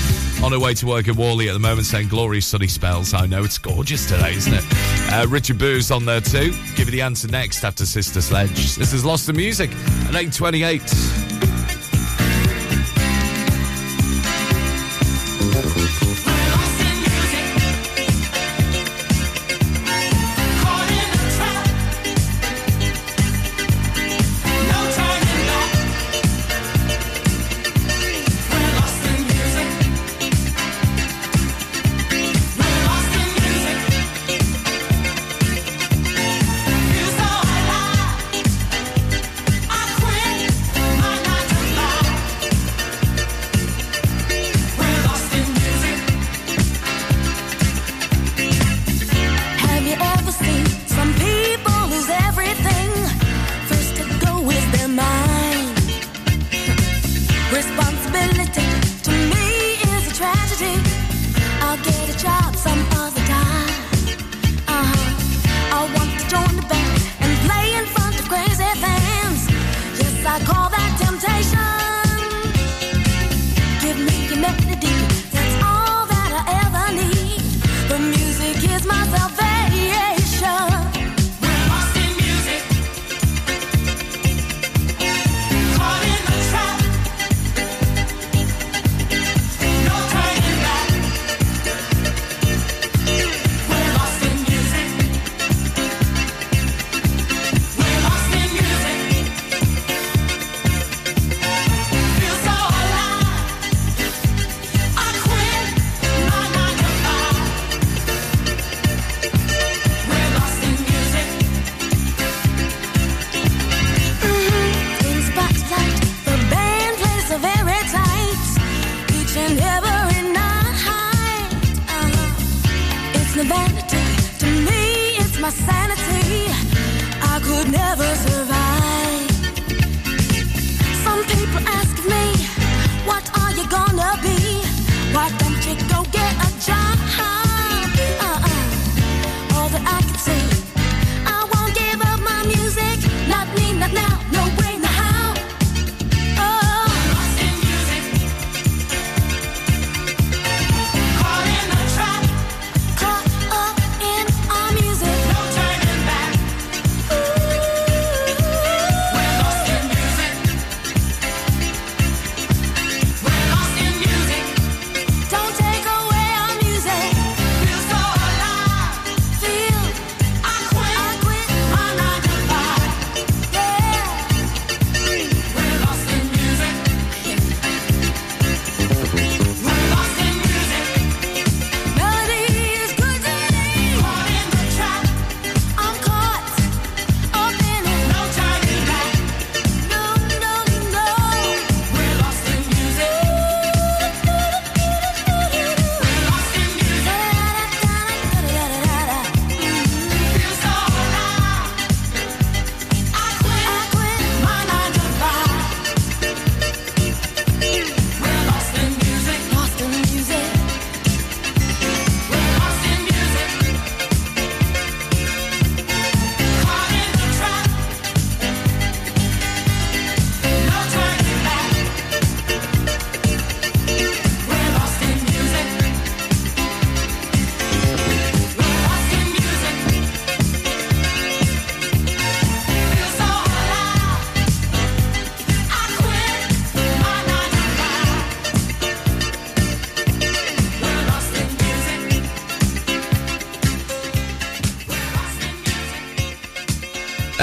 On 0.43 0.51
her 0.51 0.59
way 0.59 0.75
to 0.75 0.85
work 0.85 1.07
in 1.07 1.15
Whalley 1.15 1.49
at 1.49 1.53
the 1.53 1.59
moment, 1.59 1.87
saying 1.87 2.09
glorious 2.09 2.45
sunny 2.45 2.67
spells. 2.67 3.13
I 3.13 3.25
know 3.25 3.43
it's 3.43 3.57
gorgeous 3.57 4.07
today, 4.07 4.33
isn't 4.35 4.53
it? 4.53 4.63
Uh, 5.11 5.25
Richard 5.27 5.57
Boo's 5.57 5.89
on 5.89 6.05
there 6.05 6.21
too. 6.21 6.51
Give 6.75 6.85
you 6.85 6.91
the 6.91 7.01
answer 7.01 7.27
next 7.27 7.63
after 7.63 7.85
Sister 7.85 8.21
Sledge. 8.21 8.75
This 8.75 8.93
is 8.93 9.03
Lost 9.03 9.25
the 9.25 9.33
Music 9.33 9.71
at 10.07 10.15
828. 10.15 11.17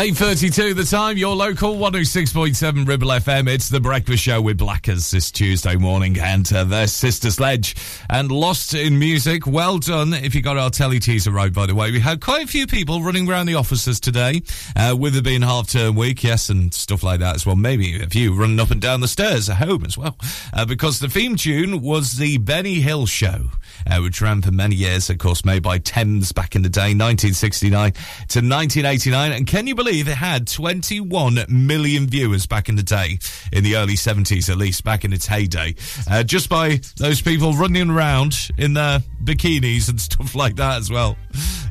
8.32 0.05 0.76
the 0.76 0.85
time, 0.85 1.16
your 1.16 1.35
local 1.35 1.76
106.7 1.76 2.86
Ribble 2.86 3.09
FM. 3.09 3.48
It's 3.48 3.70
the 3.70 3.81
breakfast 3.81 4.22
show 4.22 4.39
with 4.39 4.59
Blackers 4.59 5.10
this 5.10 5.31
Tuesday 5.31 5.76
morning 5.76 6.18
and 6.20 6.52
uh, 6.52 6.64
their 6.64 6.89
Sister 6.89 7.31
Sledge 7.31 7.74
and 8.10 8.31
Lost 8.31 8.74
in 8.74 8.98
Music. 8.98 9.47
Well 9.47 9.78
done 9.78 10.12
if 10.12 10.35
you 10.35 10.43
got 10.43 10.59
our 10.59 10.68
telly 10.68 10.98
teaser 10.98 11.31
right, 11.31 11.51
by 11.51 11.64
the 11.64 11.74
way. 11.74 11.90
We 11.90 12.01
had 12.01 12.20
quite 12.20 12.44
a 12.44 12.47
few 12.47 12.66
people 12.66 13.01
running 13.01 13.31
around 13.31 13.47
the 13.47 13.55
offices 13.55 13.98
today 13.98 14.43
uh, 14.76 14.94
with 14.94 15.16
it 15.16 15.24
being 15.24 15.40
half 15.40 15.70
term 15.70 15.97
week, 15.97 16.22
yes, 16.22 16.51
and 16.51 16.74
stuff 16.74 17.02
like 17.02 17.20
that 17.20 17.36
as 17.36 17.47
well. 17.47 17.56
Maybe 17.56 18.02
a 18.02 18.06
few 18.06 18.35
running 18.35 18.60
up 18.60 18.70
and 18.70 18.82
down 18.82 19.01
the 19.01 19.09
stairs 19.09 19.48
at 19.48 19.56
home 19.56 19.86
as 19.86 19.97
well 19.97 20.18
uh, 20.52 20.66
because 20.66 20.98
the 20.98 21.09
theme 21.09 21.36
tune 21.36 21.81
was 21.81 22.18
the 22.18 22.36
Benny 22.36 22.81
Hill 22.81 23.06
Show, 23.06 23.48
uh, 23.90 24.01
which 24.01 24.20
ran 24.20 24.43
for 24.43 24.52
many 24.52 24.74
years, 24.74 25.09
of 25.09 25.16
course, 25.16 25.47
made 25.47 25.62
by 25.62 25.78
Thames 25.78 26.31
back 26.32 26.55
in 26.55 26.60
the 26.60 26.68
day, 26.68 26.93
1969 26.93 27.93
to 27.93 28.40
1989. 28.40 29.32
And 29.32 29.47
can 29.47 29.66
you 29.66 29.74
believe 29.74 29.93
it 30.00 30.08
had 30.08 30.46
21 30.46 31.44
million 31.48 32.06
viewers 32.06 32.46
back 32.46 32.68
in 32.68 32.76
the 32.76 32.82
day, 32.82 33.18
in 33.52 33.64
the 33.64 33.76
early 33.76 33.94
70s 33.94 34.50
at 34.50 34.56
least, 34.56 34.84
back 34.84 35.04
in 35.04 35.12
its 35.12 35.26
heyday, 35.26 35.74
uh, 36.10 36.22
just 36.22 36.48
by 36.48 36.80
those 36.96 37.20
people 37.20 37.52
running 37.54 37.90
around 37.90 38.50
in 38.58 38.74
their 38.74 39.00
bikinis 39.22 39.88
and 39.88 40.00
stuff 40.00 40.34
like 40.34 40.56
that 40.56 40.78
as 40.78 40.90
well. 40.90 41.16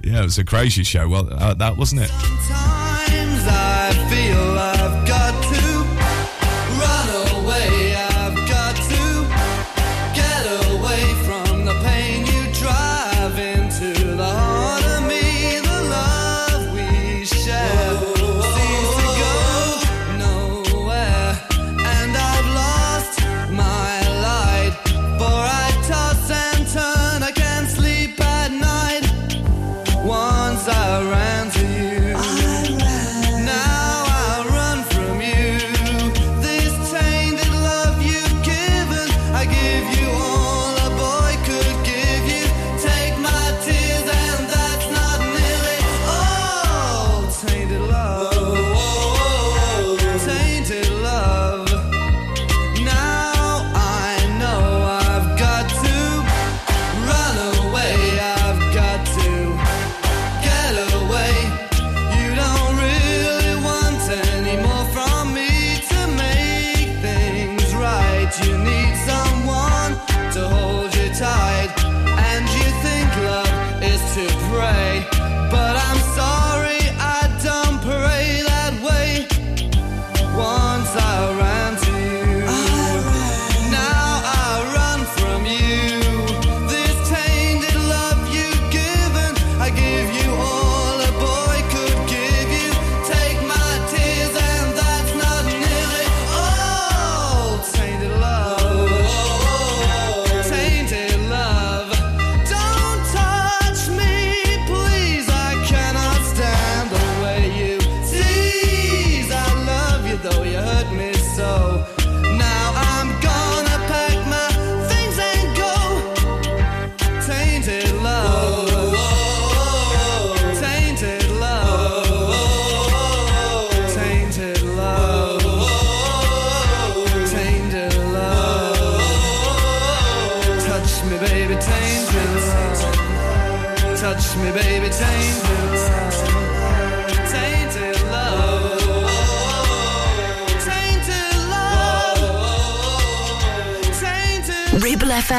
Yeah, 0.03 0.21
it 0.21 0.23
was 0.23 0.37
a 0.37 0.45
crazy 0.45 0.83
show. 0.83 1.07
Well, 1.07 1.27
uh, 1.31 1.53
that 1.55 1.77
wasn't 1.77 2.01
it. 2.03 2.11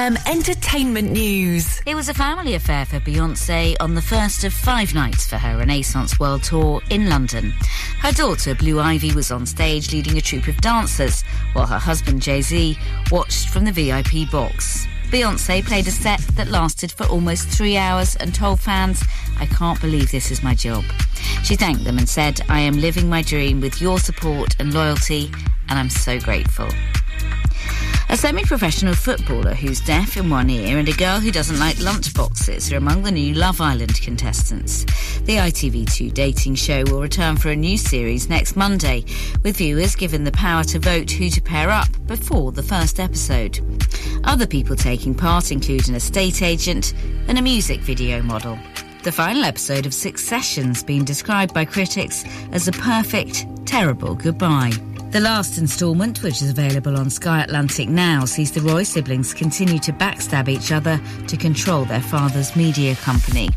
FM 0.05 0.31
Entertainment 0.31 1.13
News. 1.13 1.81
It 1.87 1.95
was 1.95 2.11
a 2.11 2.15
family 2.15 2.53
affair 2.53 2.85
for 2.85 3.01
Beyonce 3.01 3.75
on 3.81 3.95
the 3.95 4.03
first 4.03 4.45
of 4.45 4.53
five 4.53 4.95
nights 4.95 5.27
for 5.27 5.39
her 5.39 5.57
Renaissance 5.57 6.21
World 6.21 6.43
Tour 6.43 6.83
in 6.91 7.09
London. 7.09 7.55
Her 8.01 8.13
daughter, 8.13 8.55
Blue 8.55 8.81
Ivy, 8.81 9.15
was 9.15 9.31
on 9.31 9.47
stage 9.47 9.95
leading 9.95 10.19
a 10.19 10.21
troupe 10.21 10.47
of 10.47 10.59
dancers, 10.59 11.23
while 11.55 11.65
her 11.65 11.79
husband, 11.79 12.21
Jay 12.21 12.43
Z, 12.43 12.79
watched 13.11 13.49
from 13.49 13.65
the 13.65 13.73
VIP 13.73 14.31
box. 14.31 14.87
Beyonce 15.09 15.65
played 15.65 15.89
a 15.89 15.91
set 15.91 16.21
that 16.37 16.49
lasted 16.49 16.93
for 16.93 17.07
almost 17.07 17.49
three 17.49 17.79
hours 17.79 18.15
and 18.17 18.35
told 18.35 18.61
fans, 18.61 19.03
I 19.39 19.47
can't 19.47 19.81
believe 19.81 20.11
this 20.11 20.31
is 20.31 20.43
my 20.43 20.55
job. 20.55 20.85
She 21.45 21.57
thanked 21.57 21.85
them 21.85 21.97
and 21.97 22.09
said, 22.11 22.43
I 22.51 22.61
am 22.61 22.79
living 22.79 23.09
my 23.09 23.23
dream 23.23 23.59
with 23.63 23.81
your 23.81 23.99
support 23.99 24.55
and 24.59 24.75
loyalty, 24.75 25.33
and 25.71 25.79
I'm 25.79 25.89
so 25.89 26.21
grateful. 26.21 26.69
A 28.15 28.16
semi 28.16 28.45
professional 28.45 28.95
footballer 28.95 29.55
who's 29.55 29.81
deaf 29.81 30.16
in 30.16 30.31
one 30.31 30.49
ear 30.49 30.78
and 30.78 30.89
a 30.89 30.93
girl 30.93 31.19
who 31.19 31.32
doesn't 31.32 31.59
like 31.59 31.78
lunchboxes 31.78 32.73
are 32.73 32.77
among 32.77 33.03
the 33.03 33.11
new 33.11 33.35
Love 33.35 33.61
Island 33.61 34.01
contestants. 34.01 34.85
The 35.23 35.39
ITV2 35.39 36.15
dating 36.15 36.55
show 36.55 36.85
will 36.85 37.01
return 37.01 37.36
for 37.36 37.51
a 37.51 37.57
new 37.57 37.77
series 37.77 38.28
next 38.28 38.55
Monday, 38.55 39.05
with 39.43 39.57
viewers 39.57 39.97
given 39.97 40.23
the 40.23 40.31
power 40.31 40.62
to 40.62 40.78
vote 40.78 41.11
who 41.11 41.28
to 41.28 41.43
pair 41.43 41.70
up 41.70 41.89
before 42.07 42.53
the 42.53 42.62
first 42.62 43.01
episode. 43.01 43.59
Other 44.23 44.47
people 44.47 44.77
taking 44.77 45.16
part 45.16 45.51
include 45.51 45.89
an 45.89 45.97
estate 45.97 46.41
agent 46.41 46.95
and 47.27 47.36
a 47.36 47.43
music 47.43 47.81
video 47.81 48.23
model. 48.23 48.57
The 49.03 49.11
final 49.11 49.43
episode 49.43 49.86
of 49.86 49.93
Succession's 49.93 50.85
been 50.85 51.05
described 51.05 51.53
by 51.53 51.65
critics 51.65 52.24
as 52.53 52.69
a 52.69 52.73
perfect, 52.73 53.45
terrible 53.66 54.15
goodbye. 54.15 54.94
The 55.15 55.20
last 55.20 55.59
instalment, 55.59 56.24
which 56.24 56.43
is 56.43 56.51
available 56.51 56.97
on 56.97 57.09
Sky 57.09 57.43
Atlantic 57.43 57.89
now, 57.89 58.24
sees 58.24 58.51
the 58.51 58.61
Roy 58.62 58.82
siblings 58.82 59.32
continue 59.32 59.78
to 59.78 59.93
backstab 59.93 60.49
each 60.49 60.73
other 60.73 61.01
to 61.28 61.36
control 61.36 61.85
their 61.85 62.01
father's 62.01 62.57
media 62.57 62.97
company. 62.97 63.49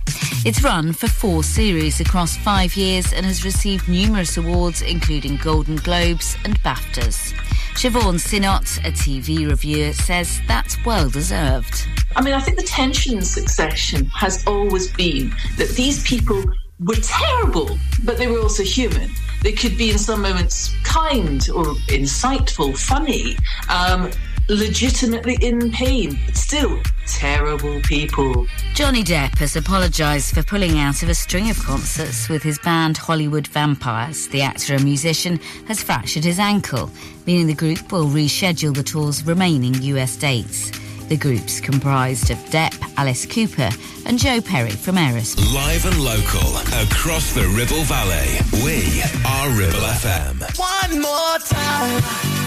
It's 0.46 0.64
run 0.64 0.94
for 0.94 1.08
four 1.08 1.42
series 1.42 2.00
across 2.00 2.38
five 2.38 2.76
years 2.76 3.12
and 3.12 3.26
has 3.26 3.44
received 3.44 3.90
numerous 3.90 4.38
awards, 4.38 4.84
including 4.84 5.38
Golden 5.38 5.78
Globes 5.78 6.38
and 6.46 6.62
BAFTAs. 6.62 7.34
Siobhan 7.74 8.20
Sinnott, 8.20 8.78
a 8.86 8.92
TV 8.92 9.50
reviewer, 9.50 9.94
says 9.94 10.40
that's 10.48 10.78
well 10.86 11.10
deserved. 11.10 11.88
I 12.16 12.22
mean, 12.22 12.36
I 12.36 12.40
think 12.40 12.58
the 12.60 12.66
tension 12.66 13.18
in 13.18 13.24
succession 13.24 14.06
has 14.14 14.46
always 14.46 14.92
been 14.94 15.34
that 15.58 15.70
these 15.70 16.04
people 16.04 16.44
were 16.80 16.96
terrible, 16.96 17.78
but 18.04 18.18
they 18.18 18.28
were 18.28 18.40
also 18.40 18.64
human. 18.64 19.10
They 19.44 19.52
could 19.52 19.78
be 19.78 19.92
in 19.92 19.98
some 19.98 20.22
moments 20.22 20.76
kind 20.84 21.48
or 21.50 21.66
insightful, 21.90 22.78
funny, 22.78 23.38
um, 23.70 24.12
legitimately 24.50 25.38
in 25.42 25.72
pain, 25.72 26.18
but 26.26 26.38
still 26.38 26.80
terrible 27.06 27.82
people. 27.82 28.48
Johnny 28.74 29.04
Depp 29.04 29.38
has 29.40 29.56
apologised 29.56 30.34
for 30.34 30.44
pulling 30.44 30.80
out 30.80 31.04
of 31.04 31.10
a 31.10 31.16
string 31.16 31.50
of 31.50 31.60
concerts 31.60 32.30
with 32.30 32.44
his 32.44 32.60
band 32.60 32.98
Hollywood 32.98 33.48
Vampires. 33.48 34.28
The 34.28 34.42
actor 34.42 34.76
and 34.76 34.84
musician 34.84 35.40
has 35.68 35.84
fractured 35.84 36.24
his 36.24 36.40
ankle, 36.40 36.90
meaning 37.26 37.48
the 37.48 37.54
group 37.54 37.92
will 37.92 38.06
reschedule 38.06 38.74
the 38.74 38.84
tour's 38.84 39.26
remaining 39.26 39.74
US 39.82 40.16
dates. 40.16 40.72
The 41.10 41.16
group's 41.16 41.62
comprised 41.62 42.32
of 42.32 42.38
Depp, 42.50 42.76
Alice 42.98 43.26
Cooper, 43.26 43.70
and 44.06 44.20
Joe 44.20 44.42
Perry 44.42 44.72
from 44.72 44.96
Aerosmith. 44.96 45.54
Live 45.54 45.86
and 45.86 46.04
local 46.04 46.58
across 46.84 47.34
the 47.34 47.48
Ribble 47.56 47.84
Valley. 47.84 48.40
We 48.64 49.02
are 49.26 49.50
Ribble 49.52 49.88
FM. 49.88 50.42
One 50.60 51.02
more 51.02 51.38
time. 51.40 52.47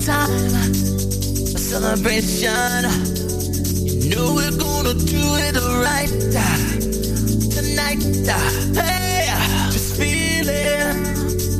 Time. 0.00 0.30
A 0.30 1.58
celebration. 1.58 2.84
You 3.84 4.16
know 4.16 4.34
we're 4.34 4.56
gonna 4.56 4.94
do 4.94 5.22
it 5.46 5.56
right 5.84 6.08
tonight. 7.50 8.02
Hey, 8.74 9.26
just 9.70 9.96
feeling. 9.96 10.96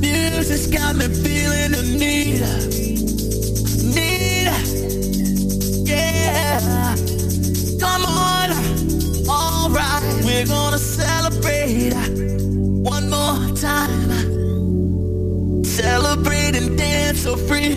Music's 0.01 0.67
got 0.69 0.97
me 0.97 1.09
feeling 1.09 1.73
the 1.73 1.83
need. 1.99 2.41
Need. 3.95 4.49
Yeah. 5.87 6.95
Come 7.79 8.05
on. 8.07 8.51
Alright. 9.29 10.25
We're 10.25 10.47
gonna 10.47 10.79
celebrate 10.79 11.95
one 12.83 13.11
more 13.11 13.55
time. 13.57 14.11
Celebrate 15.65 16.57
and 16.57 16.79
dance 16.79 17.23
so 17.23 17.37
free. 17.37 17.77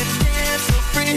so 0.67 0.77
free. 0.93 1.15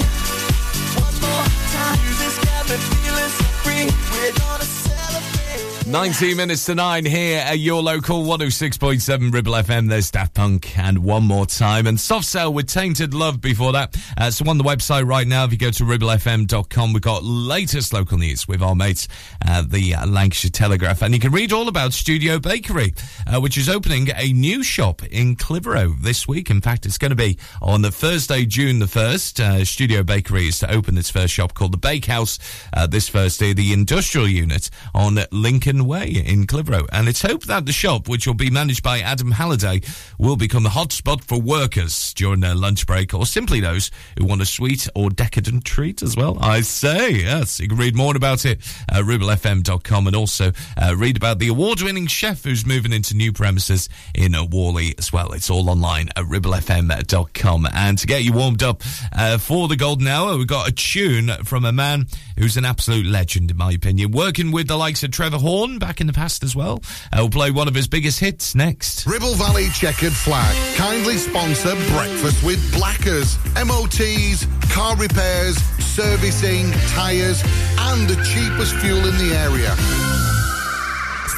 One 1.01 1.17
more 1.21 1.47
time. 1.75 1.99
Music's 2.05 2.39
got 2.45 2.65
me 2.69 2.77
feeling 2.77 3.33
so 3.39 3.47
free. 3.63 3.87
We're 4.13 4.33
gonna 4.33 4.65
celebrate. 4.65 5.44
19 5.87 6.37
minutes 6.37 6.65
to 6.65 6.75
9 6.75 7.05
here 7.05 7.41
at 7.41 7.59
your 7.59 7.83
local 7.83 8.25
106.7 8.25 9.33
Ribble 9.33 9.53
FM. 9.53 9.89
There's 9.89 10.11
Daft 10.11 10.35
Punk 10.35 10.79
and 10.79 11.05
one 11.05 11.25
more 11.25 11.45
time. 11.45 11.87
And 11.87 12.01
Soft 12.01 12.25
Cell 12.25 12.53
with 12.55 12.69
Tainted 12.69 13.13
Love 13.13 13.41
before 13.43 13.73
that. 13.73 13.95
Uh, 14.17 14.31
so 14.31 14.49
on 14.49 14.57
the 14.57 14.65
website 14.65 15.07
right 15.07 15.27
now, 15.27 15.45
if 15.45 15.53
you 15.53 15.59
go 15.59 15.71
to 15.71 15.85
ribblefm.com, 15.85 16.95
we've 16.95 17.03
got 17.03 17.23
latest 17.23 17.93
local 17.93 18.17
news 18.17 18.49
with 18.49 18.63
our 18.63 18.75
mates 18.75 19.09
at 19.43 19.71
the 19.71 19.95
Lancashire 20.07 20.51
Telegraph. 20.51 21.03
And 21.03 21.13
you 21.13 21.21
can 21.21 21.33
read 21.33 21.53
all 21.53 21.69
about 21.69 21.93
Studio 21.93 22.39
Bakery, 22.39 22.95
uh, 23.27 23.41
which 23.41 23.59
is 23.59 23.69
opening 23.69 24.09
a 24.17 24.33
new 24.33 24.63
shop 24.63 25.05
in 25.05 25.37
Clitheroe 25.37 25.95
this 26.01 26.27
week. 26.27 26.51
In 26.51 26.63
fact, 26.63 26.87
it's 26.87 26.99
going 26.99 27.11
to 27.11 27.17
be 27.17 27.39
on 27.61 27.83
the 27.83 27.93
Thursday, 27.93 28.47
June 28.47 28.79
the 28.79 28.87
1st. 28.87 29.41
Uh, 29.41 29.65
Studio 29.67 30.03
Bakery 30.03 30.49
is 30.49 30.59
to 30.61 30.73
open 30.73 30.97
its 30.97 31.11
first 31.11 31.35
shop 31.35 31.53
called 31.53 31.73
the 31.73 31.79
Bakehouse 31.79 32.39
uh, 32.73 32.87
this 32.87 33.11
Thursday, 33.11 33.53
the 33.53 33.75
industrial 33.75 34.27
unit 34.27 34.71
on 34.95 35.17
Lincoln 35.45 35.85
Way 35.85 36.09
in 36.09 36.47
Clitheroe. 36.47 36.87
And 36.91 37.07
it's 37.07 37.21
hoped 37.21 37.49
that 37.49 37.67
the 37.67 37.73
shop, 37.73 38.09
which 38.09 38.27
will 38.27 38.33
be 38.33 38.49
managed 38.49 38.83
by 38.83 39.01
Adam 39.01 39.31
Halliday, 39.31 39.83
will 40.19 40.37
become 40.37 40.63
the 40.63 40.71
hotspot 40.71 41.23
for 41.23 41.39
workers 41.39 42.15
during 42.15 42.41
their 42.41 42.55
lunch 42.55 42.87
break 42.87 43.13
or 43.13 43.27
simply 43.27 43.61
those 43.61 43.91
who 44.19 44.25
want 44.25 44.41
a 44.41 44.47
sweet 44.47 44.89
or 44.95 45.11
decadent 45.11 45.67
treat 45.67 46.03
as 46.03 46.17
well. 46.17 46.39
I 46.41 46.63
say, 46.63 47.11
yes. 47.11 47.61
You 47.61 47.69
can 47.69 47.77
read 47.77 47.95
more 47.95 48.17
about 48.17 48.47
it 48.47 48.59
at 48.89 49.05
ribblefm.com 49.05 50.07
and 50.07 50.17
also 50.17 50.53
uh, 50.79 50.97
read 50.97 51.19
about 51.19 51.41
the 51.41 51.49
award 51.49 51.83
winning 51.83 52.07
chef 52.07 52.45
who's 52.45 52.65
moving 52.65 52.95
into 52.95 53.15
new 53.15 53.31
premises 53.31 53.91
in 54.15 54.35
uh, 54.35 54.45
Whalley 54.45 54.95
as 54.97 55.13
well. 55.13 55.35
It's 55.35 55.51
all 55.51 55.69
online 55.69 56.09
at 56.17 56.25
ribblefm.com. 56.25 57.69
And 57.75 57.99
to 57.99 58.07
get 58.07 58.25
you 58.25 58.33
warmed 58.33 58.63
up 58.63 58.81
uh, 59.13 59.37
for 59.37 59.69
the 59.69 59.77
golden 59.77 60.07
hour, 60.07 60.39
we've 60.39 60.47
got 60.47 60.71
a 60.71 60.73
tune 60.73 61.29
from 61.45 61.67
a 61.67 61.73
man 61.73 62.07
who's 62.39 62.57
an 62.57 62.65
absolute 62.65 63.07
legend, 63.07 63.51
in 63.51 63.57
my 63.57 63.73
opinion. 63.73 64.11
Working 64.11 64.53
with 64.53 64.69
the 64.69 64.77
likes 64.77 65.03
of 65.03 65.11
Trevor 65.11 65.39
Horn 65.39 65.79
back 65.79 66.01
in 66.01 66.07
the 66.07 66.13
past 66.13 66.43
as 66.43 66.55
well. 66.55 66.83
We'll 67.15 67.31
play 67.31 67.51
one 67.51 67.69
of 67.69 67.75
his 67.75 67.89
biggest 67.89 68.21
hits 68.21 68.55
next. 68.55 69.07
Ribble 69.07 69.35
Valley 69.35 69.69
Checkered 69.71 70.13
Flag 70.13 70.55
kindly 70.77 71.17
sponsor 71.17 71.75
Breakfast 71.93 72.43
with 72.45 72.61
Blackers, 72.75 73.39
MOTs, 73.55 74.47
car 74.73 74.97
repairs, 74.97 75.57
servicing, 75.79 76.71
tyres, 76.89 77.43
and 77.79 78.09
the 78.09 78.17
cheapest 78.25 78.75
fuel 78.77 78.99
in 78.99 79.17
the 79.19 79.35
area. 79.35 80.14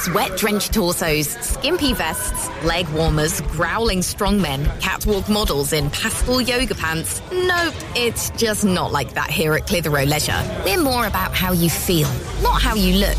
Sweat 0.06 0.36
drenched 0.36 0.72
torsos, 0.72 1.30
skimpy 1.40 1.92
vests, 1.92 2.48
leg 2.62 2.88
warmers, 2.90 3.40
growling 3.40 3.98
strongmen, 4.02 4.64
catwalk 4.80 5.28
models 5.28 5.72
in 5.72 5.90
pastel 5.90 6.40
yoga 6.40 6.76
pants. 6.76 7.20
Nope, 7.32 7.74
it's 7.96 8.30
just 8.30 8.64
not 8.64 8.92
like 8.92 9.14
that 9.14 9.30
here 9.30 9.54
at 9.54 9.66
Clitheroe 9.66 10.04
Leisure. 10.06 10.62
We're 10.64 10.80
more 10.80 11.08
about 11.08 11.34
how 11.34 11.50
you 11.50 11.68
feel, 11.68 12.08
not 12.40 12.62
how 12.62 12.76
you 12.76 12.98
look. 12.98 13.18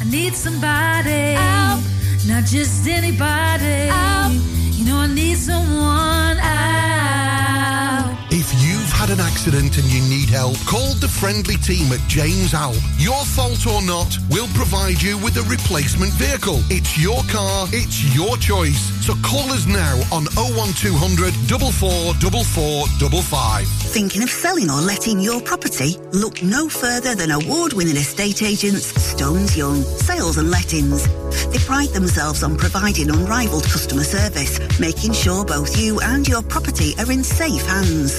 I 0.00 0.04
need 0.04 0.34
somebody. 0.34 1.34
Help! 1.34 1.80
Not 2.26 2.44
just 2.44 2.86
anybody. 2.86 3.88
Help! 3.90 4.32
You 4.76 4.84
know 4.84 4.98
I 4.98 5.06
need 5.06 5.36
someone. 5.36 6.36
Help! 6.36 7.37
If 8.30 8.52
you've 8.60 8.92
had 8.92 9.08
an 9.08 9.20
accident 9.20 9.78
and 9.78 9.86
you 9.88 10.02
need 10.02 10.28
help, 10.28 10.58
call 10.66 10.92
the 11.00 11.08
friendly 11.08 11.56
team 11.56 11.90
at 11.92 12.00
James 12.08 12.52
Alp. 12.52 12.76
Your 12.98 13.24
fault 13.24 13.66
or 13.66 13.80
not, 13.80 14.18
we'll 14.28 14.48
provide 14.48 15.00
you 15.00 15.16
with 15.16 15.38
a 15.38 15.42
replacement 15.48 16.12
vehicle. 16.12 16.60
It's 16.68 16.98
your 17.00 17.22
car, 17.32 17.66
it's 17.72 18.04
your 18.14 18.36
choice. 18.36 18.92
So 19.00 19.14
call 19.24 19.50
us 19.50 19.64
now 19.64 19.96
on 20.12 20.26
01200 20.36 21.32
444455. 21.48 23.64
Thinking 23.96 24.22
of 24.22 24.28
selling 24.28 24.68
or 24.68 24.82
letting 24.84 25.20
your 25.20 25.40
property? 25.40 25.96
Look 26.12 26.42
no 26.42 26.68
further 26.68 27.14
than 27.14 27.30
award-winning 27.30 27.96
estate 27.96 28.42
agents 28.42 28.92
Stones 29.00 29.56
Young 29.56 29.82
Sales 29.82 30.36
and 30.36 30.50
Lettings. 30.50 31.08
They 31.48 31.60
pride 31.64 31.96
themselves 31.96 32.42
on 32.42 32.58
providing 32.58 33.08
unrivaled 33.08 33.64
customer 33.64 34.04
service, 34.04 34.60
making 34.78 35.14
sure 35.14 35.46
both 35.46 35.78
you 35.78 35.98
and 36.00 36.28
your 36.28 36.42
property 36.42 36.92
are 36.98 37.10
in 37.10 37.24
safe 37.24 37.64
hands. 37.64 38.18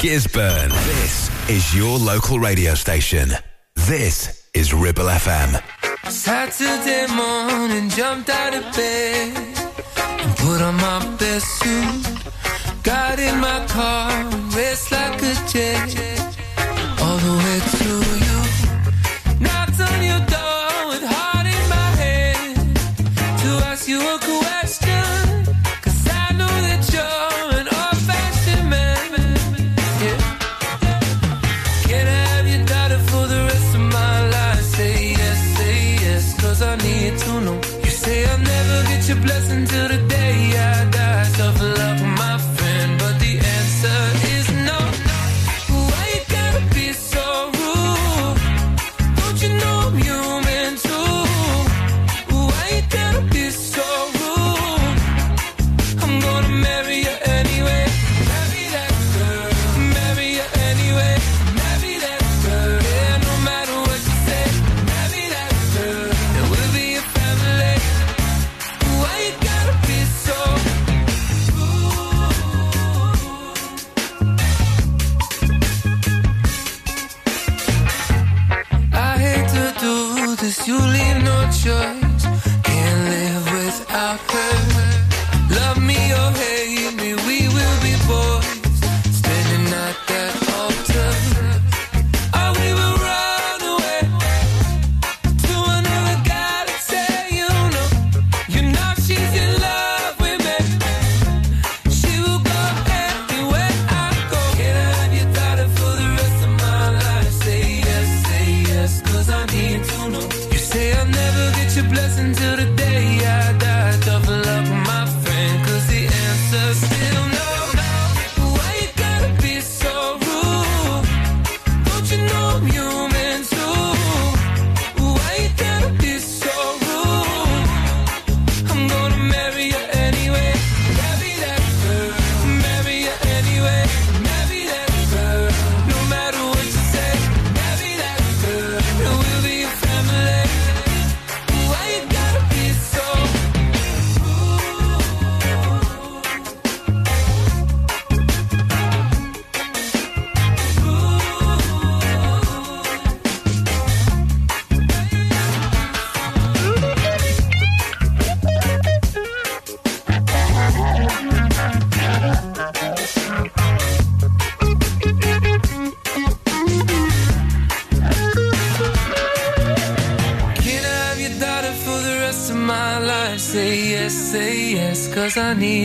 Gisburn. 0.00 0.70
This 0.86 1.28
is 1.50 1.74
your 1.76 1.98
local 1.98 2.40
radio 2.40 2.74
station. 2.74 3.32
This 3.76 4.48
is 4.54 4.72
Ribble 4.72 5.04
FM. 5.04 5.60
Saturday 6.10 7.06
morning, 7.12 7.90
jumped 7.90 8.30
out 8.30 8.54
of 8.54 8.62
bed 8.74 9.36
and 9.36 10.36
put 10.38 10.62
on 10.62 10.76
my 10.76 11.16
best 11.18 11.46
suit. 11.60 12.82
Got 12.82 13.18
in 13.18 13.40
my 13.40 13.66
car, 13.66 14.24
raced 14.56 14.90
like 14.90 15.20
a 15.22 15.34
jet, 15.52 15.94
all 17.02 17.18
the 17.18 17.34
way 17.44 17.60
to 17.78 18.09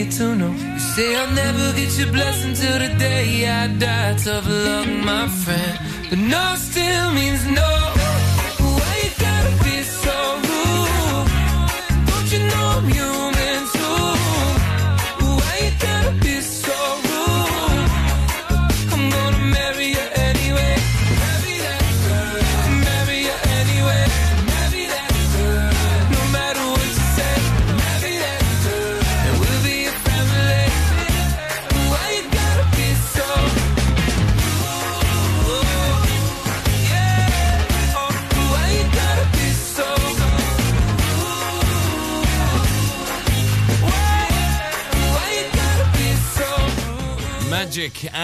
You 0.06 0.80
say 0.80 1.16
I'll 1.16 1.32
never 1.32 1.74
get 1.74 1.98
your 1.98 2.12
blessing 2.12 2.54
till 2.54 2.78
the 2.80 2.94
day 3.00 3.48
I 3.48 3.68
die. 3.68 4.16
Tough 4.24 4.48
luck, 4.48 4.88
my 5.04 5.28
friend. 5.28 5.80
But 6.10 6.20
no 6.20 6.56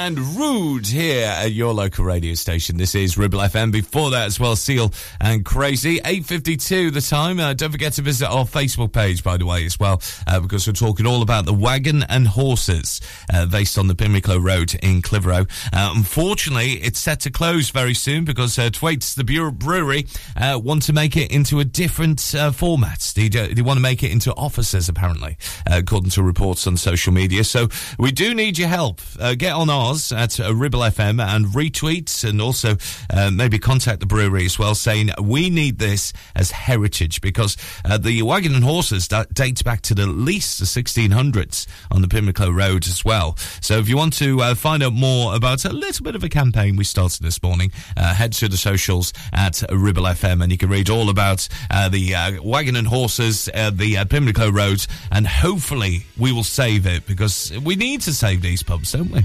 and 0.01 0.17
Rude 0.35 0.87
here 0.87 1.27
at 1.27 1.51
your 1.51 1.75
local 1.75 2.03
radio 2.05 2.33
station. 2.33 2.77
This 2.77 2.95
is 2.95 3.19
Ribble 3.19 3.37
FM. 3.37 3.71
Before 3.71 4.09
that 4.09 4.25
as 4.25 4.39
well, 4.39 4.55
Seal 4.55 4.91
and 5.19 5.45
Crazy. 5.45 5.99
8.52 5.99 6.91
the 6.91 7.01
time. 7.01 7.39
Uh, 7.39 7.53
don't 7.53 7.71
forget 7.71 7.93
to 7.93 8.01
visit 8.01 8.27
our 8.27 8.45
Facebook 8.45 8.93
page, 8.93 9.23
by 9.23 9.37
the 9.37 9.45
way, 9.45 9.63
as 9.63 9.79
well, 9.79 10.01
uh, 10.25 10.39
because 10.39 10.65
we're 10.65 10.73
talking 10.73 11.05
all 11.05 11.21
about 11.21 11.45
the 11.45 11.53
wagon 11.53 12.01
and 12.09 12.27
horses 12.27 12.99
uh, 13.31 13.45
based 13.45 13.77
on 13.77 13.85
the 13.85 13.93
Pimlico 13.93 14.39
Road 14.39 14.73
in 14.81 15.03
Clitheroe. 15.03 15.45
Uh, 15.71 15.93
unfortunately, 15.95 16.71
it's 16.81 16.97
set 16.97 17.19
to 17.19 17.29
close 17.29 17.69
very 17.69 17.93
soon 17.93 18.25
because 18.25 18.57
uh, 18.57 18.71
Thwaites, 18.73 19.13
the 19.13 19.23
Brew- 19.23 19.51
brewery, 19.51 20.07
uh, 20.35 20.59
want 20.61 20.81
to 20.83 20.93
make 20.93 21.15
it 21.15 21.31
into 21.31 21.59
a 21.59 21.65
different 21.65 22.33
uh, 22.33 22.51
format. 22.51 23.13
They, 23.15 23.27
they 23.27 23.61
want 23.61 23.77
to 23.77 23.81
make 23.81 24.01
it 24.01 24.11
into 24.11 24.33
offices, 24.33 24.89
apparently, 24.89 25.37
according 25.71 26.09
to 26.11 26.23
reports 26.23 26.67
on 26.67 26.77
social 26.77 27.13
media. 27.13 27.43
So 27.43 27.69
we 27.97 28.11
do 28.11 28.33
need 28.33 28.57
your 28.57 28.67
help. 28.67 29.01
Uh, 29.19 29.35
get 29.35 29.53
on 29.53 29.69
ours 29.69 30.11
at 30.11 30.39
uh, 30.39 30.53
Ribble 30.53 30.81
FM 30.81 31.23
and 31.23 31.45
retweet 31.47 32.27
and 32.27 32.41
also 32.41 32.75
uh, 33.09 33.31
maybe 33.31 33.57
contact 33.57 33.99
the 33.99 34.05
brewery 34.05 34.45
as 34.45 34.59
well 34.59 34.75
saying 34.75 35.11
we 35.21 35.49
need 35.49 35.79
this 35.79 36.13
as 36.35 36.51
heritage 36.51 37.21
because 37.21 37.55
the 37.99 38.21
wagon 38.21 38.53
and 38.55 38.63
horses 38.63 39.07
da- 39.07 39.25
dates 39.33 39.61
back 39.61 39.81
to 39.81 39.95
the 39.95 40.07
least 40.07 40.59
the 40.59 40.65
1600s 40.65 41.67
on 41.89 42.01
the 42.01 42.07
Pimlico 42.07 42.49
Road 42.49 42.87
as 42.87 43.05
well. 43.05 43.37
So 43.61 43.77
if 43.77 43.87
you 43.87 43.97
want 43.97 44.13
to 44.13 44.55
find 44.55 44.83
out 44.83 44.93
more 44.93 45.35
about 45.35 45.65
a 45.65 45.73
little 45.73 46.03
bit 46.03 46.15
of 46.15 46.23
a 46.23 46.29
campaign 46.29 46.75
we 46.75 46.83
started 46.83 47.23
this 47.23 47.41
morning, 47.41 47.71
head 47.95 48.33
to 48.33 48.47
the 48.47 48.57
socials 48.57 49.13
at 49.33 49.63
Ribble 49.71 50.03
FM 50.03 50.43
and 50.43 50.51
you 50.51 50.57
can 50.57 50.69
read 50.69 50.89
all 50.89 51.09
about 51.09 51.47
the 51.69 52.39
wagon 52.43 52.75
and 52.75 52.87
horses, 52.87 53.45
the 53.45 54.05
Pimlico 54.09 54.51
Road, 54.51 54.85
and 55.11 55.27
hopefully 55.27 55.60
hopefully 55.61 56.03
we 56.17 56.31
will 56.31 56.43
save 56.43 56.87
it 56.87 57.05
because 57.05 57.51
we 57.63 57.75
need 57.75 58.01
to 58.01 58.11
save 58.11 58.41
these 58.41 58.63
pubs, 58.63 58.93
don't 58.93 59.11
we? 59.11 59.23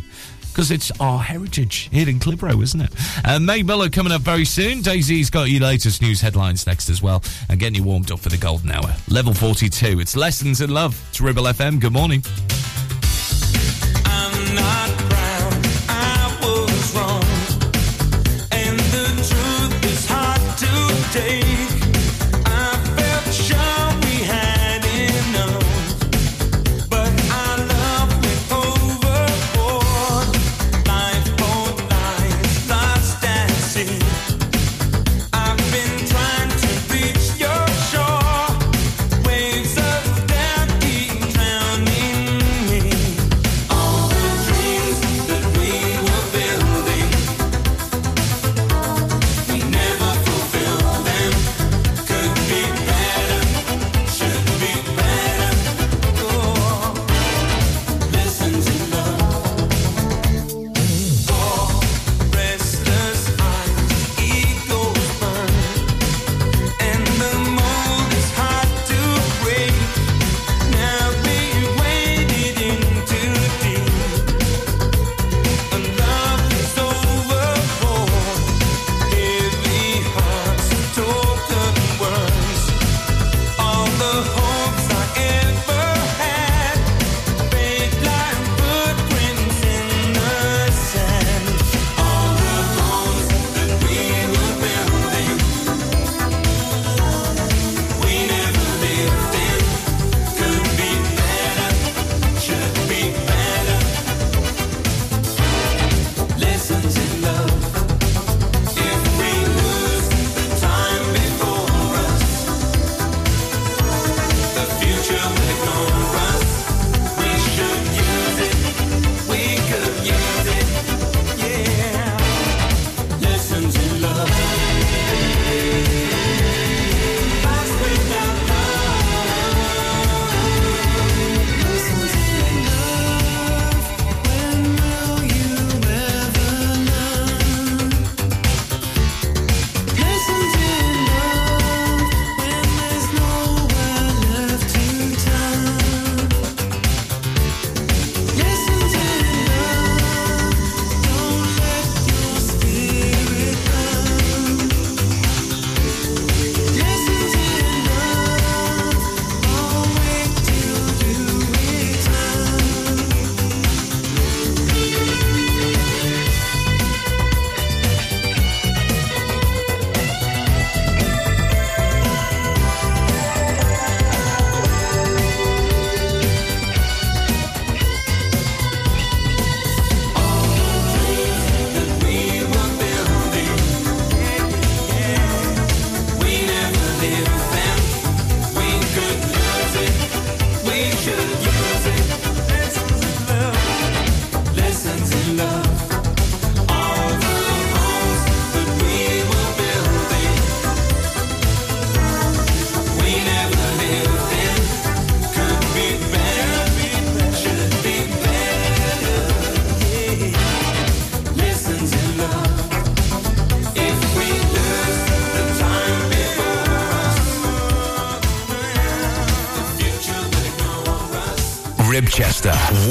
Because 0.51 0.71
it's 0.71 0.93
our 1.01 1.19
heritage 1.19 1.89
here 1.91 2.07
in 2.07 2.21
Clitheroe, 2.21 2.61
isn't 2.61 2.83
it? 2.83 2.91
Uh, 3.25 3.39
May 3.39 3.63
Miller 3.63 3.89
coming 3.89 4.13
up 4.13 4.21
very 4.21 4.45
soon. 4.45 4.83
Daisy's 4.83 5.31
got 5.31 5.45
your 5.45 5.63
latest 5.63 6.03
news 6.03 6.21
headlines 6.21 6.67
next 6.67 6.91
as 6.91 7.01
well 7.01 7.23
and 7.49 7.59
getting 7.59 7.77
you 7.77 7.85
warmed 7.85 8.13
up 8.13 8.19
for 8.19 8.29
the 8.29 8.37
golden 8.37 8.71
hour. 8.71 8.95
Level 9.09 9.33
42, 9.33 9.99
it's 9.99 10.15
Lessons 10.15 10.61
in 10.61 10.69
Love. 10.69 11.03
It's 11.09 11.23
Ribble 11.23 11.45
FM. 11.45 11.81
Good 11.81 11.95
morning. 11.95 12.23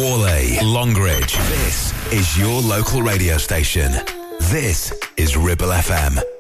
Whalley, 0.06 0.60
Longridge. 0.62 1.36
This 1.36 2.14
is 2.14 2.38
your 2.38 2.62
local 2.62 3.02
radio 3.02 3.40
station. 3.40 3.92
This 4.40 4.94
is 5.18 5.36
Ribble 5.36 5.70
FM. 5.70 6.35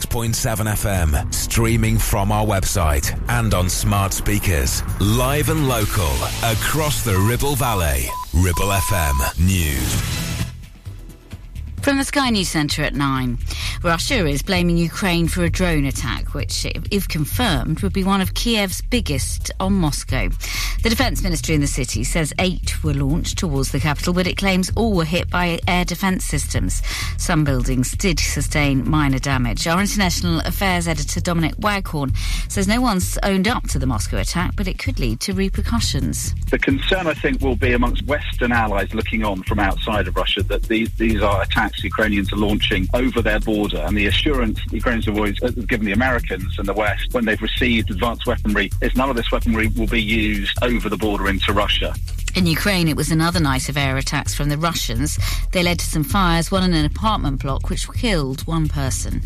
106.7 0.00 0.66
FM, 0.66 1.34
streaming 1.34 1.96
from 1.98 2.30
our 2.30 2.44
website 2.44 3.18
and 3.30 3.54
on 3.54 3.68
smart 3.68 4.12
speakers. 4.12 4.82
Live 5.00 5.48
and 5.48 5.68
local 5.68 6.12
across 6.44 7.02
the 7.02 7.16
Ribble 7.18 7.56
Valley. 7.56 8.04
Ribble 8.34 8.72
FM 8.72 9.46
News. 9.46 10.02
From 11.80 11.98
the 11.98 12.04
Sky 12.04 12.30
News 12.30 12.48
Centre 12.48 12.82
at 12.82 12.94
9. 12.94 13.38
Russia 13.84 14.26
is 14.26 14.42
blaming 14.42 14.76
Ukraine 14.76 15.28
for 15.28 15.44
a 15.44 15.50
drone 15.50 15.84
attack, 15.84 16.34
which, 16.34 16.66
if- 16.66 16.84
if 16.90 17.06
confirmed, 17.08 17.80
would 17.80 17.92
be 17.92 18.02
one 18.02 18.20
of 18.20 18.34
Kiev's 18.34 18.82
biggest 18.82 19.50
on 19.60 19.74
Moscow. 19.74 20.28
The 20.86 20.90
Defence 20.90 21.20
Ministry 21.20 21.56
in 21.56 21.60
the 21.60 21.66
city 21.66 22.04
says 22.04 22.32
eight 22.38 22.84
were 22.84 22.94
launched 22.94 23.38
towards 23.38 23.72
the 23.72 23.80
capital, 23.80 24.14
but 24.14 24.28
it 24.28 24.36
claims 24.36 24.70
all 24.76 24.92
were 24.92 25.04
hit 25.04 25.28
by 25.28 25.58
air 25.66 25.84
defence 25.84 26.24
systems. 26.24 26.80
Some 27.18 27.42
buildings 27.42 27.90
did 27.96 28.20
sustain 28.20 28.88
minor 28.88 29.18
damage. 29.18 29.66
Our 29.66 29.80
international 29.80 30.38
affairs 30.42 30.86
editor 30.86 31.20
Dominic 31.20 31.56
Waghorn 31.58 32.14
says 32.48 32.68
no 32.68 32.80
one's 32.80 33.18
owned 33.24 33.48
up 33.48 33.64
to 33.70 33.80
the 33.80 33.86
Moscow 33.86 34.18
attack, 34.18 34.54
but 34.54 34.68
it 34.68 34.78
could 34.78 35.00
lead 35.00 35.18
to 35.22 35.32
repercussions. 35.32 36.32
The 36.52 36.58
concern, 36.60 37.08
I 37.08 37.14
think, 37.14 37.40
will 37.40 37.56
be 37.56 37.72
amongst 37.72 38.06
Western 38.06 38.52
allies 38.52 38.94
looking 38.94 39.24
on 39.24 39.42
from 39.42 39.58
outside 39.58 40.06
of 40.06 40.14
Russia 40.14 40.44
that 40.44 40.62
these, 40.68 40.94
these 40.98 41.20
are 41.20 41.42
attacks 41.42 41.82
Ukrainians 41.82 42.32
are 42.32 42.36
launching 42.36 42.86
over 42.94 43.20
their 43.22 43.40
border. 43.40 43.78
And 43.78 43.96
the 43.96 44.06
assurance 44.06 44.60
the 44.68 44.76
Ukrainians 44.76 45.06
have 45.06 45.16
always 45.16 45.42
uh, 45.42 45.48
given 45.48 45.84
the 45.84 45.94
Americans 45.94 46.60
and 46.60 46.68
the 46.68 46.74
West 46.74 47.12
when 47.12 47.24
they've 47.24 47.42
received 47.42 47.90
advanced 47.90 48.24
weaponry 48.24 48.70
is 48.80 48.94
none 48.94 49.10
of 49.10 49.16
this 49.16 49.32
weaponry 49.32 49.66
will 49.66 49.88
be 49.88 50.00
used 50.00 50.56
over 50.62 50.75
the 50.88 50.96
border 50.96 51.28
into 51.28 51.52
Russia. 51.52 51.94
In 52.36 52.44
Ukraine, 52.44 52.86
it 52.86 52.98
was 52.98 53.10
another 53.10 53.40
night 53.40 53.70
of 53.70 53.78
air 53.78 53.96
attacks 53.96 54.34
from 54.34 54.50
the 54.50 54.58
Russians. 54.58 55.18
They 55.52 55.62
led 55.62 55.78
to 55.78 55.86
some 55.86 56.04
fires, 56.04 56.50
one 56.50 56.64
in 56.64 56.74
an 56.74 56.84
apartment 56.84 57.40
block, 57.40 57.70
which 57.70 57.90
killed 57.94 58.46
one 58.46 58.68
person. 58.68 59.22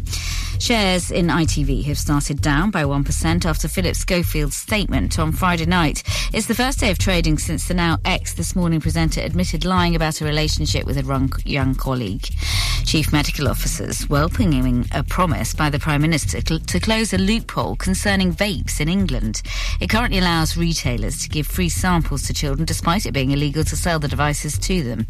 Shares 0.61 1.11
in 1.11 1.27
ITV 1.27 1.85
have 1.87 1.99
started 1.99 2.41
down 2.41 2.71
by 2.71 2.85
1% 2.85 3.45
after 3.45 3.67
Philip 3.67 3.97
Schofield's 3.97 4.57
statement 4.57 5.19
on 5.19 5.33
Friday 5.33 5.67
night. 5.67 6.05
It's 6.33 6.47
the 6.47 6.55
first 6.55 6.79
day 6.79 6.91
of 6.93 6.99
trading 6.99 7.39
since 7.39 7.67
the 7.67 7.75
now 7.75 7.99
ex 8.05 8.35
This 8.35 8.55
Morning 8.55 8.81
presenter 8.81 9.23
admitted 9.23 9.65
lying 9.65 9.97
about 9.97 10.21
a 10.21 10.25
relationship 10.25 10.85
with 10.85 10.97
a 10.97 11.41
young 11.45 11.75
colleague. 11.75 12.29
Chief 12.85 13.13
medical 13.13 13.49
officers 13.49 14.09
welcoming 14.09 14.85
a 14.93 15.03
promise 15.03 15.55
by 15.55 15.71
the 15.71 15.79
Prime 15.79 16.03
Minister 16.03 16.41
to 16.43 16.81
close 16.81 17.13
a 17.13 17.19
loophole 17.19 17.77
concerning 17.77 18.33
vapes 18.33 18.81
in 18.81 18.89
England. 18.89 19.43
It 19.81 19.91
currently 19.91 20.19
allows 20.19 20.57
retailers 20.57 21.23
to 21.23 21.29
give 21.29 21.47
free 21.47 21.69
samples 21.69 22.23
to 22.27 22.35
children 22.35 22.67
despite 22.67 23.00
it 23.07 23.13
being 23.13 23.31
illegal 23.31 23.65
to 23.65 23.77
sell 23.77 23.99
the 23.99 24.09
devices 24.09 24.59
to 24.59 24.83
them. 24.83 25.07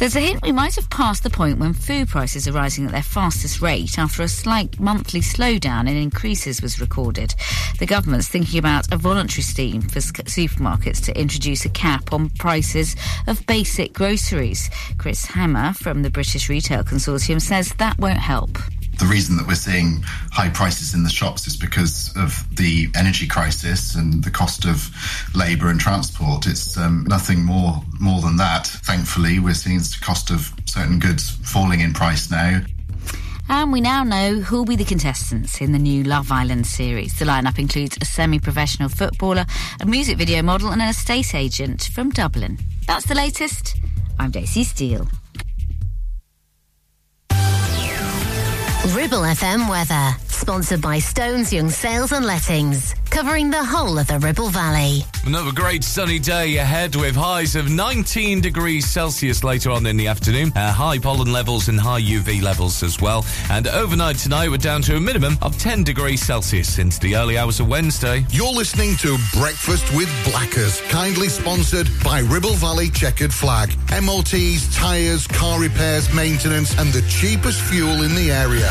There's 0.00 0.16
a 0.16 0.20
hint 0.20 0.42
we 0.42 0.50
might 0.52 0.76
have 0.76 0.88
passed 0.88 1.24
the 1.24 1.28
point 1.28 1.58
when 1.58 1.74
food 1.74 2.08
prices 2.08 2.48
are 2.48 2.52
rising 2.52 2.86
at 2.86 2.92
their 2.92 3.02
fastest 3.02 3.60
rate 3.60 3.98
after 3.98 4.22
a 4.22 4.28
slight 4.28 4.80
monthly 4.80 5.20
slowdown 5.20 5.90
in 5.90 5.96
increases 5.96 6.62
was 6.62 6.80
recorded. 6.80 7.34
The 7.78 7.84
government's 7.84 8.26
thinking 8.26 8.58
about 8.58 8.90
a 8.90 8.96
voluntary 8.96 9.42
scheme 9.42 9.82
for 9.82 9.98
supermarkets 9.98 11.04
to 11.04 11.20
introduce 11.20 11.66
a 11.66 11.68
cap 11.68 12.14
on 12.14 12.30
prices 12.30 12.96
of 13.26 13.44
basic 13.46 13.92
groceries. 13.92 14.70
Chris 14.96 15.26
Hammer 15.26 15.74
from 15.74 16.00
the 16.00 16.10
British 16.10 16.48
Retail 16.48 16.82
Consortium 16.82 17.42
says 17.42 17.74
that 17.74 17.98
won't 17.98 18.16
help. 18.16 18.56
The 19.00 19.06
reason 19.06 19.38
that 19.38 19.46
we're 19.46 19.54
seeing 19.54 20.02
high 20.30 20.50
prices 20.50 20.92
in 20.92 21.04
the 21.04 21.08
shops 21.08 21.46
is 21.46 21.56
because 21.56 22.12
of 22.16 22.44
the 22.54 22.86
energy 22.94 23.26
crisis 23.26 23.94
and 23.94 24.22
the 24.22 24.30
cost 24.30 24.66
of 24.66 24.90
labour 25.34 25.70
and 25.70 25.80
transport. 25.80 26.46
It's 26.46 26.76
um, 26.76 27.06
nothing 27.08 27.42
more 27.42 27.82
more 27.98 28.20
than 28.20 28.36
that. 28.36 28.66
Thankfully, 28.66 29.38
we're 29.38 29.54
seeing 29.54 29.78
the 29.78 29.96
cost 30.02 30.30
of 30.30 30.52
certain 30.66 30.98
goods 30.98 31.30
falling 31.30 31.80
in 31.80 31.94
price 31.94 32.30
now. 32.30 32.60
And 33.48 33.72
we 33.72 33.80
now 33.80 34.04
know 34.04 34.40
who'll 34.40 34.66
be 34.66 34.76
the 34.76 34.84
contestants 34.84 35.62
in 35.62 35.72
the 35.72 35.78
new 35.78 36.04
Love 36.04 36.30
Island 36.30 36.66
series. 36.66 37.18
The 37.18 37.24
lineup 37.24 37.58
includes 37.58 37.96
a 38.02 38.04
semi 38.04 38.38
professional 38.38 38.90
footballer, 38.90 39.46
a 39.80 39.86
music 39.86 40.18
video 40.18 40.42
model, 40.42 40.72
and 40.72 40.82
an 40.82 40.90
estate 40.90 41.34
agent 41.34 41.84
from 41.94 42.10
Dublin. 42.10 42.58
That's 42.86 43.06
the 43.06 43.14
latest. 43.14 43.78
I'm 44.18 44.30
Daisy 44.30 44.62
Steele. 44.62 45.08
Ribble 48.84 49.26
FM 49.26 49.68
weather. 49.68 50.29
Sponsored 50.40 50.80
by 50.80 50.98
Stones 50.98 51.52
Young 51.52 51.68
Sales 51.68 52.12
and 52.12 52.24
Lettings, 52.24 52.94
covering 53.10 53.50
the 53.50 53.62
whole 53.62 53.98
of 53.98 54.06
the 54.06 54.18
Ribble 54.20 54.48
Valley. 54.48 55.04
Another 55.26 55.52
great 55.52 55.84
sunny 55.84 56.18
day 56.18 56.56
ahead 56.56 56.96
with 56.96 57.14
highs 57.14 57.56
of 57.56 57.70
19 57.70 58.40
degrees 58.40 58.86
Celsius 58.90 59.44
later 59.44 59.70
on 59.70 59.84
in 59.84 59.98
the 59.98 60.06
afternoon. 60.06 60.50
Uh, 60.56 60.72
high 60.72 60.98
pollen 60.98 61.30
levels 61.30 61.68
and 61.68 61.78
high 61.78 62.00
UV 62.00 62.40
levels 62.40 62.82
as 62.82 62.98
well. 63.02 63.26
And 63.50 63.68
overnight 63.68 64.16
tonight, 64.16 64.48
we're 64.48 64.56
down 64.56 64.80
to 64.82 64.96
a 64.96 65.00
minimum 65.00 65.36
of 65.42 65.58
10 65.58 65.84
degrees 65.84 66.22
Celsius 66.22 66.78
into 66.78 66.98
the 67.00 67.16
early 67.16 67.36
hours 67.36 67.60
of 67.60 67.68
Wednesday. 67.68 68.24
You're 68.30 68.50
listening 68.50 68.96
to 68.96 69.18
Breakfast 69.34 69.94
with 69.94 70.08
Blackers, 70.24 70.80
kindly 70.88 71.28
sponsored 71.28 71.90
by 72.02 72.20
Ribble 72.20 72.54
Valley 72.54 72.88
Checkered 72.88 73.34
Flag. 73.34 73.76
MOTs, 73.90 74.74
tyres, 74.74 75.26
car 75.26 75.60
repairs, 75.60 76.12
maintenance, 76.14 76.76
and 76.78 76.90
the 76.94 77.02
cheapest 77.10 77.60
fuel 77.60 78.02
in 78.02 78.14
the 78.14 78.32
area. 78.32 78.70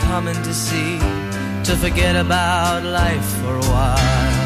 common 0.00 0.36
to 0.42 0.54
see, 0.54 0.98
to 1.64 1.76
forget 1.76 2.16
about 2.16 2.82
life 2.84 3.24
for 3.40 3.56
a 3.56 3.64
while. 3.72 4.40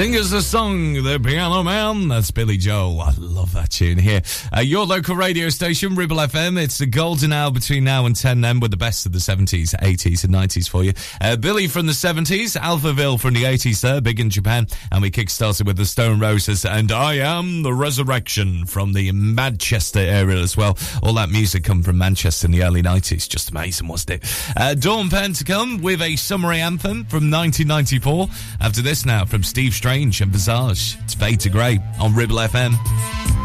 Sing 0.00 0.16
us 0.16 0.32
a 0.32 0.40
song, 0.40 0.94
the 0.94 1.20
piano 1.22 1.62
man. 1.62 2.08
That's 2.08 2.30
Billy 2.30 2.56
Joel. 2.56 3.02
I 3.02 3.12
love 3.18 3.52
that 3.52 3.68
tune 3.68 3.98
here. 3.98 4.22
Uh, 4.50 4.60
your 4.60 4.86
local 4.86 5.14
radio 5.14 5.50
station, 5.50 5.94
Ribble 5.94 6.16
FM. 6.16 6.58
It's 6.58 6.78
the 6.78 6.86
golden 6.86 7.34
hour 7.34 7.50
between 7.50 7.84
now 7.84 8.06
and 8.06 8.16
10 8.16 8.40
then 8.40 8.60
with 8.60 8.70
the 8.70 8.78
best 8.78 9.04
of 9.04 9.12
the 9.12 9.18
70s, 9.18 9.74
80s 9.78 10.24
and 10.24 10.34
90s 10.34 10.70
for 10.70 10.84
you. 10.84 10.94
Uh, 11.20 11.36
Billy 11.36 11.68
from 11.68 11.84
the 11.84 11.92
70s, 11.92 12.58
Alphaville 12.58 13.20
from 13.20 13.34
the 13.34 13.42
80s 13.42 13.82
there, 13.82 14.00
big 14.00 14.20
in 14.20 14.30
Japan. 14.30 14.68
And 14.90 15.02
we 15.02 15.10
kick-started 15.10 15.66
with 15.66 15.76
the 15.76 15.84
Stone 15.84 16.18
Roses 16.18 16.64
and 16.64 16.90
I 16.90 17.16
Am 17.16 17.62
the 17.62 17.74
Resurrection 17.74 18.64
from 18.64 18.94
the 18.94 19.12
Manchester 19.12 20.00
area 20.00 20.38
as 20.38 20.56
well. 20.56 20.78
All 21.02 21.12
that 21.12 21.28
music 21.28 21.62
come 21.64 21.82
from 21.82 21.98
Manchester 21.98 22.46
in 22.46 22.52
the 22.52 22.62
early 22.62 22.82
90s. 22.82 23.28
Just 23.28 23.50
amazing, 23.50 23.86
wasn't 23.86 24.22
it? 24.22 24.52
Uh, 24.56 24.72
Dawn 24.72 25.10
Penn 25.10 25.34
to 25.34 25.44
come 25.44 25.82
with 25.82 26.00
a 26.00 26.16
summery 26.16 26.60
anthem 26.60 27.04
from 27.04 27.30
1994. 27.30 28.28
After 28.62 28.80
this 28.80 29.04
now 29.04 29.26
from 29.26 29.42
Steve 29.42 29.74
Str- 29.74 29.89
Strange 29.90 30.20
and 30.20 30.30
Visage. 30.30 30.96
It's 31.02 31.14
Fade 31.14 31.40
to 31.40 31.50
Grey 31.50 31.80
on 31.98 32.14
Ribble 32.14 32.36
FM. 32.36 33.39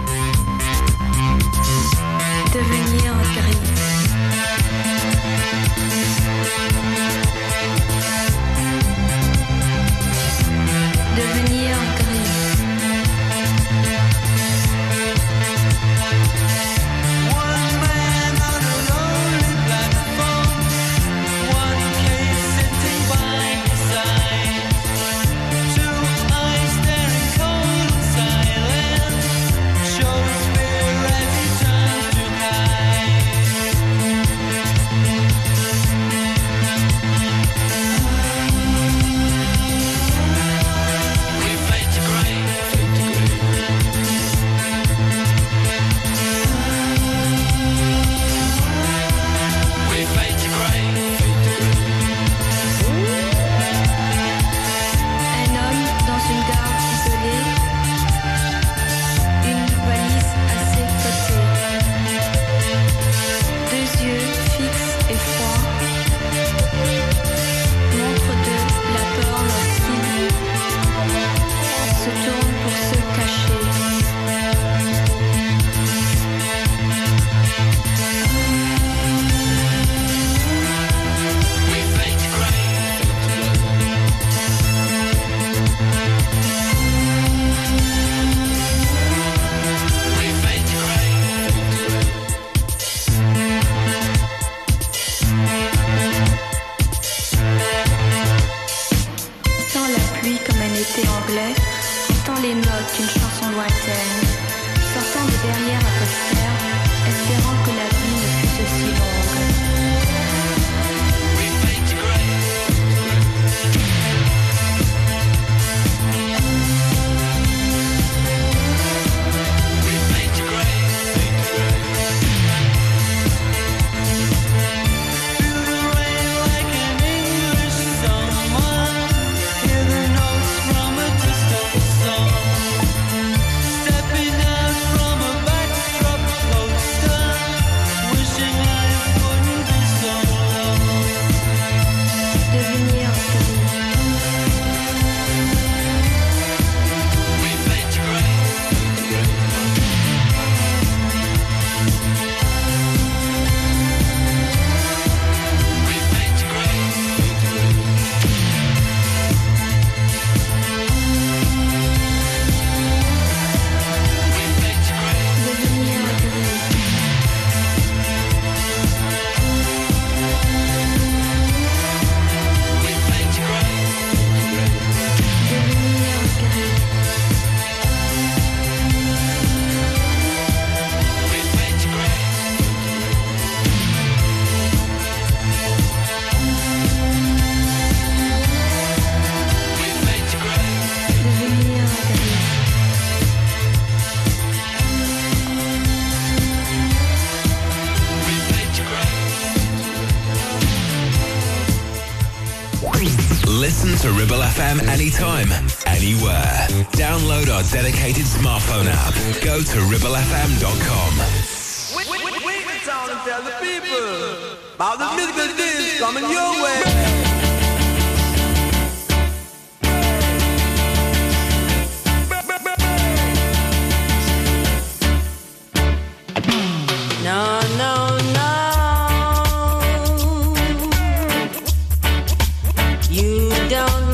Don't 233.68 234.05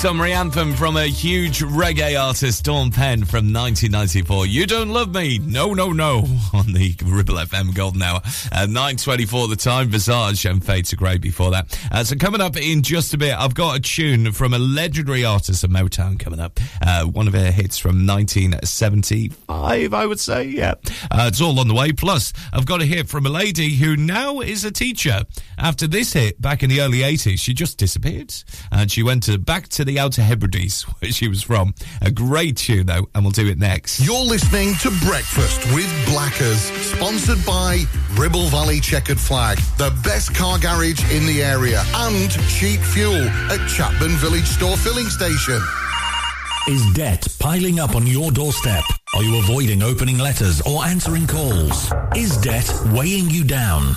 summery 0.00 0.32
anthem 0.32 0.72
from 0.72 0.96
a 0.96 1.04
huge 1.04 1.60
reggae 1.60 2.18
artist, 2.18 2.64
Dawn 2.64 2.90
Penn, 2.90 3.18
from 3.18 3.52
1994. 3.52 4.46
You 4.46 4.64
Don't 4.66 4.88
Love 4.88 5.14
Me, 5.14 5.36
No, 5.36 5.74
No, 5.74 5.92
No, 5.92 6.24
on 6.54 6.72
the 6.72 6.94
Ribble 7.04 7.34
FM 7.34 7.74
Golden 7.74 8.00
Hour. 8.00 8.22
Uh, 8.50 8.66
9.24 8.66 9.50
the 9.50 9.56
time, 9.56 9.90
Visage 9.90 10.46
and 10.46 10.64
Fade 10.64 10.86
to 10.86 10.96
Grey 10.96 11.18
before 11.18 11.50
that. 11.50 11.78
Uh, 11.92 12.02
so 12.02 12.16
coming 12.16 12.40
up 12.40 12.56
in 12.56 12.82
just 12.82 13.12
a 13.12 13.18
bit, 13.18 13.34
I've 13.34 13.54
got 13.54 13.76
a 13.76 13.80
tune 13.80 14.32
from 14.32 14.54
a 14.54 14.58
legendary 14.58 15.22
artist 15.22 15.64
of 15.64 15.70
Motown 15.70 16.18
coming 16.18 16.40
up. 16.40 16.58
Uh, 16.80 17.04
one 17.04 17.28
of 17.28 17.34
her 17.34 17.50
hits 17.50 17.76
from 17.76 18.06
1975, 18.06 19.92
I 19.92 20.06
would 20.06 20.20
say, 20.20 20.44
yeah. 20.44 20.76
Uh, 21.10 21.26
it's 21.28 21.42
all 21.42 21.60
on 21.60 21.68
the 21.68 21.74
way. 21.74 21.92
Plus, 21.92 22.32
I've 22.54 22.64
got 22.64 22.80
a 22.80 22.86
hit 22.86 23.06
from 23.06 23.26
a 23.26 23.30
lady 23.30 23.74
who 23.74 23.96
now 23.96 24.40
is 24.40 24.64
a 24.64 24.70
teacher. 24.70 25.24
After 25.58 25.86
this 25.86 26.14
hit 26.14 26.40
back 26.40 26.62
in 26.62 26.70
the 26.70 26.80
early 26.80 27.00
80s, 27.00 27.38
she 27.38 27.52
just 27.52 27.76
disappeared. 27.76 28.32
And 28.80 28.90
she 28.90 29.02
went 29.02 29.24
to 29.24 29.36
back 29.36 29.68
to 29.76 29.84
the 29.84 29.98
Outer 29.98 30.22
Hebrides, 30.22 30.82
where 31.00 31.12
she 31.12 31.28
was 31.28 31.42
from. 31.42 31.74
A 32.00 32.10
great 32.10 32.56
tune, 32.56 32.86
though, 32.86 33.08
and 33.14 33.22
we'll 33.22 33.30
do 33.30 33.46
it 33.46 33.58
next. 33.58 34.00
You're 34.00 34.24
listening 34.24 34.74
to 34.76 34.90
Breakfast 35.06 35.62
with 35.74 36.06
Blackers, 36.06 36.62
sponsored 36.80 37.44
by 37.44 37.84
Ribble 38.14 38.46
Valley 38.46 38.80
Checkered 38.80 39.20
Flag, 39.20 39.58
the 39.76 39.94
best 40.02 40.34
car 40.34 40.58
garage 40.58 41.02
in 41.12 41.26
the 41.26 41.42
area, 41.42 41.82
and 41.94 42.30
cheap 42.48 42.80
fuel 42.80 43.22
at 43.52 43.60
Chatburn 43.68 44.16
Village 44.16 44.46
Store 44.46 44.78
Filling 44.78 45.10
Station. 45.10 45.60
Is 46.66 46.92
debt 46.94 47.28
piling 47.38 47.80
up 47.80 47.94
on 47.94 48.06
your 48.06 48.30
doorstep? 48.30 48.84
Are 49.14 49.22
you 49.22 49.40
avoiding 49.40 49.82
opening 49.82 50.16
letters 50.16 50.62
or 50.62 50.86
answering 50.86 51.26
calls? 51.26 51.92
Is 52.16 52.34
debt 52.38 52.72
weighing 52.94 53.28
you 53.28 53.44
down? 53.44 53.96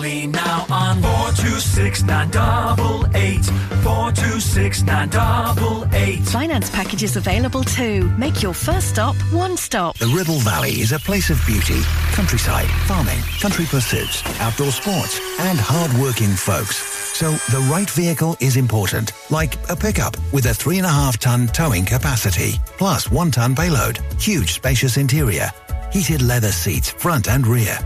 Call 0.00 0.08
Burnley 0.08 0.26
now 0.28 0.66
on 0.70 1.02
426 1.02 2.00
426 2.00 2.02
988. 2.04 3.44
426 3.82 4.82
988. 4.82 6.24
Finance 6.26 6.70
packages 6.70 7.16
available 7.16 7.62
too. 7.64 8.08
Make 8.16 8.42
your 8.42 8.54
first 8.54 8.88
stop 8.88 9.14
one 9.32 9.56
stop. 9.56 9.98
The 9.98 10.06
Ribble 10.08 10.38
Valley 10.40 10.80
is 10.80 10.92
a 10.92 10.98
place 10.98 11.28
of 11.30 11.38
beauty, 11.46 11.80
countryside, 12.12 12.68
farming, 12.86 13.20
country 13.40 13.66
pursuits, 13.66 14.22
outdoor 14.40 14.70
sports, 14.72 15.20
and 15.40 15.58
hard-working 15.60 16.30
folks. 16.30 16.76
So 17.18 17.32
the 17.54 17.60
right 17.70 17.90
vehicle 17.90 18.36
is 18.40 18.56
important, 18.56 19.12
like 19.30 19.56
a 19.68 19.76
pickup 19.76 20.16
with 20.32 20.46
a 20.46 20.54
three 20.54 20.78
and 20.78 20.86
a 20.86 20.90
half 20.90 21.18
ton 21.18 21.48
towing 21.48 21.84
capacity, 21.84 22.52
plus 22.78 23.10
one 23.10 23.30
ton 23.30 23.54
payload, 23.54 23.98
huge 24.18 24.54
spacious 24.54 24.96
interior, 24.96 25.50
heated 25.92 26.22
leather 26.22 26.52
seats 26.52 26.88
front 26.90 27.28
and 27.28 27.46
rear, 27.46 27.76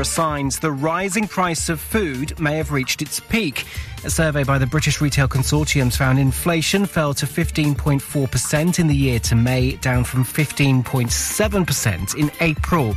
There 0.00 0.08
are 0.08 0.16
signs 0.30 0.58
the 0.58 0.72
rising 0.72 1.28
price 1.28 1.68
of 1.68 1.78
food 1.78 2.40
may 2.40 2.56
have 2.56 2.72
reached 2.72 3.02
its 3.02 3.20
peak. 3.20 3.66
A 4.02 4.08
survey 4.08 4.44
by 4.44 4.56
the 4.56 4.64
British 4.66 5.02
Retail 5.02 5.28
Consortiums 5.28 5.94
found 5.94 6.18
inflation 6.18 6.86
fell 6.86 7.12
to 7.12 7.26
15.4% 7.26 8.78
in 8.78 8.86
the 8.86 8.94
year 8.94 9.18
to 9.18 9.34
May, 9.34 9.72
down 9.72 10.04
from 10.04 10.24
15.7% 10.24 12.16
in 12.16 12.30
April. 12.40 12.96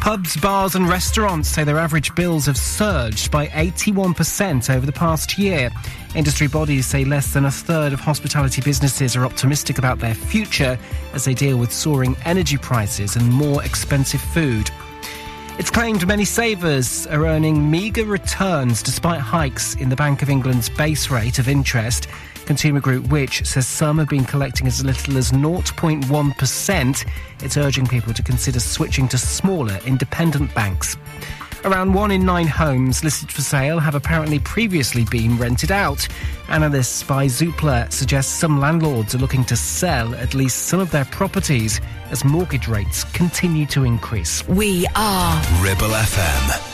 Pubs, 0.00 0.34
bars, 0.38 0.74
and 0.74 0.88
restaurants 0.88 1.50
say 1.50 1.64
their 1.64 1.78
average 1.78 2.14
bills 2.14 2.46
have 2.46 2.56
surged 2.56 3.30
by 3.30 3.48
81% 3.48 4.74
over 4.74 4.86
the 4.86 4.92
past 4.92 5.36
year. 5.36 5.70
Industry 6.14 6.46
bodies 6.46 6.86
say 6.86 7.04
less 7.04 7.34
than 7.34 7.44
a 7.44 7.50
third 7.50 7.92
of 7.92 8.00
hospitality 8.00 8.62
businesses 8.62 9.14
are 9.16 9.26
optimistic 9.26 9.76
about 9.76 9.98
their 9.98 10.14
future 10.14 10.78
as 11.12 11.26
they 11.26 11.34
deal 11.34 11.58
with 11.58 11.70
soaring 11.70 12.16
energy 12.24 12.56
prices 12.56 13.16
and 13.16 13.30
more 13.30 13.62
expensive 13.62 14.22
food. 14.22 14.70
It's 15.58 15.70
claimed 15.70 16.06
many 16.06 16.24
savers 16.24 17.06
are 17.08 17.26
earning 17.26 17.70
meagre 17.70 18.06
returns 18.06 18.82
despite 18.82 19.20
hikes 19.20 19.74
in 19.76 19.90
the 19.90 19.96
Bank 19.96 20.22
of 20.22 20.30
England's 20.30 20.70
base 20.70 21.10
rate 21.10 21.38
of 21.38 21.46
interest. 21.46 22.08
Consumer 22.46 22.80
Group 22.80 23.08
Which 23.08 23.44
says 23.44 23.68
some 23.68 23.98
have 23.98 24.08
been 24.08 24.24
collecting 24.24 24.66
as 24.66 24.82
little 24.82 25.18
as 25.18 25.30
0.1%. 25.30 27.06
It's 27.42 27.56
urging 27.58 27.86
people 27.86 28.14
to 28.14 28.22
consider 28.22 28.60
switching 28.60 29.08
to 29.08 29.18
smaller 29.18 29.78
independent 29.86 30.54
banks. 30.54 30.96
Around 31.64 31.94
one 31.94 32.10
in 32.10 32.26
nine 32.26 32.48
homes 32.48 33.04
listed 33.04 33.30
for 33.30 33.40
sale 33.40 33.78
have 33.78 33.94
apparently 33.94 34.40
previously 34.40 35.04
been 35.04 35.38
rented 35.38 35.70
out. 35.70 36.08
Analysts 36.48 37.04
by 37.04 37.26
Zoopla 37.26 37.92
suggest 37.92 38.40
some 38.40 38.58
landlords 38.58 39.14
are 39.14 39.18
looking 39.18 39.44
to 39.44 39.56
sell 39.56 40.12
at 40.16 40.34
least 40.34 40.66
some 40.66 40.80
of 40.80 40.90
their 40.90 41.04
properties 41.04 41.80
as 42.10 42.24
mortgage 42.24 42.66
rates 42.66 43.04
continue 43.04 43.66
to 43.66 43.84
increase. 43.84 44.46
We 44.48 44.86
are 44.96 45.36
Ribble 45.62 45.86
FM. 45.88 46.71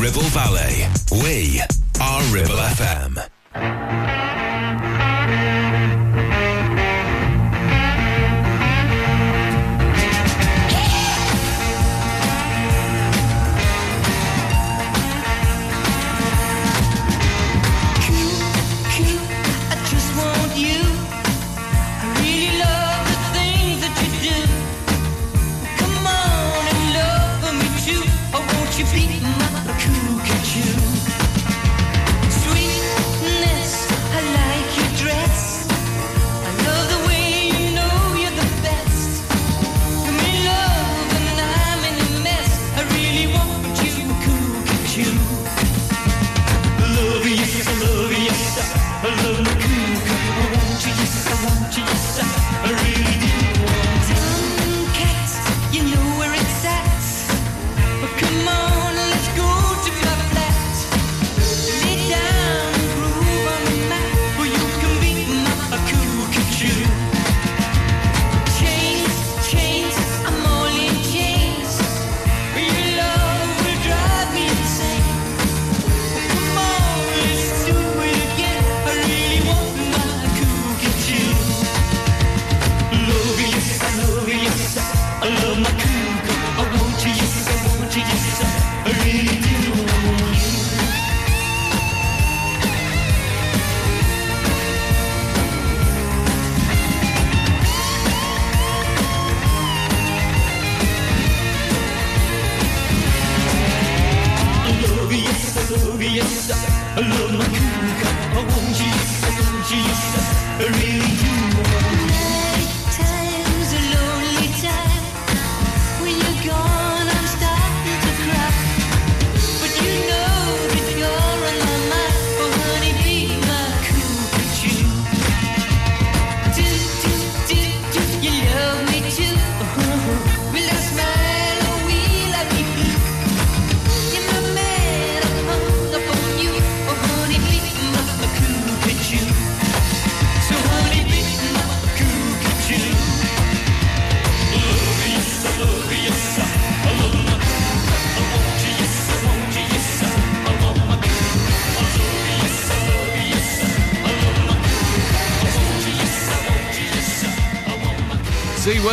Ribble 0.00 0.30
Valley. 0.30 0.79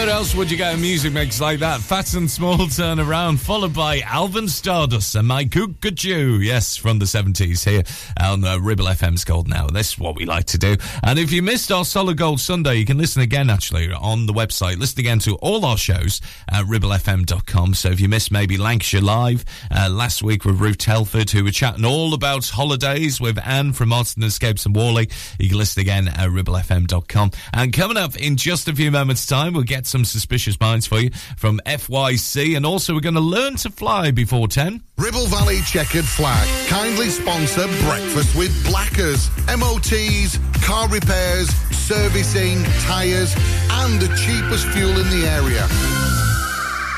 Where 0.08 0.16
else 0.16 0.34
would 0.36 0.50
you 0.50 0.56
get 0.56 0.74
a 0.74 0.77
music 0.77 1.11
mix 1.11 1.42
like 1.42 1.60
that? 1.60 1.82
Phats 1.82 2.16
and 2.16 2.32
Small 2.32 2.66
turn 2.68 2.98
around, 2.98 3.42
followed 3.42 3.74
by 3.74 4.00
Alvin 4.00 4.48
Stardust 4.48 5.16
and 5.16 5.27
My 5.27 5.44
Coo 5.44 5.76
Ca 5.82 5.92
Choo. 5.92 6.40
Yes, 6.40 6.77
from 6.77 7.00
the 7.00 7.06
70s 7.06 7.69
here 7.69 7.84
on 8.28 8.44
uh, 8.44 8.60
Ribble 8.60 8.86
FM's 8.86 9.24
Gold 9.24 9.48
Now. 9.48 9.68
This 9.68 9.92
is 9.92 10.00
what 10.00 10.16
we 10.16 10.26
like 10.26 10.46
to 10.48 10.58
do. 10.58 10.76
And 11.04 11.18
if 11.18 11.32
you 11.32 11.42
missed 11.42 11.72
our 11.72 11.86
Solid 11.86 12.18
Gold 12.18 12.40
Sunday, 12.40 12.76
you 12.76 12.86
can 12.86 12.98
listen 12.98 13.22
again, 13.22 13.50
actually, 13.50 13.92
on 13.92 14.26
the 14.26 14.34
website. 14.34 14.78
Listen 14.78 15.00
again 15.00 15.20
to 15.20 15.36
all 15.36 15.66
our 15.66 15.78
shows 15.78 16.20
at 16.50 16.66
ribblefm.com. 16.66 17.74
So 17.74 17.90
if 17.90 18.00
you 18.02 18.10
missed 18.10 18.32
maybe 18.32 18.58
Lancashire 18.58 19.02
Live 19.02 19.46
uh, 19.72 19.90
last 19.90 20.24
week 20.24 20.46
with 20.46 20.60
Ruth 20.60 20.78
Telford, 20.78 21.30
who 21.30 21.44
were 21.44 21.52
chatting 21.52 21.86
all 21.86 22.14
about 22.14 22.48
holidays 22.48 23.22
with 23.22 23.40
Anne 23.46 23.74
from 23.74 23.94
Austin 23.94 24.24
Escapes 24.24 24.66
and 24.66 24.76
Whalley, 24.76 25.10
you 25.40 25.50
can 25.50 25.58
listen 25.58 25.82
again 25.82 26.08
at 26.08 26.30
ribblefm.com. 26.30 27.32
And 27.54 27.74
coming 27.74 27.98
up 27.98 28.16
in 28.18 28.36
just 28.36 28.68
a 28.68 28.76
few 28.76 28.92
moments' 28.92 29.26
time, 29.26 29.54
we'll 29.54 29.64
get 29.64 29.86
some 29.86 30.04
suspicious 30.04 30.60
minds 30.60 30.86
for 30.86 31.00
you 31.00 31.12
from 31.38 31.62
FYC. 31.66 32.58
And 32.58 32.66
also, 32.66 32.94
we're 32.94 33.00
going 33.00 33.16
to 33.16 33.22
learn 33.22 33.56
to 33.58 33.70
fly 33.70 34.12
before 34.12 34.48
10. 34.48 34.84
Ribble 35.00 35.27
Valley 35.27 35.61
Checkered 35.61 36.06
Flag 36.06 36.48
kindly 36.67 37.09
sponsor 37.09 37.67
breakfast 37.84 38.35
with 38.35 38.51
Blackers, 38.66 39.30
MOTs, 39.45 40.40
car 40.64 40.90
repairs, 40.90 41.50
servicing, 41.69 42.64
tyres, 42.82 43.35
and 43.69 44.01
the 44.01 44.08
cheapest 44.17 44.66
fuel 44.69 44.98
in 45.00 45.08
the 45.11 45.27
area. 45.27 45.67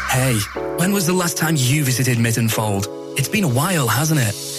Hey, 0.10 0.40
when 0.78 0.94
was 0.94 1.08
the 1.08 1.14
last 1.14 1.36
time 1.36 1.56
you 1.58 1.84
visited 1.84 2.18
Mytton 2.18 2.50
Fold? 2.50 2.88
It's 3.18 3.28
been 3.28 3.44
a 3.44 3.50
while, 3.50 3.90
hasn't 3.90 4.22
it? 4.22 4.59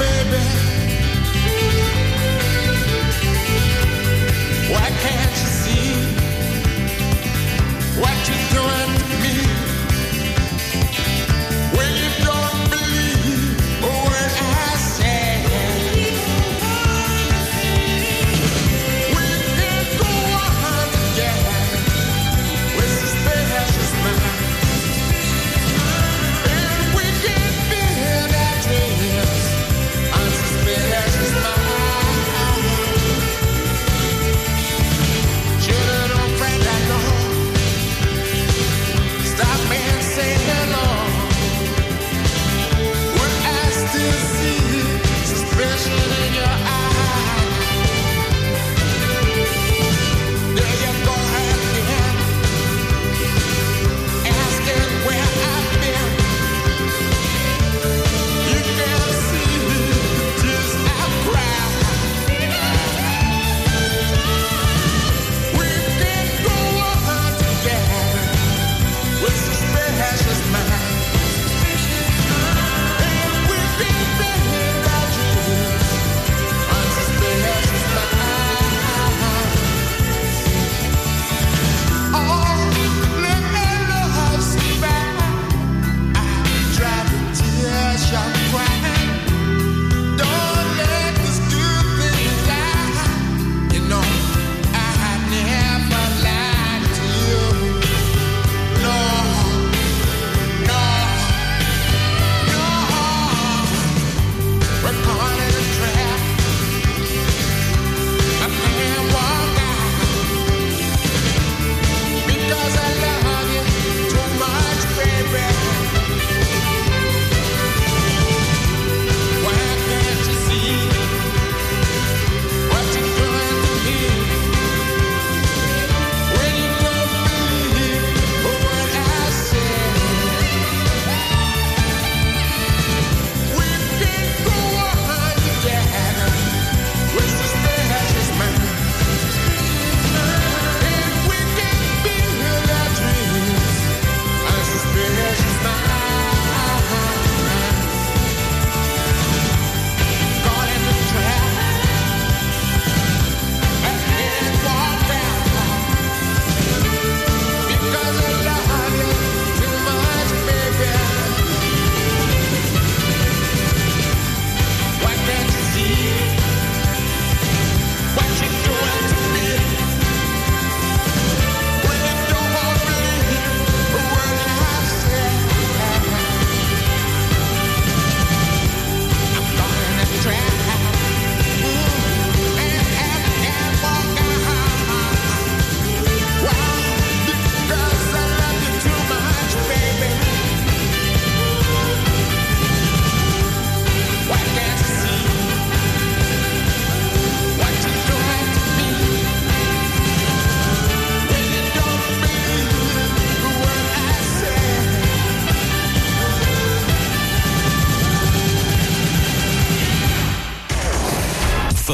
baby. 0.00 0.44
Why 4.72 4.86
can't 5.04 5.34
you 5.42 5.50
see 5.62 5.88
what 8.00 8.16
you're 8.28 8.46
doing 8.56 9.19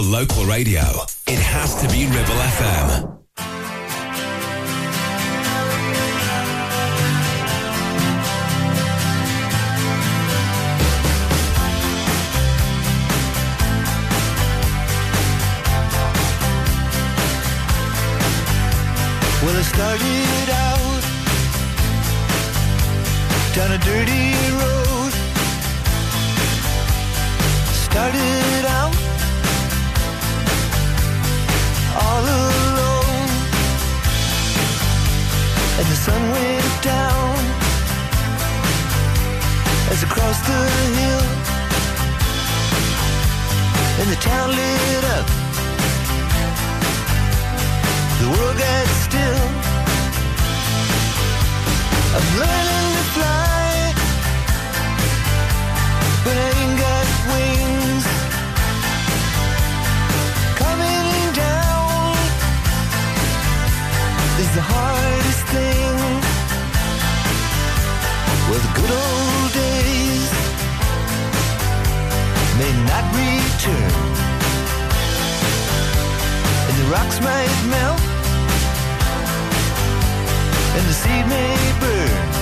local 0.06 0.44
radio. 0.46 0.95
Return, 73.14 73.92
and 76.68 76.76
the 76.80 76.86
rocks 76.90 77.20
might 77.20 77.54
melt, 77.70 78.00
and 80.76 80.84
the 80.86 80.96
sea 81.02 81.22
may 81.28 81.56
burn. 81.80 82.35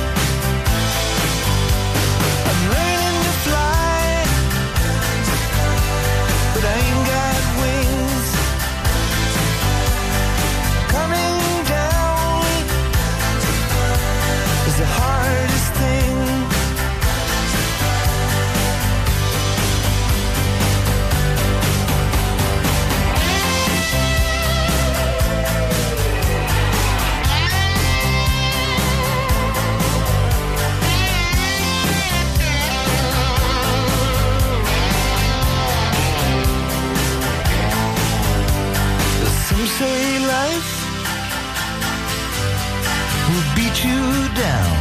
Down, 44.34 44.76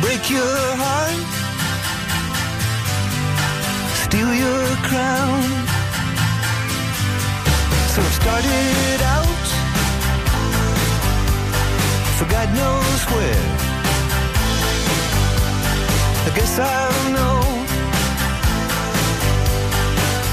break 0.00 0.30
your 0.30 0.58
heart, 0.82 1.26
steal 4.04 4.32
your 4.32 4.66
crown. 4.88 5.42
So 7.92 8.02
I 8.02 8.10
started 8.20 9.00
out 9.16 9.46
for 12.18 12.26
God 12.30 12.48
knows 12.54 13.02
where. 13.14 13.46
I 16.26 16.30
guess 16.36 16.58
I'll 16.58 17.12
know 17.16 17.40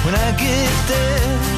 when 0.05 0.13
I 0.15 0.31
get 0.37 0.87
there. 0.87 1.56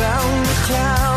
Around 0.00 0.46
the 0.46 0.54
clouds. 0.66 1.07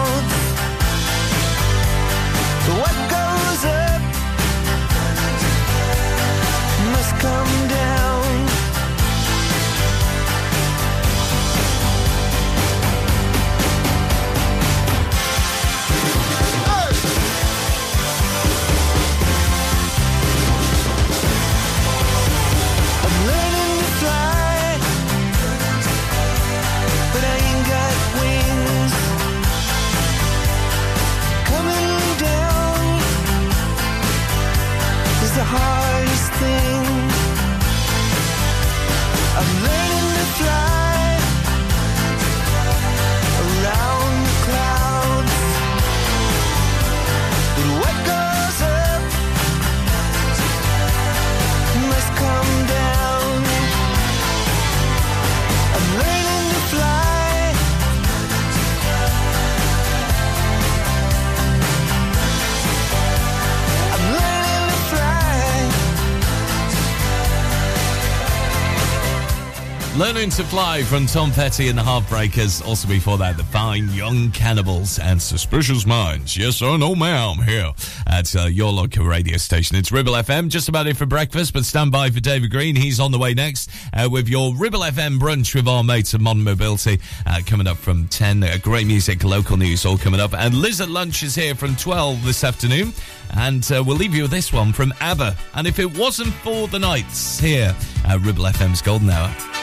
Learning 70.02 70.32
to 70.32 70.44
Fly 70.46 70.82
from 70.82 71.06
Tom 71.06 71.32
Petty 71.32 71.68
and 71.68 71.78
the 71.78 71.84
Heartbreakers. 71.84 72.66
Also 72.66 72.88
before 72.88 73.20
that, 73.20 73.38
the 73.38 73.44
fine 73.44 73.88
Young 73.90 74.32
Cannibals 74.32 74.98
and 74.98 75.22
Suspicious 75.22 75.86
Minds. 75.86 76.36
Yes 76.36 76.56
sir, 76.56 76.76
no 76.76 76.96
ma'am, 76.96 77.38
here 77.46 77.72
at 78.08 78.36
uh, 78.36 78.46
your 78.46 78.72
local 78.72 79.06
radio 79.06 79.38
station. 79.38 79.78
It's 79.78 79.92
Ribble 79.92 80.14
FM, 80.14 80.50
just 80.50 80.68
about 80.70 80.88
it 80.88 80.98
for 80.98 81.06
breakfast, 81.06 81.54
but 81.54 81.66
stand 81.66 81.92
by 81.92 82.10
for 82.10 82.20
David 82.20 82.50
Green. 82.50 82.76
He's 82.76 83.00
on 83.00 83.12
the 83.12 83.20
way 83.20 83.36
next 83.36 83.70
uh, 83.94 84.10
with 84.12 84.28
your 84.28 84.56
Ribble 84.56 84.80
FM 84.80 85.20
brunch 85.20 85.54
with 85.54 85.68
our 85.68 85.84
mates 85.84 86.16
at 86.16 86.20
Modern 86.20 86.44
Mobility 86.44 87.00
uh, 87.28 87.42
coming 87.46 87.68
up 87.68 87.78
from 87.78 88.08
10. 88.08 88.42
Uh, 88.42 88.58
great 88.60 88.88
music, 88.88 89.24
local 89.24 89.56
news 89.56 89.86
all 89.86 90.00
coming 90.00 90.20
up. 90.20 90.34
And 90.34 90.56
Liz 90.56 90.82
at 90.82 90.90
Lunch 90.90 91.22
is 91.22 91.36
here 91.36 91.54
from 91.54 91.76
12 91.76 92.26
this 92.26 92.44
afternoon. 92.44 92.92
And 93.36 93.72
uh, 93.72 93.84
we'll 93.86 93.98
leave 93.98 94.16
you 94.16 94.24
with 94.24 94.32
this 94.32 94.52
one 94.52 94.74
from 94.74 94.96
ABBA. 95.00 95.38
And 95.54 95.68
if 95.68 95.78
it 95.78 95.96
wasn't 95.96 96.34
for 96.34 96.68
the 96.68 96.80
nights 96.80 97.40
here 97.40 97.76
at 98.06 98.20
Ribble 98.22 98.46
FM's 98.46 98.82
Golden 98.82 99.12
Hour. 99.12 99.61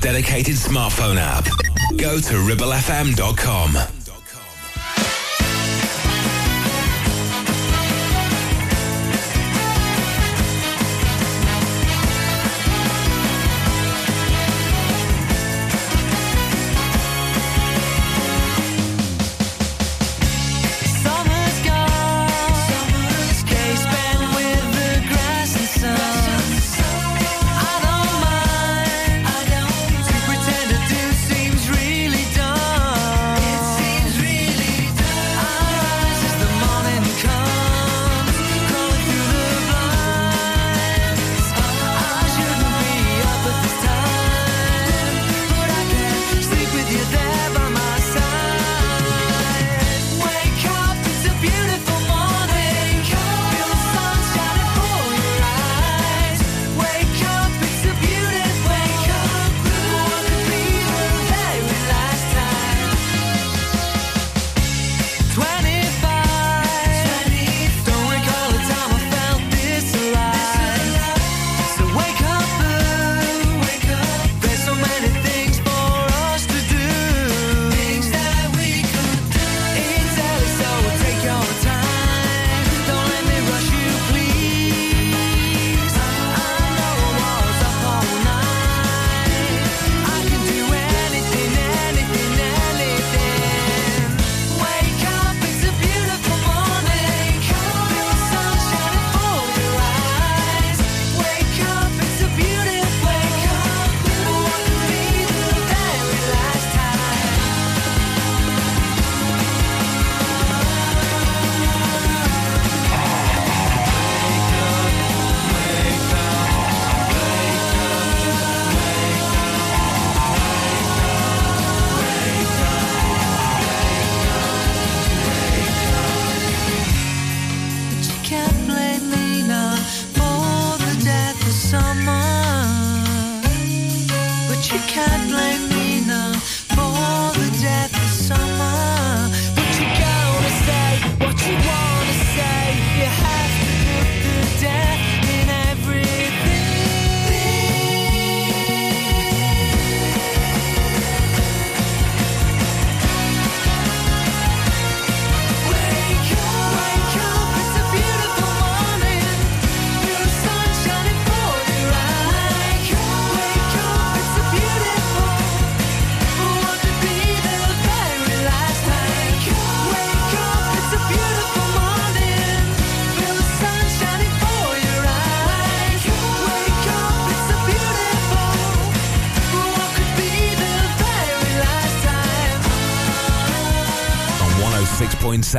dedicated 0.00 0.56
smartphone 0.56 1.16
app. 1.18 1.44
Go 1.96 2.18
to 2.20 2.34
ribblefm.com. 2.34 3.89